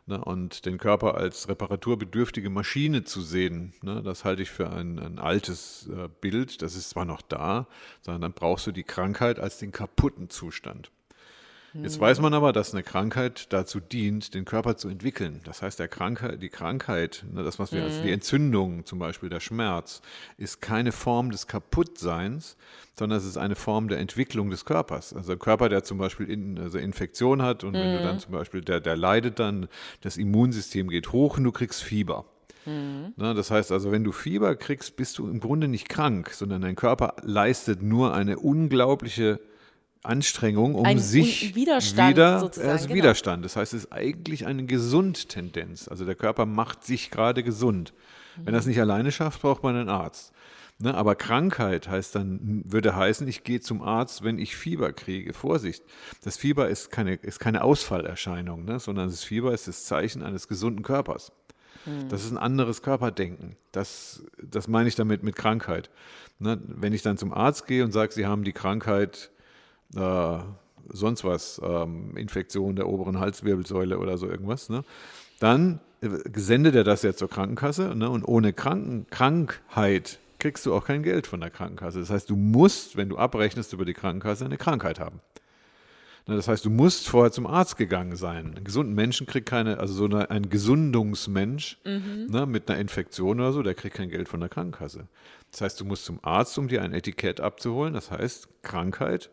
Ne, 0.08 0.22
und 0.24 0.66
den 0.66 0.78
Körper 0.78 1.16
als 1.16 1.48
reparaturbedürftige 1.48 2.48
Maschine 2.48 3.02
zu 3.02 3.20
sehen, 3.22 3.74
ne, 3.82 4.04
das 4.04 4.24
halte 4.24 4.42
ich 4.42 4.50
für 4.50 4.70
ein, 4.70 5.00
ein 5.00 5.18
altes 5.18 5.88
äh, 5.88 6.08
Bild. 6.20 6.62
Das 6.62 6.76
ist 6.76 6.90
zwar 6.90 7.04
noch 7.04 7.22
da, 7.22 7.66
sondern 8.02 8.22
dann 8.22 8.32
brauchst 8.32 8.68
du 8.68 8.72
die 8.72 8.84
Krankheit 8.84 9.40
als 9.40 9.58
den 9.58 9.72
kaputten 9.72 10.30
Zustand. 10.30 10.92
Jetzt 11.82 12.00
weiß 12.00 12.20
man 12.20 12.34
aber, 12.34 12.52
dass 12.52 12.72
eine 12.72 12.82
Krankheit 12.82 13.52
dazu 13.52 13.80
dient, 13.80 14.34
den 14.34 14.44
Körper 14.44 14.76
zu 14.76 14.88
entwickeln. 14.88 15.40
Das 15.44 15.62
heißt, 15.62 15.78
der 15.78 15.88
Krankheit, 15.88 16.42
die 16.42 16.48
Krankheit, 16.48 17.24
ne, 17.32 17.42
das, 17.42 17.58
was 17.58 17.72
wir 17.72 17.80
mhm. 17.80 17.86
als 17.86 18.02
die 18.02 18.10
Entzündung, 18.10 18.84
zum 18.84 18.98
Beispiel 18.98 19.28
der 19.28 19.40
Schmerz, 19.40 20.02
ist 20.38 20.60
keine 20.60 20.92
Form 20.92 21.30
des 21.30 21.46
Kaputtseins, 21.46 22.56
sondern 22.98 23.18
es 23.18 23.24
ist 23.24 23.36
eine 23.36 23.56
Form 23.56 23.88
der 23.88 23.98
Entwicklung 23.98 24.50
des 24.50 24.64
Körpers. 24.64 25.12
Also 25.12 25.32
ein 25.32 25.38
Körper, 25.38 25.68
der 25.68 25.84
zum 25.84 25.98
Beispiel 25.98 26.30
in, 26.30 26.58
also 26.58 26.78
Infektion 26.78 27.42
hat 27.42 27.64
und 27.64 27.72
mhm. 27.72 27.78
wenn 27.78 27.92
du 27.96 28.02
dann 28.02 28.16
mhm. 28.16 28.20
zum 28.20 28.32
Beispiel, 28.32 28.60
der, 28.60 28.80
der 28.80 28.96
leidet 28.96 29.38
dann, 29.38 29.68
das 30.00 30.16
Immunsystem 30.16 30.88
geht 30.88 31.12
hoch 31.12 31.38
und 31.38 31.44
du 31.44 31.52
kriegst 31.52 31.82
Fieber. 31.82 32.24
Mhm. 32.66 33.12
Na, 33.16 33.34
das 33.34 33.50
heißt 33.50 33.72
also, 33.72 33.92
wenn 33.92 34.04
du 34.04 34.12
Fieber 34.12 34.56
kriegst, 34.56 34.96
bist 34.96 35.18
du 35.18 35.28
im 35.28 35.40
Grunde 35.40 35.68
nicht 35.68 35.88
krank, 35.88 36.30
sondern 36.30 36.62
dein 36.62 36.76
Körper 36.76 37.14
leistet 37.22 37.82
nur 37.82 38.14
eine 38.14 38.38
unglaubliche 38.38 39.40
Anstrengung, 40.06 40.74
um 40.74 40.84
ein 40.84 40.98
sich 40.98 41.54
Widerstand 41.54 42.10
wieder, 42.10 42.40
sozusagen, 42.40 42.70
also 42.70 42.86
genau. 42.86 42.96
Widerstand. 42.96 43.44
Das 43.44 43.56
heißt, 43.56 43.74
es 43.74 43.84
ist 43.84 43.92
eigentlich 43.92 44.46
eine 44.46 44.64
Gesundtendenz. 44.64 45.88
Also 45.88 46.04
der 46.04 46.14
Körper 46.14 46.46
macht 46.46 46.84
sich 46.84 47.10
gerade 47.10 47.42
gesund. 47.42 47.92
Wenn 48.36 48.54
er 48.54 48.60
es 48.60 48.66
nicht 48.66 48.80
alleine 48.80 49.12
schafft, 49.12 49.42
braucht 49.42 49.62
man 49.62 49.76
einen 49.76 49.88
Arzt. 49.88 50.32
Ne, 50.78 50.94
aber 50.94 51.14
Krankheit 51.14 51.88
heißt 51.88 52.14
dann, 52.14 52.62
würde 52.66 52.94
heißen, 52.94 53.26
ich 53.26 53.44
gehe 53.44 53.60
zum 53.60 53.80
Arzt, 53.80 54.24
wenn 54.24 54.38
ich 54.38 54.56
Fieber 54.56 54.92
kriege. 54.92 55.32
Vorsicht, 55.32 55.82
das 56.22 56.36
Fieber 56.36 56.68
ist 56.68 56.90
keine, 56.90 57.14
ist 57.14 57.40
keine 57.40 57.64
Ausfallerscheinung, 57.64 58.66
ne, 58.66 58.78
sondern 58.78 59.08
das 59.08 59.24
Fieber 59.24 59.54
ist 59.54 59.68
das 59.68 59.86
Zeichen 59.86 60.22
eines 60.22 60.48
gesunden 60.48 60.82
Körpers. 60.82 61.32
Mhm. 61.86 62.10
Das 62.10 62.24
ist 62.24 62.30
ein 62.30 62.36
anderes 62.36 62.82
Körperdenken. 62.82 63.56
Das, 63.72 64.22
das 64.42 64.68
meine 64.68 64.88
ich 64.88 64.94
damit 64.96 65.22
mit 65.22 65.34
Krankheit. 65.34 65.88
Ne, 66.38 66.60
wenn 66.66 66.92
ich 66.92 67.00
dann 67.00 67.16
zum 67.16 67.32
Arzt 67.32 67.66
gehe 67.66 67.82
und 67.82 67.92
sage, 67.92 68.12
Sie 68.12 68.26
haben 68.26 68.44
die 68.44 68.52
Krankheit 68.52 69.30
äh, 69.94 70.38
sonst 70.88 71.24
was, 71.24 71.60
ähm, 71.64 72.16
Infektion 72.16 72.76
der 72.76 72.88
oberen 72.88 73.18
Halswirbelsäule 73.18 73.98
oder 73.98 74.18
so 74.18 74.28
irgendwas, 74.28 74.68
ne? 74.68 74.84
dann 75.40 75.80
sendet 76.34 76.74
er 76.74 76.84
das 76.84 77.02
ja 77.02 77.14
zur 77.14 77.28
Krankenkasse 77.28 77.94
ne? 77.94 78.08
und 78.10 78.24
ohne 78.24 78.52
Kranken 78.52 79.06
Krankheit 79.10 80.18
kriegst 80.38 80.66
du 80.66 80.74
auch 80.74 80.84
kein 80.84 81.02
Geld 81.02 81.26
von 81.26 81.40
der 81.40 81.50
Krankenkasse. 81.50 81.98
Das 81.98 82.10
heißt, 82.10 82.28
du 82.28 82.36
musst, 82.36 82.96
wenn 82.96 83.08
du 83.08 83.16
abrechnest 83.16 83.72
über 83.72 83.84
die 83.84 83.94
Krankenkasse, 83.94 84.44
eine 84.44 84.58
Krankheit 84.58 85.00
haben. 85.00 85.20
Ne, 86.26 86.34
das 86.34 86.48
heißt, 86.48 86.64
du 86.64 86.70
musst 86.70 87.08
vorher 87.08 87.30
zum 87.30 87.46
Arzt 87.46 87.76
gegangen 87.76 88.16
sein. 88.16 88.54
Ein 88.56 88.64
gesunden 88.64 88.94
Menschen 88.94 89.26
kriegt 89.26 89.48
keine, 89.48 89.78
also 89.78 89.94
so 89.94 90.04
eine, 90.04 90.30
ein 90.30 90.48
Gesundungsmensch 90.48 91.78
mhm. 91.84 92.26
ne, 92.28 92.46
mit 92.46 92.68
einer 92.68 92.80
Infektion 92.80 93.40
oder 93.40 93.52
so, 93.52 93.62
der 93.62 93.74
kriegt 93.74 93.96
kein 93.96 94.10
Geld 94.10 94.28
von 94.28 94.40
der 94.40 94.48
Krankenkasse. 94.48 95.06
Das 95.52 95.60
heißt, 95.60 95.80
du 95.80 95.84
musst 95.84 96.04
zum 96.04 96.18
Arzt, 96.22 96.58
um 96.58 96.68
dir 96.68 96.82
ein 96.82 96.92
Etikett 96.92 97.40
abzuholen. 97.40 97.94
Das 97.94 98.10
heißt, 98.10 98.48
Krankheit 98.62 99.30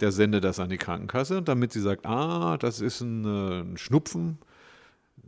der 0.00 0.12
sendet 0.12 0.44
das 0.44 0.60
an 0.60 0.70
die 0.70 0.78
Krankenkasse, 0.78 1.42
damit 1.42 1.72
sie 1.72 1.80
sagt, 1.80 2.06
ah, 2.06 2.56
das 2.56 2.80
ist 2.80 3.00
ein, 3.00 3.24
äh, 3.24 3.60
ein 3.60 3.76
Schnupfen. 3.76 4.38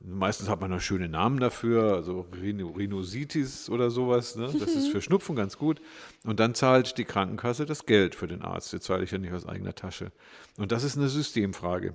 Meistens 0.03 0.49
hat 0.49 0.61
man 0.61 0.71
noch 0.71 0.81
schöne 0.81 1.09
Namen 1.09 1.41
dafür, 1.41 1.95
also 1.95 2.27
Rhinositis 2.33 3.69
oder 3.69 3.91
sowas. 3.91 4.37
Ne? 4.37 4.49
Das 4.59 4.71
ist 4.71 4.89
für 4.89 5.03
Schnupfen 5.03 5.37
ganz 5.37 5.59
gut. 5.59 5.81
Und 6.25 6.41
dann 6.41 6.55
zahlt 6.55 6.97
die 6.99 7.05
Krankenkasse 7.05 7.67
das 7.67 7.85
Geld 7.87 8.15
für 8.15 8.27
den 8.27 8.43
Arzt. 8.43 8.73
Das 8.73 8.83
zahle 8.83 9.05
ich 9.05 9.11
ja 9.11 9.19
nicht 9.19 9.33
aus 9.33 9.47
eigener 9.47 9.75
Tasche. 9.75 10.13
Und 10.57 10.73
das 10.73 10.85
ist 10.85 10.97
eine 10.97 11.09
Systemfrage. 11.09 11.95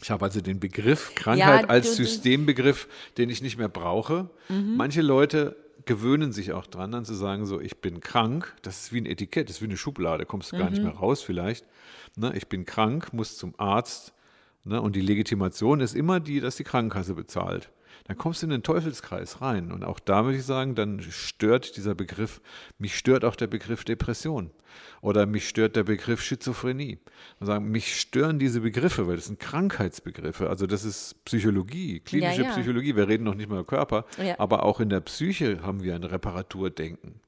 Ich 0.00 0.10
habe 0.10 0.24
also 0.24 0.40
den 0.40 0.58
Begriff 0.58 1.14
Krankheit 1.14 1.62
ja, 1.62 1.68
als 1.68 1.96
Systembegriff, 1.96 2.88
den 3.18 3.30
ich 3.30 3.42
nicht 3.42 3.58
mehr 3.58 3.68
brauche. 3.68 4.30
Mhm. 4.48 4.76
Manche 4.76 5.02
Leute 5.02 5.56
gewöhnen 5.84 6.32
sich 6.32 6.52
auch 6.52 6.66
dran, 6.66 6.92
dann 6.92 7.04
zu 7.04 7.14
sagen, 7.14 7.46
so, 7.46 7.60
ich 7.60 7.80
bin 7.80 8.00
krank. 8.00 8.54
Das 8.62 8.84
ist 8.84 8.92
wie 8.92 9.00
ein 9.00 9.06
Etikett, 9.06 9.48
das 9.48 9.56
ist 9.56 9.62
wie 9.62 9.66
eine 9.66 9.76
Schublade, 9.76 10.26
kommst 10.26 10.52
du 10.52 10.56
mhm. 10.56 10.60
gar 10.60 10.70
nicht 10.70 10.78
mhm. 10.78 10.88
mehr 10.88 10.96
raus 10.96 11.22
vielleicht. 11.22 11.66
Ne, 12.16 12.32
ich 12.36 12.48
bin 12.48 12.64
krank, 12.64 13.12
muss 13.12 13.36
zum 13.36 13.54
Arzt. 13.58 14.12
Ne, 14.64 14.80
und 14.80 14.94
die 14.94 15.00
Legitimation 15.00 15.80
ist 15.80 15.94
immer 15.94 16.20
die, 16.20 16.40
dass 16.40 16.56
die 16.56 16.64
Krankenkasse 16.64 17.14
bezahlt. 17.14 17.70
Dann 18.04 18.16
kommst 18.16 18.42
du 18.42 18.46
in 18.46 18.50
den 18.50 18.62
Teufelskreis 18.62 19.40
rein. 19.40 19.70
Und 19.72 19.84
auch 19.84 20.00
da 20.00 20.24
würde 20.24 20.38
ich 20.38 20.44
sagen, 20.44 20.74
dann 20.74 21.00
stört 21.00 21.76
dieser 21.76 21.94
Begriff, 21.94 22.40
mich 22.78 22.96
stört 22.96 23.24
auch 23.24 23.36
der 23.36 23.46
Begriff 23.46 23.84
Depression. 23.84 24.50
Oder 25.02 25.26
mich 25.26 25.48
stört 25.48 25.76
der 25.76 25.84
Begriff 25.84 26.22
Schizophrenie. 26.22 26.98
Und 27.38 27.46
sagen, 27.46 27.70
mich 27.70 28.00
stören 28.00 28.38
diese 28.38 28.60
Begriffe, 28.60 29.06
weil 29.06 29.16
das 29.16 29.26
sind 29.26 29.38
Krankheitsbegriffe. 29.38 30.48
Also 30.48 30.66
das 30.66 30.84
ist 30.84 31.24
Psychologie, 31.24 32.00
klinische 32.00 32.42
ja, 32.42 32.48
ja. 32.48 32.52
Psychologie. 32.52 32.96
Wir 32.96 33.08
reden 33.08 33.24
noch 33.24 33.34
nicht 33.34 33.48
mal 33.48 33.56
über 33.56 33.66
Körper. 33.66 34.06
Ja. 34.22 34.38
Aber 34.38 34.64
auch 34.64 34.80
in 34.80 34.88
der 34.88 35.00
Psyche 35.00 35.62
haben 35.62 35.82
wir 35.82 35.94
ein 35.94 36.04
Reparaturdenken 36.04 37.20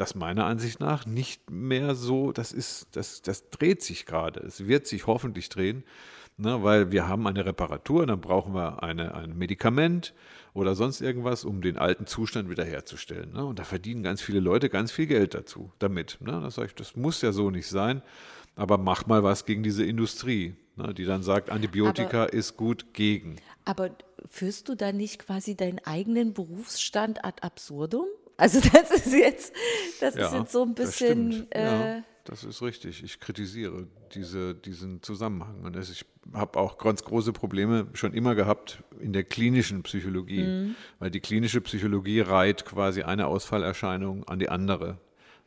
das 0.00 0.14
meiner 0.14 0.46
Ansicht 0.46 0.80
nach 0.80 1.06
nicht 1.06 1.50
mehr 1.50 1.94
so, 1.94 2.32
das 2.32 2.52
ist, 2.52 2.86
das, 2.92 3.22
das 3.22 3.50
dreht 3.50 3.82
sich 3.82 4.06
gerade. 4.06 4.40
Es 4.40 4.66
wird 4.66 4.86
sich 4.86 5.06
hoffentlich 5.06 5.48
drehen, 5.48 5.84
ne, 6.38 6.62
weil 6.62 6.90
wir 6.90 7.06
haben 7.06 7.26
eine 7.26 7.44
Reparatur, 7.44 8.06
dann 8.06 8.20
brauchen 8.20 8.54
wir 8.54 8.82
eine, 8.82 9.14
ein 9.14 9.36
Medikament 9.36 10.14
oder 10.54 10.74
sonst 10.74 11.00
irgendwas, 11.00 11.44
um 11.44 11.60
den 11.60 11.76
alten 11.76 12.06
Zustand 12.06 12.48
wiederherzustellen. 12.48 13.32
Ne? 13.32 13.44
Und 13.44 13.58
da 13.58 13.64
verdienen 13.64 14.02
ganz 14.02 14.22
viele 14.22 14.40
Leute 14.40 14.68
ganz 14.68 14.90
viel 14.90 15.06
Geld 15.06 15.34
dazu, 15.34 15.72
damit. 15.78 16.18
Ne? 16.20 16.40
Das, 16.42 16.58
ich, 16.58 16.74
das 16.74 16.96
muss 16.96 17.20
ja 17.22 17.32
so 17.32 17.50
nicht 17.50 17.68
sein, 17.68 18.02
aber 18.56 18.78
mach 18.78 19.06
mal 19.06 19.22
was 19.22 19.44
gegen 19.44 19.62
diese 19.62 19.84
Industrie, 19.84 20.56
ne, 20.76 20.94
die 20.94 21.04
dann 21.04 21.22
sagt, 21.22 21.50
Antibiotika 21.50 22.24
aber, 22.24 22.32
ist 22.32 22.56
gut 22.56 22.92
gegen. 22.92 23.36
Aber 23.64 23.90
führst 24.26 24.68
du 24.68 24.74
da 24.74 24.92
nicht 24.92 25.20
quasi 25.20 25.56
deinen 25.56 25.80
eigenen 25.80 26.34
Berufsstand 26.34 27.24
ad 27.24 27.42
absurdum? 27.42 28.06
Also 28.36 28.60
das 28.72 28.90
ist 28.90 29.12
jetzt, 29.12 29.52
das 30.00 30.14
ja, 30.14 30.26
ist 30.26 30.34
jetzt 30.34 30.52
so 30.52 30.62
ein 30.62 30.74
bisschen. 30.74 31.48
Das, 31.50 31.60
äh, 31.60 31.96
ja, 31.96 32.04
das 32.24 32.44
ist 32.44 32.62
richtig. 32.62 33.02
Ich 33.02 33.20
kritisiere 33.20 33.86
diese, 34.14 34.54
diesen 34.54 35.02
Zusammenhang. 35.02 35.62
Und 35.62 35.76
ich 35.76 36.04
habe 36.32 36.58
auch 36.58 36.78
ganz 36.78 37.04
große 37.04 37.32
Probleme 37.32 37.86
schon 37.94 38.12
immer 38.12 38.34
gehabt 38.34 38.82
in 39.00 39.12
der 39.12 39.24
klinischen 39.24 39.82
Psychologie, 39.82 40.42
mhm. 40.42 40.74
weil 40.98 41.10
die 41.10 41.20
klinische 41.20 41.60
Psychologie 41.60 42.20
reiht 42.20 42.64
quasi 42.64 43.02
eine 43.02 43.26
Ausfallerscheinung 43.26 44.24
an 44.24 44.38
die 44.38 44.48
andere. 44.48 44.98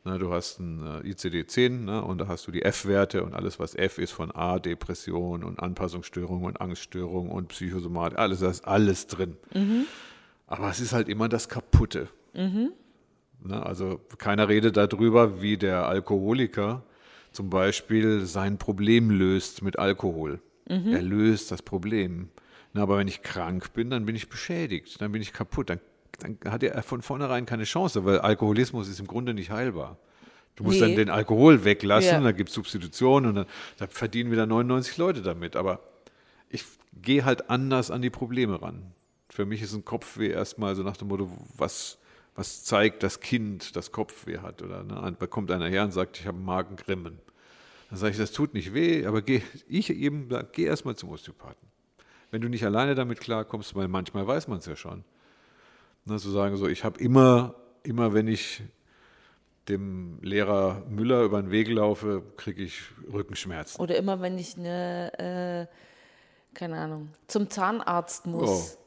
Na, 0.03 0.17
du 0.17 0.33
hast 0.33 0.59
ein 0.59 1.03
äh, 1.03 1.11
ICD-10 1.11 1.69
ne, 1.69 2.03
und 2.03 2.17
da 2.17 2.27
hast 2.27 2.47
du 2.47 2.51
die 2.51 2.63
F-Werte 2.63 3.23
und 3.23 3.35
alles, 3.35 3.59
was 3.59 3.75
F 3.75 3.99
ist 3.99 4.11
von 4.11 4.31
A, 4.31 4.57
Depression 4.57 5.43
und 5.43 5.59
Anpassungsstörung 5.59 6.43
und 6.43 6.59
Angststörung 6.59 7.29
und 7.29 7.49
Psychosomatik, 7.49 8.17
alles, 8.17 8.39
da 8.39 8.49
ist 8.49 8.65
alles 8.67 9.05
drin. 9.05 9.37
Mhm. 9.53 9.85
Aber 10.47 10.69
es 10.71 10.79
ist 10.79 10.93
halt 10.93 11.07
immer 11.07 11.29
das 11.29 11.49
Kaputte. 11.49 12.07
Mhm. 12.33 12.71
Ne? 13.43 13.63
Also 13.63 14.01
keiner 14.17 14.49
redet 14.49 14.75
darüber, 14.75 15.41
wie 15.41 15.57
der 15.57 15.87
Alkoholiker 15.87 16.83
zum 17.31 17.51
Beispiel 17.51 18.25
sein 18.25 18.57
Problem 18.57 19.11
löst 19.11 19.61
mit 19.61 19.77
Alkohol. 19.77 20.41
Mhm. 20.71 20.93
Er 20.93 21.01
löst 21.01 21.51
das 21.51 21.61
Problem. 21.61 22.29
Na, 22.73 22.83
aber 22.83 22.97
wenn 22.97 23.07
ich 23.07 23.21
krank 23.21 23.73
bin, 23.73 23.89
dann 23.89 24.05
bin 24.05 24.15
ich 24.15 24.29
beschädigt, 24.29 25.01
dann 25.01 25.11
bin 25.11 25.21
ich 25.21 25.33
kaputt, 25.33 25.69
dann, 25.69 25.79
dann 26.19 26.37
hat 26.51 26.63
er 26.63 26.81
von 26.83 27.01
vornherein 27.01 27.45
keine 27.45 27.65
Chance, 27.65 28.05
weil 28.05 28.19
Alkoholismus 28.19 28.87
ist 28.87 28.99
im 28.99 29.07
Grunde 29.07 29.33
nicht 29.33 29.51
heilbar. 29.51 29.97
Du 30.55 30.63
musst 30.63 30.79
Nee. 30.79 30.87
dann 30.87 30.95
den 30.95 31.09
Alkohol 31.09 31.65
weglassen, 31.65 32.11
Ja. 32.11 32.19
da 32.21 32.31
gibt 32.31 32.49
es 32.49 32.55
Substitutionen 32.55 33.29
und 33.29 33.35
dann 33.35 33.45
da 33.77 33.87
verdienen 33.87 34.31
wieder 34.31 34.45
99 34.45 34.97
Leute 34.97 35.21
damit. 35.21 35.55
Aber 35.55 35.79
ich 36.49 36.63
gehe 37.01 37.25
halt 37.25 37.49
anders 37.49 37.91
an 37.91 38.01
die 38.01 38.09
Probleme 38.09 38.61
ran. 38.61 38.93
Für 39.29 39.45
mich 39.45 39.61
ist 39.61 39.73
ein 39.73 39.85
Kopfweh 39.85 40.29
erstmal 40.29 40.75
so 40.75 40.83
nach 40.83 40.97
dem 40.97 41.07
Motto, 41.07 41.29
was, 41.57 41.97
was 42.35 42.63
zeigt 42.63 43.01
das 43.03 43.19
Kind, 43.21 43.75
das 43.75 43.91
Kopfweh 43.91 44.39
hat. 44.39 44.61
Oder 44.61 44.83
ne, 44.83 45.15
da 45.17 45.27
kommt 45.27 45.51
einer 45.51 45.67
her 45.67 45.83
und 45.83 45.91
sagt, 45.91 46.19
ich 46.19 46.27
habe 46.27 46.37
Magengrimmen. 46.37 47.19
Dann 47.91 47.99
sage 47.99 48.13
ich, 48.13 48.17
das 48.17 48.31
tut 48.31 48.53
nicht 48.53 48.73
weh, 48.73 49.05
aber 49.05 49.21
geh, 49.21 49.41
ich 49.67 49.89
eben, 49.89 50.29
geh 50.53 50.63
erstmal 50.63 50.95
zum 50.95 51.09
Osteopathen. 51.09 51.67
Wenn 52.31 52.39
du 52.39 52.47
nicht 52.47 52.63
alleine 52.63 52.95
damit 52.95 53.19
klarkommst, 53.19 53.75
weil 53.75 53.89
manchmal 53.89 54.25
weiß 54.25 54.47
man 54.47 54.59
es 54.59 54.65
ja 54.65 54.77
schon. 54.77 55.03
Ne, 56.05 56.17
zu 56.17 56.31
sagen, 56.31 56.55
so, 56.55 56.67
ich 56.67 56.85
habe 56.85 56.97
immer, 57.01 57.53
immer 57.83 58.13
wenn 58.13 58.29
ich 58.29 58.63
dem 59.67 60.19
Lehrer 60.21 60.83
Müller 60.89 61.23
über 61.23 61.41
den 61.41 61.51
Weg 61.51 61.67
laufe, 61.67 62.23
kriege 62.37 62.63
ich 62.63 62.81
Rückenschmerzen. 63.11 63.81
Oder 63.81 63.97
immer, 63.97 64.21
wenn 64.21 64.37
ich 64.37 64.57
eine, 64.57 65.67
äh, 65.69 66.55
keine 66.55 66.77
Ahnung, 66.77 67.09
zum 67.27 67.49
Zahnarzt 67.49 68.25
muss. 68.25 68.77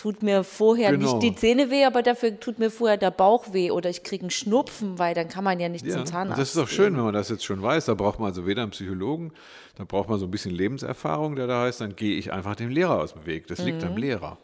Tut 0.00 0.22
mir 0.22 0.44
vorher 0.44 0.92
Genau. 0.92 1.18
nicht 1.18 1.22
die 1.22 1.34
Zähne 1.38 1.70
weh, 1.70 1.84
aber 1.84 2.02
dafür 2.02 2.40
tut 2.40 2.58
mir 2.58 2.70
vorher 2.70 2.96
der 2.96 3.10
Bauch 3.10 3.52
weh 3.52 3.70
oder 3.70 3.90
ich 3.90 4.02
kriege 4.02 4.22
einen 4.22 4.30
Schnupfen, 4.30 4.98
weil 4.98 5.14
dann 5.14 5.28
kann 5.28 5.44
man 5.44 5.60
ja 5.60 5.68
nicht 5.68 5.84
Ja, 5.84 5.96
zum 5.96 6.06
Zahnarzt. 6.06 6.40
das 6.40 6.48
ist 6.48 6.56
doch 6.56 6.68
schön, 6.68 6.96
wenn 6.96 7.04
man 7.04 7.12
das 7.12 7.28
jetzt 7.28 7.44
schon 7.44 7.60
weiß. 7.62 7.84
Da 7.84 7.92
braucht 7.94 8.18
man 8.18 8.28
also 8.28 8.46
weder 8.46 8.62
einen 8.62 8.70
Psychologen, 8.70 9.32
da 9.76 9.84
braucht 9.84 10.08
man 10.08 10.18
so 10.18 10.24
ein 10.26 10.30
bisschen 10.30 10.52
Lebenserfahrung, 10.54 11.36
der 11.36 11.46
da 11.46 11.62
heißt, 11.64 11.82
dann 11.82 11.96
gehe 11.96 12.16
ich 12.16 12.32
einfach 12.32 12.56
dem 12.56 12.70
Lehrer 12.70 12.98
aus 12.98 13.12
dem 13.12 13.26
Weg. 13.26 13.46
Das 13.48 13.58
liegt 13.58 13.82
Mhm. 13.82 13.88
am 13.88 13.96
Lehrer. 13.98 14.38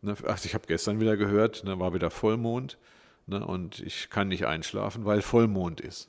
Ne, 0.00 0.14
ach, 0.26 0.42
ich 0.42 0.54
habe 0.54 0.64
gestern 0.66 1.00
wieder 1.00 1.16
gehört, 1.18 1.64
ne, 1.64 1.78
war 1.78 1.92
wieder 1.92 2.10
Vollmond 2.10 2.78
ne, 3.26 3.46
und 3.46 3.78
ich 3.80 4.08
kann 4.08 4.28
nicht 4.28 4.46
einschlafen, 4.46 5.04
weil 5.04 5.20
Vollmond 5.22 5.80
ist. 5.82 6.08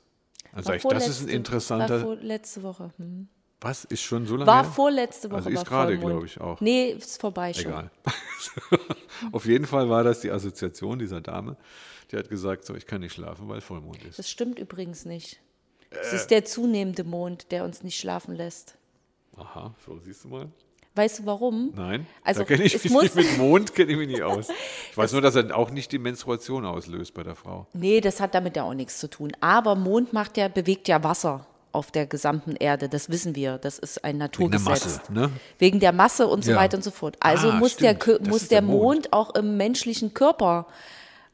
Dann 0.54 0.64
sage 0.64 0.78
ich, 0.78 0.82
das 0.84 1.06
ist 1.06 1.20
ein 1.22 1.28
interessanter. 1.28 2.16
Letzte 2.22 2.62
Woche. 2.62 2.92
Hm. 2.96 3.28
Was 3.64 3.84
ist 3.84 4.02
schon 4.02 4.26
so 4.26 4.36
lange 4.36 4.46
War 4.46 4.62
her? 4.62 4.70
vorletzte 4.72 5.28
Woche. 5.30 5.36
Also 5.38 5.50
ist 5.50 5.66
gerade, 5.66 5.98
glaube 5.98 6.26
ich, 6.26 6.40
auch. 6.40 6.60
Nee, 6.60 6.90
ist 6.90 7.20
vorbei 7.20 7.52
schon. 7.52 7.66
Egal. 7.72 7.90
Auf 9.32 9.46
jeden 9.46 9.66
Fall 9.66 9.88
war 9.88 10.04
das 10.04 10.20
die 10.20 10.30
Assoziation 10.30 10.98
dieser 10.98 11.20
Dame. 11.20 11.56
Die 12.10 12.16
hat 12.16 12.28
gesagt, 12.28 12.64
so, 12.64 12.74
ich 12.74 12.86
kann 12.86 13.00
nicht 13.00 13.14
schlafen, 13.14 13.48
weil 13.48 13.60
Vollmond 13.60 14.04
ist. 14.04 14.18
Das 14.18 14.30
stimmt 14.30 14.58
übrigens 14.58 15.04
nicht. 15.04 15.40
Es 15.90 16.12
Äh. 16.12 16.16
ist 16.16 16.26
der 16.30 16.44
zunehmende 16.44 17.04
Mond, 17.04 17.50
der 17.50 17.64
uns 17.64 17.82
nicht 17.82 17.98
schlafen 17.98 18.34
lässt. 18.34 18.76
Aha, 19.36 19.74
so 19.84 19.98
siehst 19.98 20.24
du 20.24 20.28
mal. 20.28 20.48
Weißt 20.96 21.20
du 21.20 21.26
warum? 21.26 21.72
Nein, 21.74 22.06
Also, 22.22 22.42
da 22.42 22.46
kenne 22.46 22.62
ich 22.62 22.74
es 22.76 22.84
mich 22.84 22.92
nicht 22.92 23.14
mit 23.16 23.36
Mond 23.38 23.74
kenne 23.74 23.90
ich 23.90 23.98
mich 23.98 24.06
nicht 24.06 24.22
aus. 24.22 24.48
Ich 24.92 24.96
weiß 24.96 25.10
nur, 25.12 25.22
dass 25.22 25.34
er 25.34 25.56
auch 25.56 25.70
nicht 25.70 25.90
die 25.90 25.98
Menstruation 25.98 26.64
auslöst 26.64 27.14
bei 27.14 27.24
der 27.24 27.34
Frau. 27.34 27.66
Nee, 27.72 28.00
das 28.00 28.20
hat 28.20 28.32
damit 28.32 28.54
ja 28.54 28.62
auch 28.62 28.74
nichts 28.74 29.00
zu 29.00 29.10
tun. 29.10 29.32
Aber 29.40 29.74
Mond 29.74 30.12
macht 30.12 30.36
ja, 30.36 30.46
bewegt 30.46 30.86
ja 30.86 31.02
Wasser 31.02 31.46
auf 31.74 31.90
der 31.90 32.06
gesamten 32.06 32.56
Erde. 32.56 32.88
Das 32.88 33.08
wissen 33.10 33.34
wir. 33.34 33.58
Das 33.58 33.78
ist 33.78 34.04
ein 34.04 34.14
Wegen 34.14 34.18
der 34.20 34.26
Naturgesetz. 34.28 34.64
Masse, 34.64 35.00
ne? 35.12 35.30
Wegen 35.58 35.80
der 35.80 35.92
Masse 35.92 36.26
und 36.26 36.44
so 36.44 36.52
Ja. 36.52 36.56
weiter 36.56 36.76
und 36.76 36.82
so 36.84 36.90
fort. 36.90 37.16
Also 37.20 37.50
Ah, 37.50 37.56
muss, 37.56 37.76
der, 37.76 37.90
stimmt. 37.96 38.02
Kö- 38.02 38.18
Das 38.20 38.28
muss 38.28 38.48
der 38.48 38.60
der 38.60 38.62
Mond. 38.68 38.82
Mond 38.82 39.12
auch 39.12 39.34
im 39.34 39.56
menschlichen 39.56 40.14
Körper 40.14 40.66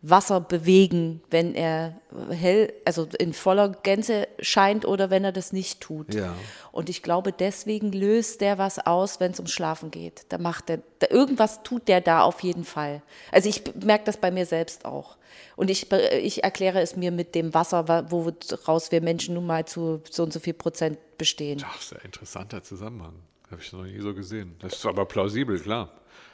Wasser 0.03 0.41
bewegen, 0.41 1.21
wenn 1.31 1.55
er 1.55 2.01
hell, 2.31 2.73
also 2.87 3.07
in 3.19 3.35
voller 3.35 3.69
Gänze 3.69 4.29
scheint 4.39 4.87
oder 4.87 5.11
wenn 5.11 5.25
er 5.25 5.33
das 5.33 5.53
nicht 5.53 5.81
tut. 5.81 6.15
Ja. 6.15 6.35
Und 6.73 6.89
ich 6.89 7.03
glaube, 7.03 7.33
deswegen 7.33 7.93
löst 7.93 8.41
der 8.41 8.57
was 8.57 8.79
aus, 8.79 9.21
wenn 9.21 9.33
es 9.33 9.39
ums 9.39 9.53
Schlafen 9.53 9.91
geht. 9.91 10.25
Da 10.31 10.39
macht 10.39 10.71
der, 10.71 10.81
da, 11.01 11.09
irgendwas 11.11 11.63
tut 11.63 11.87
der 11.87 12.01
da 12.01 12.23
auf 12.23 12.41
jeden 12.41 12.65
Fall. 12.65 13.03
Also 13.31 13.51
ich 13.51 13.63
merke 13.85 14.05
das 14.05 14.17
bei 14.17 14.31
mir 14.31 14.47
selbst 14.47 14.87
auch. 14.87 15.19
Und 15.57 15.69
ich, 15.71 15.93
ich 15.93 16.43
erkläre 16.45 16.81
es 16.81 16.97
mir 16.97 17.11
mit 17.11 17.35
dem 17.35 17.53
Wasser, 17.53 17.87
wa- 17.87 18.07
woraus 18.09 18.91
wir 18.93 19.03
Menschen 19.03 19.35
nun 19.35 19.47
mal 19.47 19.67
zu 19.67 20.01
so 20.11 20.23
und 20.23 20.33
so 20.33 20.41
viel 20.41 20.55
Prozent 20.55 20.99
bestehen. 21.19 21.63
Ach, 21.65 21.81
sehr 21.81 22.03
interessanter 22.05 22.63
Zusammenhang. 22.63 23.15
Habe 23.51 23.61
ich 23.61 23.71
noch 23.73 23.85
nie 23.85 24.01
so 24.01 24.15
gesehen. 24.15 24.57
Das 24.61 24.73
ist 24.75 24.87
aber 24.87 25.05
plausibel, 25.05 25.61
klar. 25.61 25.91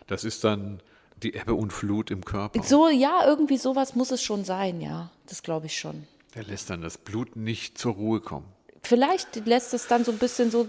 Das 0.07 0.23
ist 0.23 0.45
dann 0.45 0.81
die 1.23 1.35
Ebbe 1.35 1.55
und 1.55 1.73
Flut 1.73 2.11
im 2.11 2.25
Körper. 2.25 2.63
So, 2.63 2.89
ja, 2.89 3.25
irgendwie 3.27 3.57
sowas 3.59 3.95
muss 3.95 4.11
es 4.11 4.23
schon 4.23 4.45
sein, 4.45 4.81
ja. 4.81 5.11
Das 5.27 5.43
glaube 5.43 5.67
ich 5.67 5.79
schon. 5.79 6.07
Der 6.35 6.45
lässt 6.45 6.69
dann 6.71 6.83
das 6.83 6.99
Blut 6.99 7.37
nicht 7.37 7.79
zur 7.79 7.95
Ruhe 7.95 8.21
kommen. 8.21 8.47
Vielleicht 8.83 9.47
lässt 9.47 9.75
es 9.75 9.89
dann 9.89 10.05
so 10.05 10.13
ein 10.13 10.19
bisschen 10.19 10.51
so 10.51 10.69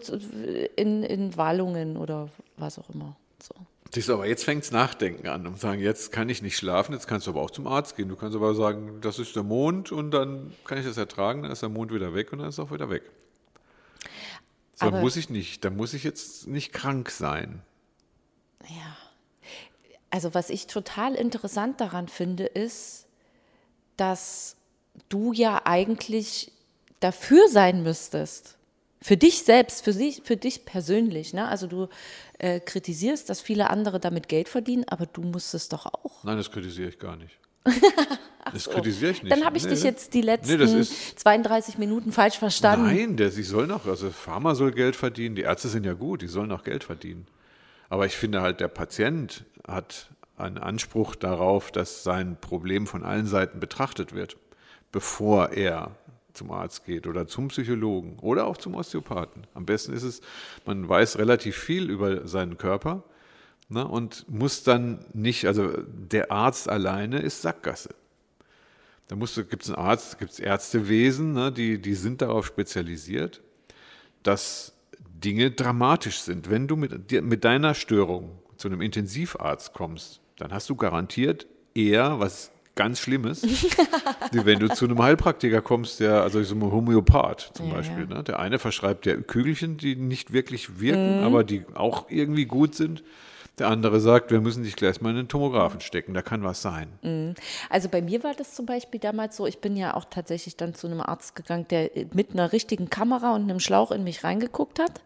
in, 0.75 1.03
in 1.03 1.37
Wallungen 1.37 1.97
oder 1.97 2.29
was 2.55 2.79
auch 2.79 2.89
immer. 2.89 3.15
So. 3.41 3.53
Siehst 3.93 4.09
du, 4.09 4.13
aber 4.13 4.25
jetzt 4.25 4.43
fängt 4.43 4.63
es 4.63 4.71
Nachdenken 4.71 5.27
an 5.27 5.45
und 5.45 5.59
sagen, 5.59 5.79
jetzt 5.81 6.11
kann 6.11 6.27
ich 6.29 6.41
nicht 6.41 6.57
schlafen, 6.57 6.93
jetzt 6.93 7.07
kannst 7.07 7.27
du 7.27 7.31
aber 7.31 7.41
auch 7.41 7.51
zum 7.51 7.67
Arzt 7.67 7.95
gehen. 7.95 8.09
Du 8.09 8.15
kannst 8.15 8.35
aber 8.35 8.55
sagen, 8.55 8.99
das 9.01 9.19
ist 9.19 9.35
der 9.35 9.43
Mond 9.43 9.91
und 9.91 10.11
dann 10.11 10.53
kann 10.65 10.77
ich 10.79 10.85
das 10.85 10.97
ertragen, 10.97 11.43
dann 11.43 11.51
ist 11.51 11.61
der 11.61 11.69
Mond 11.69 11.93
wieder 11.93 12.13
weg 12.15 12.33
und 12.33 12.39
dann 12.39 12.49
ist 12.49 12.57
er 12.57 12.63
auch 12.65 12.71
wieder 12.71 12.89
weg. 12.89 13.03
So 14.75 14.87
Aber- 14.87 15.01
muss 15.01 15.15
ich 15.15 15.29
nicht, 15.29 15.63
dann 15.63 15.75
muss 15.75 15.93
ich 15.93 16.03
jetzt 16.03 16.47
nicht 16.47 16.73
krank 16.73 17.09
sein. 17.11 17.61
Ja. 18.67 18.97
Also 20.09 20.33
was 20.33 20.49
ich 20.49 20.67
total 20.67 21.15
interessant 21.15 21.81
daran 21.81 22.07
finde, 22.07 22.45
ist, 22.45 23.05
dass 23.97 24.55
du 25.09 25.33
ja 25.33 25.61
eigentlich 25.65 26.51
dafür 26.99 27.47
sein 27.49 27.83
müsstest. 27.83 28.55
Für 29.01 29.17
dich 29.17 29.43
selbst, 29.43 29.83
für 29.83 29.93
dich, 29.93 30.21
für 30.23 30.37
dich 30.37 30.65
persönlich. 30.65 31.33
Ne? 31.33 31.47
Also 31.47 31.67
du 31.67 31.87
äh, 32.39 32.59
kritisierst, 32.59 33.29
dass 33.29 33.41
viele 33.41 33.69
andere 33.69 33.99
damit 33.99 34.27
Geld 34.27 34.49
verdienen, 34.49 34.85
aber 34.87 35.05
du 35.05 35.21
musst 35.21 35.53
es 35.53 35.69
doch 35.69 35.85
auch. 35.85 36.23
Nein, 36.23 36.37
das 36.37 36.51
kritisiere 36.51 36.89
ich 36.89 36.99
gar 36.99 37.15
nicht. 37.15 37.37
Das 38.53 38.69
kritisiere 38.69 39.11
ich 39.11 39.23
nicht. 39.23 39.35
Dann 39.35 39.43
habe 39.43 39.57
ich 39.57 39.63
Nee, 39.65 39.71
dich 39.71 39.81
nee. 39.81 39.89
jetzt 39.89 40.13
die 40.13 40.19
Nee, 40.19 40.25
letzten 40.27 40.57
das 40.59 40.71
ist, 40.71 41.19
32 41.19 41.77
Minuten 41.77 42.13
falsch 42.13 42.37
verstanden. 42.37 42.85
Nein, 42.85 43.17
der, 43.17 43.29
sie 43.29 43.43
sollen 43.43 43.69
auch, 43.71 43.85
also 43.85 44.09
Pharma 44.09 44.55
soll 44.55 44.71
Geld 44.71 44.95
verdienen, 44.95 45.35
die 45.35 45.41
Ärzte 45.41 45.67
sind 45.67 45.85
ja 45.85 45.91
gut, 45.91 46.21
die 46.21 46.27
sollen 46.27 46.53
auch 46.53 46.63
Geld 46.63 46.85
verdienen. 46.85 47.27
Aber 47.89 48.05
ich 48.05 48.15
finde 48.15 48.41
halt, 48.41 48.59
der 48.59 48.67
Patient 48.67 49.45
hat 49.65 50.09
einen 50.37 50.57
Anspruch 50.57 51.15
darauf, 51.15 51.71
dass 51.71 52.03
sein 52.03 52.37
Problem 52.39 52.87
von 52.87 53.03
allen 53.03 53.25
Seiten 53.25 53.59
betrachtet 53.59 54.13
wird, 54.13 54.37
bevor 54.91 55.51
er 55.51 55.95
zum 56.33 56.51
Arzt 56.51 56.85
geht 56.85 57.07
oder 57.07 57.27
zum 57.27 57.47
Psychologen 57.47 58.17
oder 58.19 58.45
auch 58.45 58.57
zum 58.57 58.75
Osteopathen. 58.75 59.47
Am 59.55 59.65
besten 59.65 59.93
ist 59.93 60.03
es, 60.03 60.21
man 60.65 60.87
weiß 60.87 61.17
relativ 61.17 61.57
viel 61.57 61.89
über 61.89 62.27
seinen 62.27 62.57
Körper 62.57 63.03
ne, 63.69 63.87
und 63.87 64.29
muss 64.29 64.63
dann 64.63 65.03
nicht, 65.13 65.45
also 65.45 65.71
der 65.87 66.31
Arzt 66.31 66.69
alleine 66.69 67.19
ist 67.19 67.41
Sackgasse. 67.41 67.89
Da 69.07 69.15
gibt 69.15 69.63
es 69.63 69.69
einen 69.69 69.77
Arzt, 69.77 70.19
gibt 70.19 70.31
es 70.31 70.39
Ärztewesen, 70.39 71.33
ne, 71.33 71.51
die, 71.51 71.81
die 71.81 71.95
sind 71.95 72.21
darauf 72.21 72.45
spezialisiert, 72.45 73.41
dass 74.21 74.73
Dinge 75.23 75.51
dramatisch 75.51 76.19
sind. 76.19 76.49
Wenn 76.49 76.67
du 76.67 76.75
mit, 76.75 77.11
mit 77.23 77.43
deiner 77.43 77.73
Störung 77.73 78.39
zu 78.57 78.67
einem 78.67 78.81
Intensivarzt 78.81 79.73
kommst, 79.73 80.21
dann 80.37 80.51
hast 80.51 80.69
du 80.69 80.75
garantiert 80.75 81.47
eher 81.73 82.19
was 82.19 82.51
ganz 82.75 82.99
Schlimmes, 82.99 83.41
wie 84.31 84.45
wenn 84.45 84.59
du 84.59 84.67
zu 84.69 84.85
einem 84.85 85.01
Heilpraktiker 85.01 85.61
kommst, 85.61 85.99
der, 85.99 86.21
also 86.21 86.41
so 86.43 86.53
einem 86.53 86.71
Homöopath 86.71 87.51
zum 87.55 87.69
Ja, 87.69 87.73
Beispiel. 87.75 88.07
ja. 88.09 88.17
Ne? 88.17 88.23
Der 88.23 88.39
eine 88.39 88.59
verschreibt 88.59 89.05
dir 89.05 89.19
Kügelchen, 89.21 89.77
die 89.77 89.95
nicht 89.95 90.31
wirklich 90.31 90.69
Mhm. 90.69 90.79
wirken, 90.81 91.19
aber 91.23 91.43
die 91.43 91.63
auch 91.73 92.05
irgendwie 92.09 92.45
gut 92.45 92.75
sind. 92.75 93.03
Der 93.59 93.69
andere 93.69 93.99
sagt, 93.99 94.29
wir 94.29 94.39
müssen 94.39 94.63
dich 94.63 94.75
gleich 94.75 95.01
mal 95.01 95.09
in 95.09 95.15
den 95.15 95.27
Tomographen 95.27 95.81
stecken, 95.81 96.13
da 96.13 96.21
kann 96.21 96.43
was 96.43 96.61
sein. 96.61 96.89
Also 97.69 97.89
bei 97.89 98.03
mir 98.03 98.23
war 98.23 98.33
das 98.35 98.53
zum 98.53 98.67
Beispiel 98.67 98.99
damals 98.99 99.35
so, 99.35 99.47
ich 99.47 99.59
bin 99.59 99.75
ja 99.75 99.95
auch 99.95 100.05
tatsächlich 100.09 100.57
dann 100.57 100.75
zu 100.75 100.85
einem 100.85 101.01
Arzt 101.01 101.35
gegangen, 101.35 101.65
der 101.69 101.89
mit 102.13 102.33
einer 102.33 102.51
richtigen 102.51 102.89
Kamera 102.89 103.33
und 103.33 103.43
einem 103.43 103.59
Schlauch 103.59 103.91
in 103.91 104.03
mich 104.03 104.23
reingeguckt 104.23 104.79
hat. 104.79 105.01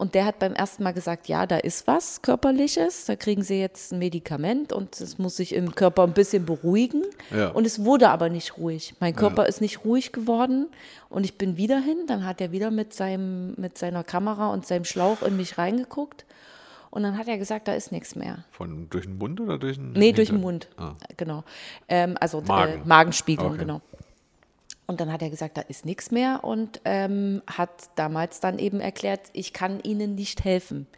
Und 0.00 0.14
der 0.14 0.24
hat 0.24 0.38
beim 0.38 0.54
ersten 0.54 0.82
Mal 0.82 0.94
gesagt, 0.94 1.28
ja, 1.28 1.46
da 1.46 1.58
ist 1.58 1.86
was 1.86 2.22
Körperliches, 2.22 3.04
da 3.04 3.16
kriegen 3.16 3.42
Sie 3.42 3.60
jetzt 3.60 3.92
ein 3.92 3.98
Medikament 3.98 4.72
und 4.72 4.98
es 4.98 5.18
muss 5.18 5.36
sich 5.36 5.54
im 5.54 5.74
Körper 5.74 6.04
ein 6.04 6.14
bisschen 6.14 6.46
beruhigen. 6.46 7.04
Ja. 7.30 7.50
Und 7.50 7.66
es 7.66 7.84
wurde 7.84 8.08
aber 8.08 8.30
nicht 8.30 8.56
ruhig. 8.56 8.94
Mein 8.98 9.14
Körper 9.14 9.44
ist 9.44 9.60
nicht 9.60 9.84
ruhig 9.84 10.10
geworden 10.10 10.68
und 11.10 11.24
ich 11.24 11.36
bin 11.36 11.58
wieder 11.58 11.78
hin. 11.78 12.06
Dann 12.06 12.24
hat 12.24 12.40
er 12.40 12.50
wieder 12.50 12.70
mit, 12.70 12.94
seinem, 12.94 13.52
mit 13.58 13.76
seiner 13.76 14.02
Kamera 14.02 14.50
und 14.50 14.66
seinem 14.66 14.86
Schlauch 14.86 15.20
in 15.20 15.36
mich 15.36 15.58
reingeguckt. 15.58 16.24
Und 16.90 17.04
dann 17.04 17.16
hat 17.16 17.28
er 17.28 17.38
gesagt, 17.38 17.68
da 17.68 17.72
ist 17.72 17.92
nichts 17.92 18.16
mehr. 18.16 18.44
Von, 18.50 18.90
durch 18.90 19.04
den 19.06 19.16
Mund 19.18 19.40
oder 19.40 19.58
durch 19.58 19.76
den 19.76 19.92
Nee, 19.92 20.12
durch 20.12 20.30
den? 20.30 20.40
Mund. 20.40 20.68
Ah. 20.76 20.94
Genau. 21.16 21.44
Ähm, 21.88 22.16
also 22.20 22.40
Magen. 22.40 22.82
Äh, 22.82 22.86
Magenspiegelung, 22.86 23.52
Okay. 23.52 23.60
genau. 23.60 23.80
Und 24.86 25.00
dann 25.00 25.12
hat 25.12 25.22
er 25.22 25.30
gesagt, 25.30 25.56
da 25.56 25.60
ist 25.60 25.84
nichts 25.84 26.10
mehr 26.10 26.42
und 26.42 26.80
ähm, 26.84 27.42
hat 27.46 27.90
damals 27.94 28.40
dann 28.40 28.58
eben 28.58 28.80
erklärt, 28.80 29.20
ich 29.34 29.52
kann 29.52 29.78
Ihnen 29.80 30.16
nicht 30.16 30.42
helfen. 30.44 30.88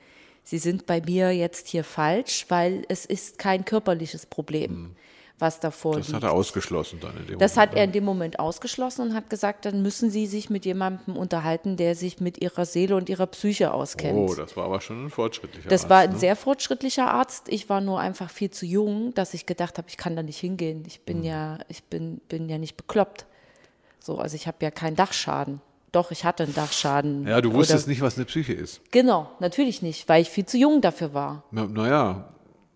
Sie 0.45 0.57
sind 0.57 0.87
bei 0.87 1.03
mir 1.03 1.31
jetzt 1.33 1.69
hier 1.69 1.85
falsch, 1.85 2.47
weil 2.49 2.85
es 2.89 3.05
ist 3.05 3.39
kein 3.39 3.67
körperliches 3.67 4.25
Problem, 4.25 4.97
was 5.39 5.59
davor. 5.61 5.97
Das 5.97 6.09
liegt. 6.09 6.17
hat 6.17 6.23
er 6.23 6.33
ausgeschlossen 6.33 7.01
dann 7.01 7.17
in 7.17 7.27
dem 7.27 7.39
Das 7.39 7.57
Moment, 7.57 7.71
hat 7.71 7.77
er 7.77 7.85
in 7.85 7.93
dem 7.93 8.05
Moment 8.05 8.39
ausgeschlossen 8.39 9.03
und 9.09 9.15
hat 9.15 9.29
gesagt, 9.31 9.65
dann 9.65 9.83
müssen 9.83 10.11
Sie 10.11 10.27
sich 10.27 10.51
mit 10.51 10.65
jemandem 10.65 11.17
unterhalten, 11.17 11.77
der 11.77 11.95
sich 11.95 12.21
mit 12.21 12.41
Ihrer 12.43 12.65
Seele 12.65 12.95
und 12.97 13.09
Ihrer 13.09 13.27
Psyche 13.27 13.73
auskennt. 13.75 14.17
Oh, 14.19 14.35
das 14.35 14.57
war 14.57 14.67
aber 14.67 14.81
schon 14.81 15.07
ein 15.07 15.11
fortschrittlicher 15.11 15.69
Das 15.69 15.83
Arzt, 15.83 15.91
war 15.91 15.99
ein 16.01 16.13
ne? 16.13 16.19
sehr 16.19 16.37
fortschrittlicher 16.37 17.11
Arzt. 17.11 17.49
Ich 17.49 17.69
war 17.69 17.81
nur 17.81 17.99
einfach 17.99 18.31
viel 18.31 18.51
zu 18.51 18.67
jung, 18.67 19.15
dass 19.15 19.35
ich 19.35 19.47
gedacht 19.47 19.79
habe, 19.79 19.89
ich 19.89 19.97
kann 19.97 20.15
da 20.15 20.23
nicht 20.23 20.39
hingehen. 20.39 20.85
Ich 20.87 21.01
bin 21.01 21.25
ja, 21.25 21.59
ich 21.69 21.83
bin, 21.85 22.19
bin 22.29 22.49
ja 22.49 22.59
nicht 22.59 22.77
bekloppt. 22.77 23.27
So, 23.99 24.19
also 24.19 24.37
ich 24.37 24.47
habe 24.47 24.59
ja 24.61 24.71
keinen 24.71 24.97
Dachschaden. 24.97 25.61
Doch, 25.93 26.11
ich 26.11 26.25
hatte 26.25 26.45
einen 26.45 26.55
Dachschaden. 26.55 27.27
Ja, 27.27 27.41
du 27.41 27.53
wusstest 27.53 27.85
Oder- 27.85 27.91
nicht, 27.91 28.01
was 28.01 28.17
eine 28.17 28.25
Psyche 28.25 28.53
ist. 28.55 28.81
Genau, 28.93 29.31
natürlich 29.41 29.83
nicht, 29.83 30.09
weil 30.09 30.23
ich 30.23 30.31
viel 30.31 30.47
zu 30.47 30.57
jung 30.57 30.81
dafür 30.81 31.13
war. 31.13 31.43
Na, 31.51 31.67
naja, 31.67 32.29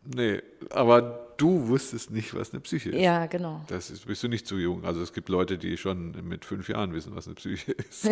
nee, 0.05 0.43
aber 0.71 1.26
du 1.37 1.69
wusstest 1.69 2.11
nicht, 2.11 2.35
was 2.35 2.53
eine 2.53 2.61
Psyche 2.61 2.91
ist. 2.91 3.01
Ja, 3.01 3.27
genau. 3.27 3.63
Das 3.69 3.91
ist, 3.91 4.07
bist 4.07 4.23
du 4.23 4.29
nicht 4.29 4.47
zu 4.47 4.57
jung. 4.57 4.85
Also 4.85 5.01
es 5.03 5.13
gibt 5.13 5.29
Leute, 5.29 5.59
die 5.59 5.77
schon 5.77 6.13
mit 6.27 6.45
fünf 6.45 6.69
Jahren 6.69 6.93
wissen, 6.93 7.15
was 7.15 7.27
eine 7.27 7.35
Psyche 7.35 7.73
ist. 7.91 8.09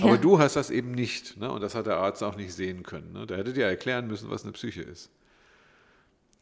Aber 0.00 0.18
du 0.18 0.38
hast 0.38 0.56
das 0.56 0.70
eben 0.70 0.92
nicht. 0.92 1.36
Ne? 1.36 1.50
Und 1.50 1.62
das 1.62 1.74
hat 1.74 1.86
der 1.86 1.98
Arzt 1.98 2.22
auch 2.22 2.36
nicht 2.36 2.52
sehen 2.52 2.82
können. 2.82 3.12
Ne? 3.12 3.26
Der 3.26 3.38
hätte 3.38 3.52
dir 3.52 3.66
erklären 3.66 4.06
müssen, 4.06 4.30
was 4.30 4.44
eine 4.44 4.52
Psyche 4.52 4.82
ist. 4.82 5.10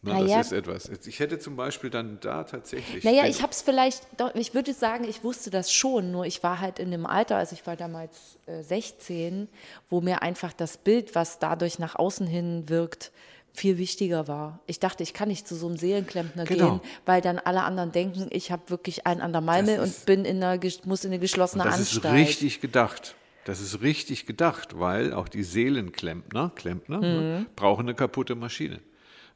Ne? 0.03 0.13
Na 0.15 0.21
Das 0.21 0.31
ja. 0.31 0.41
ist 0.41 0.53
etwas. 0.53 0.89
Ich 1.07 1.21
hätte 1.21 1.39
zum 1.39 1.57
Beispiel 1.57 1.89
dann 1.89 2.19
da 2.21 2.43
tatsächlich. 2.43 3.05
Naja, 3.05 3.27
ich 3.27 3.41
habe 3.41 3.53
es 3.53 3.63
vielleicht, 3.63 4.07
doch, 4.17 4.35
ich 4.35 4.53
würde 4.53 4.73
sagen, 4.73 5.05
ich 5.05 5.23
wusste 5.23 5.51
das 5.51 5.73
schon, 5.73 6.11
nur 6.11 6.27
ich 6.27 6.43
war 6.43 6.61
halt 6.61 6.79
in 6.79 6.91
dem 6.91 7.07
Alter, 7.07 7.37
also 7.37 7.55
ich 7.55 7.67
war 7.67 7.77
damals 7.77 8.39
äh, 8.47 8.63
16, 8.63 9.49
wo 9.89 10.01
mir 10.01 10.23
einfach 10.23 10.53
das 10.53 10.77
Bild, 10.77 11.15
was 11.15 11.39
dadurch 11.39 11.79
nach 11.79 11.95
außen 11.95 12.27
hin 12.27 12.69
wirkt, 12.69 13.13
viel 13.55 13.77
wichtiger 13.79 14.29
war. 14.29 14.61
Ich 14.67 14.81
dachte, 14.81 15.03
ich 15.03 15.13
kann 15.13 15.29
nicht 15.29 15.47
zu 15.47 15.55
so 15.55 15.67
einem 15.69 15.77
Seelenklempner 15.77 16.45
Genau. 16.45 16.71
gehen, 16.79 16.81
weil 17.05 17.21
dann 17.21 17.39
alle 17.39 17.63
anderen 17.65 17.93
denken, 17.93 18.29
ich 18.31 18.51
habe 18.51 18.63
wirklich 18.69 19.07
einen 19.07 19.21
an 19.21 19.33
der 19.33 19.43
Malme 19.43 19.77
Das 19.77 19.99
und 19.99 20.07
bin 20.07 20.25
in 20.25 20.43
einer, 20.43 20.59
muss 20.87 21.05
in 21.05 21.11
eine 21.11 21.19
geschlossene 21.21 21.65
das 21.65 21.75
Anstalt. 21.75 22.15
ist 22.15 22.29
richtig 22.29 22.61
gedacht. 22.61 23.15
Das 23.45 23.61
ist 23.61 23.83
richtig 23.83 24.25
gedacht, 24.27 24.79
weil 24.79 25.13
auch 25.13 25.29
die 25.29 25.43
Seelenklempner 25.43 26.53
Klempner, 26.55 26.99
Mhm. 26.99 27.03
ne, 27.03 27.47
brauchen 27.57 27.83
eine 27.83 27.95
kaputte 27.95 28.35
Maschine. 28.37 28.81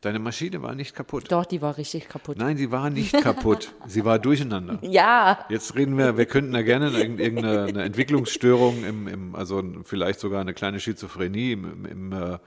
Deine 0.03 0.19
Maschine 0.19 0.63
war 0.63 0.75
nicht 0.75 0.95
kaputt. 0.95 1.25
Doch, 1.33 1.45
die 1.47 1.61
war 1.61 1.77
richtig 1.79 2.09
kaputt. 2.09 2.37
Nein, 2.39 2.57
sie 2.57 2.71
war 2.71 2.89
nicht 2.91 3.13
kaputt. 3.21 3.73
sie 3.87 4.05
war 4.05 4.19
durcheinander. 4.19 4.79
Ja, 4.83 5.45
Jetzt 5.49 5.75
reden 5.75 5.99
wir, 5.99 6.17
wir 6.17 6.27
könnten 6.27 6.53
da 6.53 6.63
gerne 6.63 6.91
irgend- 6.91 7.19
irgendeine 7.19 7.65
eine 7.65 7.83
Entwicklungsstörung, 7.83 8.85
im, 8.85 9.09
im, 9.09 9.35
also 9.35 9.63
vielleicht 9.85 10.21
sogar 10.21 10.41
eine 10.43 10.55
kleine 10.55 10.81
Schizophrenie 10.81 11.53
im, 11.53 11.65
im, 11.65 11.87
im 11.87 12.13
äh, 12.13 12.39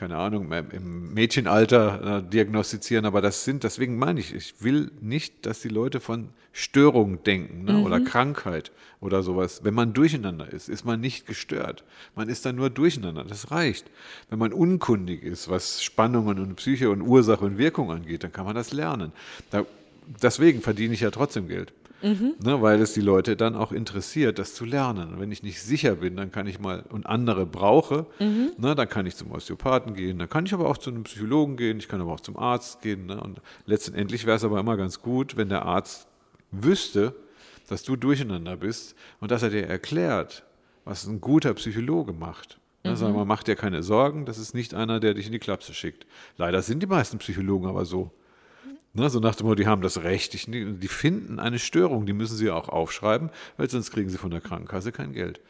keine 0.00 0.16
Ahnung, 0.16 0.50
im- 0.72 1.12
Mädchenalter 1.12 2.18
äh, 2.24 2.30
diagnostizieren, 2.30 3.04
aber 3.04 3.20
das 3.20 3.44
sind, 3.44 3.64
deswegen 3.64 3.98
meine 3.98 4.18
ich, 4.18 4.34
ich 4.34 4.54
will 4.62 4.90
nicht, 5.02 5.44
dass 5.44 5.60
die 5.60 5.68
Leute 5.68 6.00
von 6.00 6.30
Störung 6.52 7.22
denken 7.22 7.64
ne, 7.64 7.78
oder 7.82 8.00
Krankheit 8.00 8.72
oder 9.02 9.22
sowas. 9.22 9.60
Wenn 9.62 9.74
man 9.74 9.92
durcheinander 9.92 10.50
ist, 10.50 10.70
ist 10.70 10.86
man 10.86 11.00
nicht 11.02 11.26
gestört. 11.26 11.84
Man 12.16 12.30
ist 12.30 12.46
dann 12.46 12.56
nur 12.56 12.70
durcheinander, 12.70 13.24
das 13.24 13.50
reicht. 13.50 13.90
Wenn 14.30 14.38
man 14.38 14.54
unkundig 14.54 15.22
ist, 15.22 15.50
was 15.50 15.82
Spannungen 15.84 16.38
und 16.38 16.56
Psyche 16.56 16.88
und 16.88 17.02
Ursache 17.02 17.44
und 17.44 17.58
Wirkung 17.58 17.90
angeht, 17.92 18.24
dann 18.24 18.32
kann 18.32 18.46
man 18.46 18.54
das 18.54 18.72
lernen. 18.72 19.12
Da, 19.50 19.66
deswegen 20.22 20.62
verdiene 20.62 20.94
ich 20.94 21.00
ja 21.00 21.10
trotzdem 21.10 21.46
Geld. 21.46 21.74
Ne, 22.42 22.62
weil 22.62 22.80
es 22.80 22.94
die 22.94 23.00
Leute 23.00 23.36
dann 23.36 23.54
auch 23.54 23.72
interessiert, 23.72 24.38
das 24.38 24.54
zu 24.54 24.64
lernen. 24.64 25.14
Und 25.14 25.20
wenn 25.20 25.30
ich 25.32 25.42
nicht 25.42 25.62
sicher 25.62 25.96
bin, 25.96 26.16
dann 26.16 26.30
kann 26.32 26.46
ich 26.46 26.58
mal 26.58 26.84
und 26.90 27.06
andere 27.06 27.46
brauche, 27.46 28.06
ne, 28.58 28.74
dann 28.74 28.88
kann 28.88 29.06
ich 29.06 29.16
zum 29.16 29.30
Osteopathen 29.32 29.94
gehen, 29.94 30.18
dann 30.18 30.28
kann 30.28 30.46
ich 30.46 30.54
aber 30.54 30.68
auch 30.68 30.78
zu 30.78 30.90
einem 30.90 31.04
Psychologen 31.04 31.56
gehen, 31.56 31.78
ich 31.78 31.88
kann 31.88 32.00
aber 32.00 32.12
auch 32.12 32.20
zum 32.20 32.36
Arzt 32.36 32.82
gehen. 32.82 33.06
Ne, 33.06 33.20
und 33.20 33.40
letztendlich 33.66 34.24
wäre 34.26 34.36
es 34.36 34.44
aber 34.44 34.60
immer 34.60 34.76
ganz 34.76 35.02
gut, 35.02 35.36
wenn 35.36 35.48
der 35.48 35.66
Arzt 35.66 36.06
wüsste, 36.50 37.14
dass 37.68 37.82
du 37.82 37.96
durcheinander 37.96 38.56
bist 38.56 38.94
und 39.20 39.30
dass 39.30 39.42
er 39.42 39.50
dir 39.50 39.66
erklärt, 39.66 40.44
was 40.84 41.06
ein 41.06 41.20
guter 41.20 41.54
Psychologe 41.54 42.12
macht. 42.12 42.58
Ne, 42.82 42.96
Sagen 42.96 43.14
wir, 43.14 43.24
mach 43.26 43.42
dir 43.42 43.56
keine 43.56 43.82
Sorgen, 43.82 44.24
das 44.24 44.38
ist 44.38 44.54
nicht 44.54 44.72
einer, 44.74 45.00
der 45.00 45.14
dich 45.14 45.26
in 45.26 45.32
die 45.32 45.38
Klapse 45.38 45.74
schickt. 45.74 46.06
Leider 46.38 46.62
sind 46.62 46.82
die 46.82 46.86
meisten 46.86 47.18
Psychologen 47.18 47.68
aber 47.68 47.84
so. 47.84 48.10
Ne, 48.92 49.08
so 49.08 49.20
nach 49.20 49.36
dem 49.36 49.46
Motto, 49.46 49.56
die 49.56 49.68
haben 49.68 49.82
das 49.82 50.02
Recht, 50.02 50.34
ich, 50.34 50.46
die 50.48 50.88
finden 50.88 51.38
eine 51.38 51.60
Störung, 51.60 52.06
die 52.06 52.12
müssen 52.12 52.36
sie 52.36 52.50
auch 52.50 52.68
aufschreiben, 52.68 53.30
weil 53.56 53.70
sonst 53.70 53.92
kriegen 53.92 54.10
sie 54.10 54.18
von 54.18 54.32
der 54.32 54.40
Krankenkasse 54.40 54.90
kein 54.90 55.12
Geld. 55.12 55.40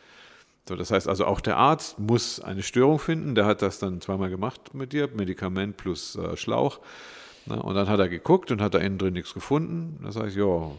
So, 0.69 0.77
das 0.77 0.91
heißt 0.91 1.09
also, 1.09 1.25
auch 1.25 1.41
der 1.41 1.57
Arzt 1.57 1.99
muss 1.99 2.39
eine 2.41 2.63
Störung 2.63 2.99
finden, 2.99 3.35
der 3.35 3.47
hat 3.47 3.63
das 3.63 3.79
dann 3.79 4.03
zweimal 4.03 4.29
gemacht 4.29 4.75
mit 4.75 4.93
dir, 4.93 5.09
Medikament 5.09 5.79
plus 5.79 6.17
äh, 6.17 6.37
Schlauch. 6.37 6.81
Ne, 7.47 7.63
und 7.63 7.75
dann 7.75 7.89
hat 7.89 7.99
er 7.99 8.11
geguckt 8.11 8.51
und 8.51 8.61
hat 8.61 8.75
da 8.75 8.79
innen 8.79 8.99
drin 8.99 9.15
nichts 9.15 9.33
gefunden. 9.33 9.99
Da 10.03 10.13
sage 10.13 10.29
ich, 10.29 10.37
ja, 10.37 10.71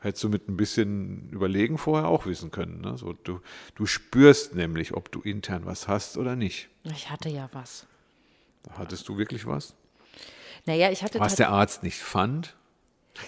hättest 0.00 0.24
du 0.24 0.28
mit 0.28 0.48
ein 0.48 0.56
bisschen 0.56 1.28
Überlegen 1.30 1.78
vorher 1.78 2.08
auch 2.08 2.26
wissen 2.26 2.50
können. 2.50 2.80
Ne? 2.80 2.96
So, 2.96 3.12
du, 3.12 3.40
du 3.76 3.86
spürst 3.86 4.54
nämlich, 4.54 4.94
ob 4.94 5.10
du 5.12 5.20
intern 5.20 5.66
was 5.66 5.88
hast 5.88 6.18
oder 6.18 6.36
nicht. 6.36 6.68
ich 6.84 7.10
hatte 7.10 7.28
ja 7.28 7.48
was. 7.52 7.86
Hattest 8.76 9.08
du 9.08 9.18
wirklich 9.18 9.46
was? 9.46 9.74
Naja, 10.66 10.90
ich 10.90 11.02
hatte 11.02 11.20
Was 11.20 11.36
der 11.36 11.50
Arzt 11.50 11.82
nicht 11.82 11.98
fand. 11.98 12.56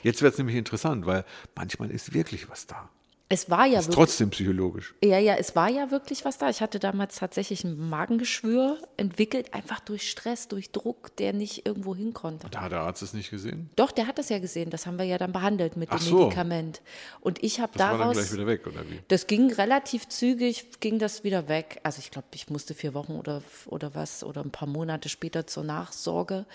Jetzt 0.02 0.22
wird 0.22 0.32
es 0.32 0.38
nämlich 0.38 0.56
interessant, 0.56 1.06
weil 1.06 1.24
manchmal 1.54 1.90
ist 1.90 2.14
wirklich 2.14 2.48
was 2.48 2.66
da. 2.66 2.88
Es 3.32 3.48
war 3.48 3.64
ja 3.64 3.78
Ist 3.78 3.84
wirklich, 3.86 3.94
trotzdem 3.94 4.30
psychologisch. 4.30 4.92
Ja, 5.04 5.20
ja, 5.20 5.36
es 5.36 5.54
war 5.54 5.68
ja 5.70 5.92
wirklich 5.92 6.24
was 6.24 6.38
da. 6.38 6.50
Ich 6.50 6.60
hatte 6.60 6.80
damals 6.80 7.14
tatsächlich 7.14 7.62
ein 7.62 7.88
Magengeschwür 7.88 8.78
entwickelt, 8.96 9.54
einfach 9.54 9.78
durch 9.78 10.10
Stress, 10.10 10.48
durch 10.48 10.72
Druck, 10.72 11.14
der 11.14 11.32
nicht 11.32 11.64
irgendwo 11.64 11.94
hin 11.94 12.12
konnte. 12.12 12.48
Da 12.50 12.62
hat 12.62 12.72
der 12.72 12.80
Arzt 12.80 13.02
es 13.02 13.12
nicht 13.14 13.30
gesehen. 13.30 13.70
Doch, 13.76 13.92
der 13.92 14.08
hat 14.08 14.18
das 14.18 14.30
ja 14.30 14.40
gesehen. 14.40 14.70
Das 14.70 14.84
haben 14.84 14.98
wir 14.98 15.04
ja 15.04 15.16
dann 15.16 15.30
behandelt 15.30 15.76
mit 15.76 15.90
Ach 15.92 15.98
dem 16.00 16.06
so. 16.08 16.18
Medikament. 16.24 16.82
Und 17.20 17.40
ich 17.44 17.60
habe 17.60 17.70
Das 17.72 17.82
war 17.82 17.90
dann 17.90 18.00
daraus. 18.00 18.16
gleich 18.16 18.32
wieder 18.32 18.46
weg, 18.48 18.66
oder 18.66 18.80
wie? 18.90 18.98
Das 19.06 19.28
ging 19.28 19.52
relativ 19.52 20.08
zügig, 20.08 20.80
ging 20.80 20.98
das 20.98 21.22
wieder 21.22 21.46
weg. 21.46 21.78
Also 21.84 22.00
ich 22.00 22.10
glaube, 22.10 22.26
ich 22.34 22.50
musste 22.50 22.74
vier 22.74 22.94
Wochen 22.94 23.12
oder, 23.12 23.44
oder 23.66 23.94
was 23.94 24.24
oder 24.24 24.42
ein 24.42 24.50
paar 24.50 24.66
Monate 24.66 25.08
später 25.08 25.46
zur 25.46 25.62
Nachsorge. 25.62 26.46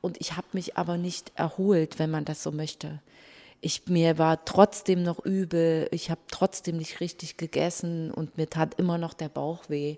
Und 0.00 0.18
ich 0.18 0.34
habe 0.34 0.46
mich 0.52 0.78
aber 0.78 0.96
nicht 0.96 1.30
erholt, 1.34 1.98
wenn 1.98 2.10
man 2.10 2.24
das 2.24 2.42
so 2.42 2.52
möchte. 2.52 3.02
Ich, 3.64 3.86
mir 3.86 4.18
war 4.18 4.44
trotzdem 4.44 5.04
noch 5.04 5.24
übel, 5.24 5.88
ich 5.92 6.10
habe 6.10 6.20
trotzdem 6.30 6.76
nicht 6.78 6.98
richtig 7.00 7.36
gegessen 7.36 8.10
und 8.10 8.36
mir 8.36 8.50
tat 8.50 8.74
immer 8.74 8.98
noch 8.98 9.14
der 9.14 9.28
Bauch 9.28 9.68
weh. 9.68 9.96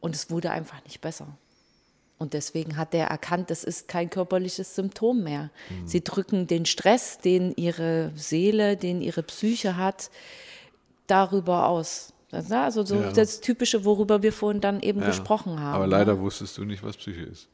Und 0.00 0.16
es 0.16 0.30
wurde 0.30 0.50
einfach 0.50 0.82
nicht 0.84 1.02
besser. 1.02 1.28
Und 2.16 2.32
deswegen 2.32 2.78
hat 2.78 2.94
er 2.94 3.06
erkannt, 3.08 3.50
das 3.50 3.64
ist 3.64 3.86
kein 3.86 4.08
körperliches 4.08 4.74
Symptom 4.74 5.22
mehr. 5.22 5.50
Sie 5.84 6.02
drücken 6.02 6.46
den 6.46 6.64
Stress, 6.64 7.18
den 7.18 7.52
ihre 7.56 8.12
Seele, 8.14 8.76
den 8.78 9.02
ihre 9.02 9.22
Psyche 9.22 9.76
hat, 9.76 10.10
darüber 11.06 11.68
aus. 11.68 12.12
Das, 12.30 12.50
Also 12.50 12.84
so 12.84 12.96
Ja. 12.96 13.12
das 13.12 13.40
Typische, 13.40 13.84
worüber 13.84 14.22
wir 14.22 14.32
vorhin 14.32 14.60
dann 14.60 14.80
eben 14.80 15.00
Ja. 15.00 15.06
gesprochen 15.06 15.60
haben. 15.60 15.74
Aber 15.74 15.86
ne? 15.86 15.90
leider 15.90 16.18
wusstest 16.20 16.56
du 16.58 16.64
nicht, 16.64 16.82
was 16.82 16.96
Psyche 16.96 17.22
ist. 17.22 17.48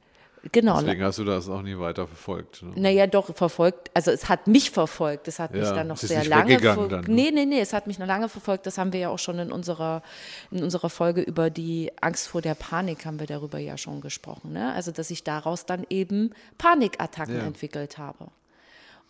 Genau. 0.53 0.80
Deswegen 0.80 1.03
hast 1.03 1.18
du 1.18 1.24
das 1.24 1.49
auch 1.49 1.62
nie 1.62 1.76
weiter 1.76 2.07
verfolgt. 2.07 2.62
Ne? 2.62 2.72
Naja, 2.76 3.07
doch, 3.09 3.34
verfolgt. 3.34 3.91
Also 3.95 4.12
es 4.12 4.28
hat 4.28 4.47
mich 4.47 4.70
verfolgt. 4.70 5.26
Es 5.26 5.39
hat 5.41 5.51
mich 5.53 5.62
Ja, 5.64 5.74
dann 5.74 5.89
noch 5.89 5.97
sehr 5.97 6.24
lange 6.24 6.61
verfolgt. 6.61 7.09
ne? 7.09 7.14
Nee, 7.14 7.30
nee, 7.32 7.47
nee, 7.47 7.61
es 7.61 7.72
hat 7.72 7.89
mich 7.89 7.99
noch 7.99 8.07
lange 8.07 8.28
verfolgt. 8.28 8.64
Das 8.66 8.78
haben 8.78 8.93
wir 8.93 9.01
ja 9.01 9.09
auch 9.09 9.18
schon 9.18 9.39
in 9.41 9.51
unserer, 9.51 10.03
in 10.53 10.62
unserer 10.62 10.89
Folge 10.89 11.20
über 11.22 11.51
die 11.51 11.91
Angst 12.01 12.28
vor 12.28 12.43
der 12.43 12.55
Panik 12.55 13.05
haben 13.07 13.18
wir 13.18 13.26
darüber 13.26 13.59
ja 13.59 13.76
schon 13.76 14.01
gesprochen. 14.01 14.53
Ne? 14.53 14.72
Also, 14.72 14.93
dass 14.93 15.11
ich 15.11 15.24
daraus 15.24 15.66
dann 15.66 15.84
eben 15.91 16.30
Panikattacken 16.59 17.37
Ja. 17.39 17.43
entwickelt 17.43 17.99
habe. 17.99 18.28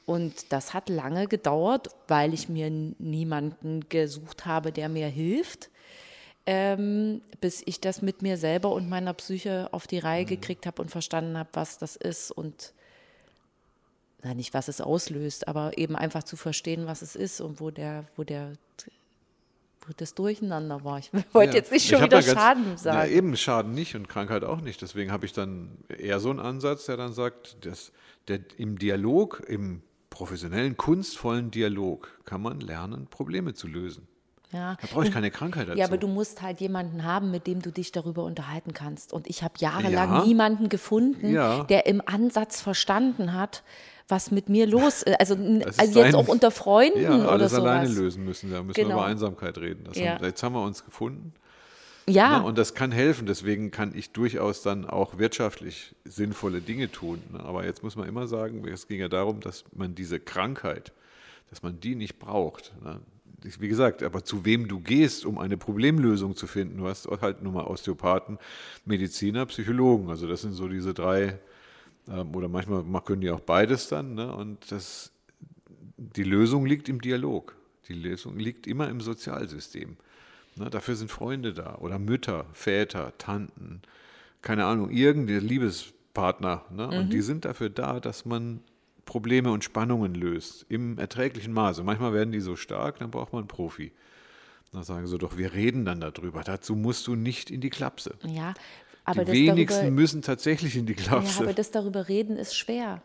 Und 0.07 0.53
das 0.53 0.73
hat 0.73 0.89
lange 0.89 1.27
gedauert, 1.27 1.89
weil 2.09 2.33
ich 2.33 2.49
mir 2.49 2.71
niemanden 2.71 3.89
gesucht 3.89 4.47
habe, 4.47 4.71
der 4.73 4.89
mir 4.89 5.09
hilft, 5.09 5.69
ähm, 6.47 7.21
bis 7.41 7.63
ich 7.67 7.81
das 7.81 8.03
mit 8.03 8.23
mir 8.23 8.37
selber 8.39 8.71
und 8.73 8.89
meiner 8.89 9.13
Psyche 9.15 9.69
auf 9.73 9.87
die 9.87 9.97
Mhm. 9.99 10.07
Reihe 10.07 10.25
gekriegt 10.25 10.67
habe 10.67 10.81
und 10.83 10.91
verstanden 10.91 11.37
habe, 11.37 11.49
was 11.53 11.79
das 11.79 11.97
ist 11.97 12.31
und 12.31 12.73
na, 14.23 14.35
nicht 14.35 14.55
was 14.55 14.69
es 14.69 14.81
auslöst, 14.81 15.47
aber 15.49 15.77
eben 15.79 15.95
einfach 15.97 16.23
zu 16.25 16.37
verstehen, 16.37 16.87
was 16.87 17.03
es 17.03 17.15
ist 17.17 17.41
und 17.41 17.61
wo 17.61 17.71
der, 17.71 18.05
wo 18.17 18.25
der, 18.25 18.53
das 19.99 20.15
Durcheinander 20.15 20.83
war. 20.85 20.99
Ich 20.99 21.11
wollte 21.33 21.53
Ja. 21.53 21.57
jetzt 21.59 21.71
nicht 21.71 21.85
Ich 21.85 21.91
schon 21.91 22.03
wieder 22.05 22.23
ganz- 22.23 22.33
Schaden 22.33 22.65
Ja, 22.71 22.77
sagen. 22.77 23.13
eben 23.13 23.37
Schaden 23.37 23.73
nicht 23.73 23.95
und 23.95 24.09
Krankheit 24.09 24.43
auch 24.43 24.61
nicht. 24.61 24.83
Deswegen 24.83 25.13
habe 25.13 25.27
ich 25.27 25.33
dann 25.33 25.79
eher 25.89 26.19
so 26.21 26.31
einen 26.31 26.41
Ansatz, 26.41 26.87
der 26.87 26.97
dann 26.97 27.13
sagt, 27.13 27.65
dass 27.65 27.93
der, 28.29 28.41
im 28.57 28.79
Dialog, 28.79 29.43
im 29.47 29.83
professionellen, 30.11 30.77
kunstvollen 30.77 31.51
Dialog 31.53 32.09
kann 32.25 32.41
man 32.43 32.61
lernen, 32.61 33.07
Probleme 33.09 33.55
zu 33.55 33.69
lösen. 33.69 34.09
Ja. 34.53 34.77
Da 34.81 34.87
brauche 34.93 35.05
ich 35.07 35.13
keine 35.13 35.31
Krankheit 35.31 35.69
dazu. 35.69 35.79
Ja, 35.79 35.87
aber 35.87 35.99
du 35.99 36.07
musst 36.09 36.41
halt 36.43 36.61
jemanden 36.61 37.05
haben, 37.05 37.31
mit 37.31 37.47
dem 37.47 37.63
du 37.63 37.71
dich 37.73 37.93
darüber 37.93 38.25
unterhalten 38.25 38.73
kannst. 38.73 39.13
Und 39.13 39.27
ich 39.27 39.43
habe 39.43 39.55
jahrelang 39.59 40.13
Ja. 40.13 40.25
niemanden 40.25 40.69
gefunden, 40.69 41.33
Ja. 41.33 41.65
der 41.65 41.87
im 41.87 42.01
Ansatz 42.07 42.61
verstanden 42.61 43.33
hat, 43.33 43.63
was 44.09 44.31
mit 44.31 44.49
mir 44.49 44.67
los 44.67 45.03
ist. 45.03 45.19
Also, 45.19 45.35
n- 45.35 45.61
Das 45.61 45.71
ist 45.73 45.81
also 45.81 46.01
jetzt 46.05 46.15
auch 46.15 46.29
unter 46.29 46.53
Freunden 46.53 47.03
ja, 47.03 47.15
oder 47.17 47.33
alles 47.33 47.51
sowas. 47.51 47.65
alleine 47.65 47.89
lösen 47.89 48.25
müssen. 48.25 48.53
Da 48.53 48.63
müssen 48.63 48.77
wir 48.77 48.85
Genau. 48.85 48.97
über 48.99 49.07
Einsamkeit 49.07 49.59
reden. 49.59 49.83
Das 49.85 49.99
Ja. 49.99 50.15
haben, 50.15 50.25
jetzt 50.25 50.43
haben 50.45 50.55
wir 50.55 50.63
uns 50.63 50.85
gefunden. 50.85 51.33
Ja, 52.09 52.39
Ne? 52.39 52.45
Und 52.45 52.57
das 52.57 52.75
kann 52.75 52.93
helfen. 52.93 53.27
Deswegen 53.27 53.73
kann 53.73 53.93
ich 53.97 54.13
durchaus 54.13 54.63
dann 54.63 54.85
auch 54.89 55.19
wirtschaftlich 55.19 55.97
sinnvolle 56.05 56.61
Dinge 56.61 56.89
tun. 56.93 57.21
Ne? 57.33 57.41
Aber 57.41 57.65
jetzt 57.65 57.83
muss 57.83 57.97
man 57.97 58.07
immer 58.09 58.29
sagen, 58.29 58.65
es 58.69 58.87
ging 58.87 59.01
ja 59.01 59.09
darum, 59.09 59.41
dass 59.41 59.65
man 59.75 59.97
diese 59.97 60.21
Krankheit, 60.21 60.93
dass 61.51 61.65
man 61.65 61.81
die 61.81 61.97
nicht 61.97 62.21
braucht. 62.21 62.73
Ne? 62.85 63.01
Wie 63.61 63.69
gesagt, 63.69 64.03
aber 64.03 64.25
zu 64.25 64.45
wem 64.45 64.69
du 64.69 64.81
gehst, 64.81 65.25
um 65.25 65.39
eine 65.39 65.57
Problemlösung 65.57 66.37
zu 66.37 66.47
finden, 66.47 66.79
du 66.79 66.89
hast 66.89 67.07
halt 67.21 67.43
nur 67.43 67.53
mal 67.53 67.65
Osteopathen, 67.65 68.39
Mediziner, 68.85 69.47
Psychologen. 69.47 70.11
Also 70.11 70.27
das 70.27 70.43
sind 70.43 70.53
so 70.53 70.69
diese 70.69 70.95
drei, 70.95 71.39
ähm, 72.09 72.35
oder 72.35 72.49
manchmal 72.49 72.83
ma- 72.83 73.01
können 73.01 73.21
die 73.21 73.31
auch 73.31 73.41
beides 73.41 73.89
dann. 73.89 74.15
Ne? 74.15 74.33
Und 74.35 74.71
das, 74.71 75.13
die 75.97 76.25
Lösung 76.25 76.67
liegt 76.67 76.89
im 76.89 77.01
Dialog. 77.01 77.55
Die 77.89 77.95
Lösung 77.95 78.39
liegt 78.39 78.67
immer 78.67 78.89
im 78.89 79.01
Sozialsystem. 79.01 79.97
Ne, 80.57 80.71
dafür 80.71 80.97
sind 80.97 81.11
Freunde 81.11 81.53
da 81.53 81.77
oder 81.77 81.99
Mütter, 81.99 82.47
Väter, 82.55 83.13
Tanten, 83.19 83.83
keine 84.43 84.65
Ahnung, 84.65 84.91
irgendein 84.91 85.41
Liebespartner. 85.47 86.65
Ne? 86.71 86.89
Und 86.89 87.13
die 87.13 87.21
sind 87.21 87.45
dafür 87.45 87.69
da, 87.69 88.01
dass 88.01 88.25
man 88.25 88.61
Probleme 89.07 89.51
und 89.51 89.65
Spannungen 89.65 90.15
löst 90.15 90.67
im 90.69 90.99
erträglichen 90.99 91.55
Maße. 91.55 91.83
Manchmal 91.83 92.13
werden 92.13 92.33
die 92.33 92.41
so 92.41 92.57
stark, 92.57 92.99
dann 92.99 93.11
braucht 93.11 93.33
man 93.33 93.43
einen 93.43 93.49
Profi. 93.49 93.93
Dann 94.73 94.83
sagen 94.83 95.07
sie 95.07 95.17
doch, 95.17 95.39
wir 95.39 95.55
reden 95.55 95.87
dann 95.87 96.01
darüber. 96.01 96.43
Dazu 96.43 96.75
musst 96.75 97.07
du 97.07 97.15
nicht 97.15 97.51
in 97.51 97.63
die 97.63 97.71
Klapse. 97.71 98.15
Ja, 98.27 98.53
aber 99.05 99.25
die 99.25 99.33
wenigsten 99.33 99.81
darüber, 99.81 100.01
müssen 100.01 100.21
tatsächlich 100.21 100.77
in 100.77 100.85
die 100.85 100.95
ja, 100.95 101.03
Klapse. 101.03 101.45
aber 101.45 101.55
das 101.55 101.71
darüber 101.71 102.09
reden 102.09 102.37
ist 102.37 102.55
schwer. 102.55 103.03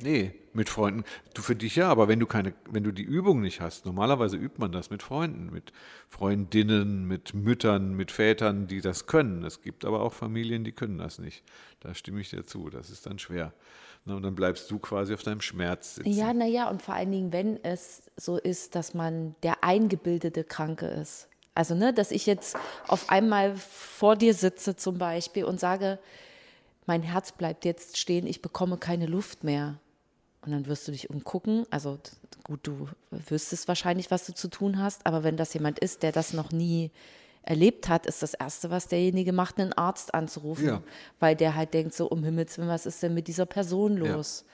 Nee, 0.00 0.32
mit 0.52 0.68
Freunden. 0.68 1.04
Du 1.34 1.42
für 1.42 1.56
dich 1.56 1.76
ja, 1.76 1.88
aber 1.88 2.08
wenn 2.08 2.20
du 2.20 2.26
keine, 2.26 2.54
wenn 2.70 2.84
du 2.84 2.92
die 2.92 3.02
Übung 3.02 3.40
nicht 3.40 3.60
hast, 3.60 3.86
normalerweise 3.86 4.36
übt 4.36 4.58
man 4.58 4.72
das 4.72 4.90
mit 4.90 5.02
Freunden, 5.02 5.52
mit 5.52 5.72
Freundinnen, 6.08 7.06
mit 7.06 7.34
Müttern, 7.34 7.94
mit 7.94 8.10
Vätern, 8.10 8.66
die 8.66 8.80
das 8.80 9.06
können. 9.06 9.44
Es 9.44 9.62
gibt 9.62 9.84
aber 9.84 10.00
auch 10.00 10.12
Familien, 10.12 10.64
die 10.64 10.72
können 10.72 10.98
das 10.98 11.18
nicht. 11.18 11.44
Da 11.80 11.94
stimme 11.94 12.20
ich 12.20 12.30
dir 12.30 12.44
zu. 12.44 12.70
Das 12.70 12.90
ist 12.90 13.06
dann 13.06 13.18
schwer. 13.18 13.52
Na, 14.04 14.16
und 14.16 14.22
dann 14.22 14.34
bleibst 14.34 14.70
du 14.70 14.78
quasi 14.78 15.14
auf 15.14 15.22
deinem 15.22 15.40
Schmerz 15.40 15.96
sitzen. 15.96 16.10
Ja, 16.10 16.32
naja, 16.32 16.68
und 16.68 16.82
vor 16.82 16.94
allen 16.94 17.12
Dingen, 17.12 17.32
wenn 17.32 17.62
es 17.62 18.02
so 18.16 18.36
ist, 18.36 18.74
dass 18.74 18.94
man 18.94 19.36
der 19.42 19.62
eingebildete 19.62 20.42
Kranke 20.44 20.86
ist. 20.86 21.28
Also, 21.54 21.74
ne, 21.74 21.92
dass 21.92 22.10
ich 22.10 22.26
jetzt 22.26 22.56
auf 22.88 23.10
einmal 23.10 23.56
vor 23.56 24.16
dir 24.16 24.34
sitze 24.34 24.74
zum 24.74 24.98
Beispiel 24.98 25.44
und 25.44 25.60
sage, 25.60 25.98
mein 26.86 27.02
Herz 27.02 27.32
bleibt 27.32 27.64
jetzt 27.64 27.98
stehen, 27.98 28.26
ich 28.26 28.42
bekomme 28.42 28.78
keine 28.78 29.06
Luft 29.06 29.44
mehr. 29.44 29.78
Und 30.44 30.50
dann 30.50 30.66
wirst 30.66 30.88
du 30.88 30.92
dich 30.92 31.08
umgucken. 31.08 31.66
Also 31.70 32.00
gut, 32.42 32.60
du 32.64 32.88
wüsstest 33.10 33.68
wahrscheinlich, 33.68 34.10
was 34.10 34.26
du 34.26 34.34
zu 34.34 34.48
tun 34.48 34.82
hast, 34.82 35.06
aber 35.06 35.22
wenn 35.22 35.36
das 35.36 35.54
jemand 35.54 35.78
ist, 35.78 36.02
der 36.02 36.10
das 36.10 36.32
noch 36.32 36.50
nie 36.50 36.90
erlebt 37.42 37.88
hat, 37.88 38.06
ist 38.06 38.22
das 38.22 38.34
Erste, 38.34 38.70
was 38.70 38.88
derjenige 38.88 39.32
macht, 39.32 39.58
einen 39.58 39.72
Arzt 39.72 40.14
anzurufen. 40.14 40.66
Ja. 40.66 40.82
Weil 41.20 41.36
der 41.36 41.54
halt 41.54 41.74
denkt, 41.74 41.94
so 41.94 42.06
um 42.06 42.22
Himmels 42.24 42.58
Willen, 42.58 42.68
was 42.68 42.86
ist 42.86 43.02
denn 43.02 43.14
mit 43.14 43.28
dieser 43.28 43.46
Person 43.46 43.96
los? 43.96 44.44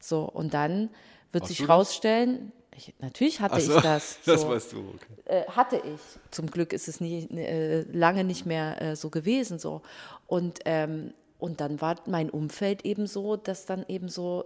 So, 0.00 0.24
und 0.24 0.54
dann 0.54 0.90
wird 1.32 1.42
Hast 1.42 1.48
sich 1.48 1.58
das? 1.58 1.68
rausstellen, 1.68 2.52
ich, 2.78 2.94
natürlich 3.00 3.40
hatte 3.40 3.60
so, 3.60 3.76
ich 3.76 3.82
das. 3.82 4.18
das 4.24 4.42
so. 4.42 4.48
weißt 4.48 4.72
du. 4.72 4.78
Okay. 4.78 5.22
Äh, 5.24 5.44
hatte 5.50 5.76
ich. 5.76 6.00
Zum 6.30 6.50
Glück 6.50 6.72
ist 6.72 6.86
es 6.86 7.00
nie, 7.00 7.24
äh, 7.36 7.82
lange 7.92 8.24
nicht 8.24 8.46
mehr 8.46 8.80
äh, 8.80 8.96
so 8.96 9.10
gewesen. 9.10 9.58
So. 9.58 9.82
Und, 10.26 10.60
ähm, 10.64 11.12
und 11.38 11.60
dann 11.60 11.80
war 11.80 11.96
mein 12.06 12.30
Umfeld 12.30 12.84
eben 12.84 13.06
so, 13.06 13.36
dass 13.36 13.66
dann 13.66 13.84
eben 13.88 14.08
so, 14.08 14.44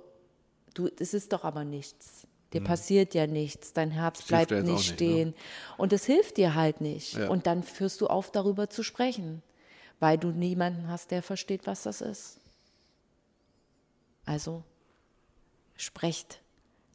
du, 0.74 0.88
es 0.98 1.12
ist 1.14 1.32
doch 1.32 1.44
aber 1.44 1.64
nichts. 1.64 2.26
Dir 2.52 2.62
passiert 2.62 3.14
ja 3.14 3.26
nichts, 3.26 3.72
dein 3.72 3.90
Herz 3.90 4.18
hilft 4.18 4.28
bleibt 4.28 4.50
nicht 4.50 4.64
nicht, 4.64 4.88
ne? 4.90 4.94
stehen. 4.94 5.34
Und 5.78 5.92
es 5.92 6.04
hilft 6.04 6.36
dir 6.36 6.54
halt 6.54 6.80
nicht. 6.80 7.14
Ja. 7.14 7.28
Und 7.28 7.46
dann 7.46 7.62
führst 7.62 8.00
du 8.00 8.06
auf, 8.08 8.30
darüber 8.30 8.68
zu 8.68 8.82
sprechen, 8.82 9.42
weil 10.00 10.18
du 10.18 10.28
niemanden 10.32 10.88
hast, 10.88 11.10
der 11.10 11.22
versteht, 11.22 11.66
was 11.66 11.84
das 11.84 12.00
ist. 12.00 12.40
Also 14.24 14.62
sprecht, 15.76 16.40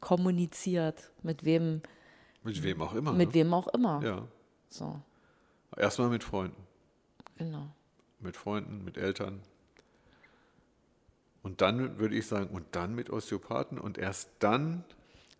kommuniziert, 0.00 1.10
mit 1.22 1.44
wem, 1.44 1.82
Mit 2.42 2.62
wem 2.62 2.80
auch 2.80 2.94
immer. 2.94 3.12
mit 3.12 3.28
ne? 3.30 3.34
wem 3.34 3.54
auch 3.54 3.68
immer. 3.68 4.02
Ja. 4.02 4.28
So, 4.70 5.00
Erstmal 5.76 6.08
mit 6.08 6.24
Freunden. 6.24 6.62
genau. 7.36 7.68
Mit 8.20 8.36
Freunden, 8.36 8.84
mit 8.84 8.96
Eltern. 8.96 9.40
Und 11.42 11.60
dann 11.60 11.98
würde 11.98 12.16
ich 12.16 12.26
sagen, 12.26 12.48
und 12.50 12.66
dann 12.72 12.94
mit 12.94 13.10
Osteopathen 13.10 13.78
und 13.78 13.96
erst 13.96 14.30
dann 14.40 14.84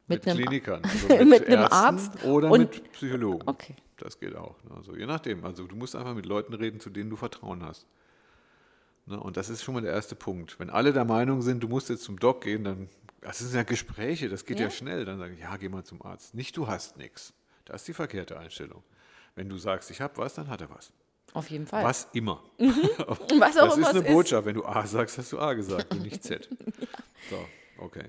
mit, 0.09 0.25
Mit 0.25 0.29
einem- 0.29 0.37
Klinikern. 0.47 0.83
Also 1.09 1.25
mit 1.25 1.47
einem 1.47 1.61
Ärzten 1.61 1.73
Arzt 1.73 2.25
Oder 2.25 2.51
und- 2.51 2.61
mit 2.61 2.93
Psychologen. 2.93 3.43
Okay. 3.49 3.75
Das 3.99 4.19
geht 4.19 4.35
auch. 4.37 4.55
ne? 4.65 4.77
Also 4.77 4.97
je 4.97 5.07
nachdem. 5.07 5.45
Also 5.45 5.67
du 5.67 5.77
musst 5.77 5.95
einfach 5.97 6.15
mit 6.15 6.27
Leuten 6.27 6.55
reden, 6.55 6.81
zu 6.81 6.91
denen 6.91 7.11
du 7.11 7.17
Vertrauen 7.17 7.65
hast. 7.65 7.87
Ne? 9.07 9.19
Und 9.21 9.37
das 9.37 9.49
ist 9.49 9.63
schon 9.63 9.75
mal 9.75 9.81
der 9.81 9.93
erste 9.93 10.15
Punkt. 10.15 10.59
Wenn 10.61 10.71
alle 10.71 10.93
der 10.93 11.05
Meinung 11.05 11.43
sind, 11.43 11.63
du 11.63 11.69
musst 11.69 11.89
jetzt 11.89 12.05
zum 12.05 12.19
Doc 12.19 12.43
gehen, 12.43 12.65
dann, 12.65 12.89
das 13.21 13.39
sind 13.39 13.55
ja 13.55 13.63
Gespräche, 13.65 14.29
das 14.29 14.45
geht 14.45 14.59
ja, 14.61 14.67
Ja. 14.67 14.71
schnell. 14.71 15.05
Dann 15.05 15.19
sage 15.19 15.35
ich, 15.35 15.41
ja, 15.41 15.57
geh 15.57 15.69
mal 15.69 15.85
zum 15.85 16.01
Arzt. 16.03 16.35
Nicht, 16.35 16.57
du 16.57 16.67
hast 16.69 16.97
nichts. 16.97 17.33
Das 17.65 17.83
ist 17.83 17.89
die 17.89 17.93
verkehrte 17.95 18.39
Einstellung. 18.39 18.83
Wenn 19.35 19.49
du 19.49 19.59
sagst, 19.59 19.91
ich 19.91 20.01
habe 20.01 20.17
was, 20.17 20.35
dann 20.35 20.49
hat 20.49 20.61
er 20.61 20.71
was. 20.71 20.93
Auf 21.35 21.51
jeden 21.51 21.67
Fall. 21.67 21.85
Was 21.85 22.09
immer. 22.15 22.43
Was 22.59 23.59
auch 23.59 23.67
das 23.69 23.77
immer 23.77 23.91
ist 23.91 23.97
eine 23.97 24.07
ist. 24.07 24.13
Botschaft. 24.15 24.47
Wenn 24.47 24.55
du 24.55 24.65
A 24.65 24.87
sagst, 24.87 25.19
hast 25.19 25.31
du 25.33 25.39
A 25.39 25.53
gesagt 25.53 25.93
und 25.93 26.03
nicht 26.03 26.23
Z. 26.25 26.49
So, 27.31 27.37
okay. 27.85 28.05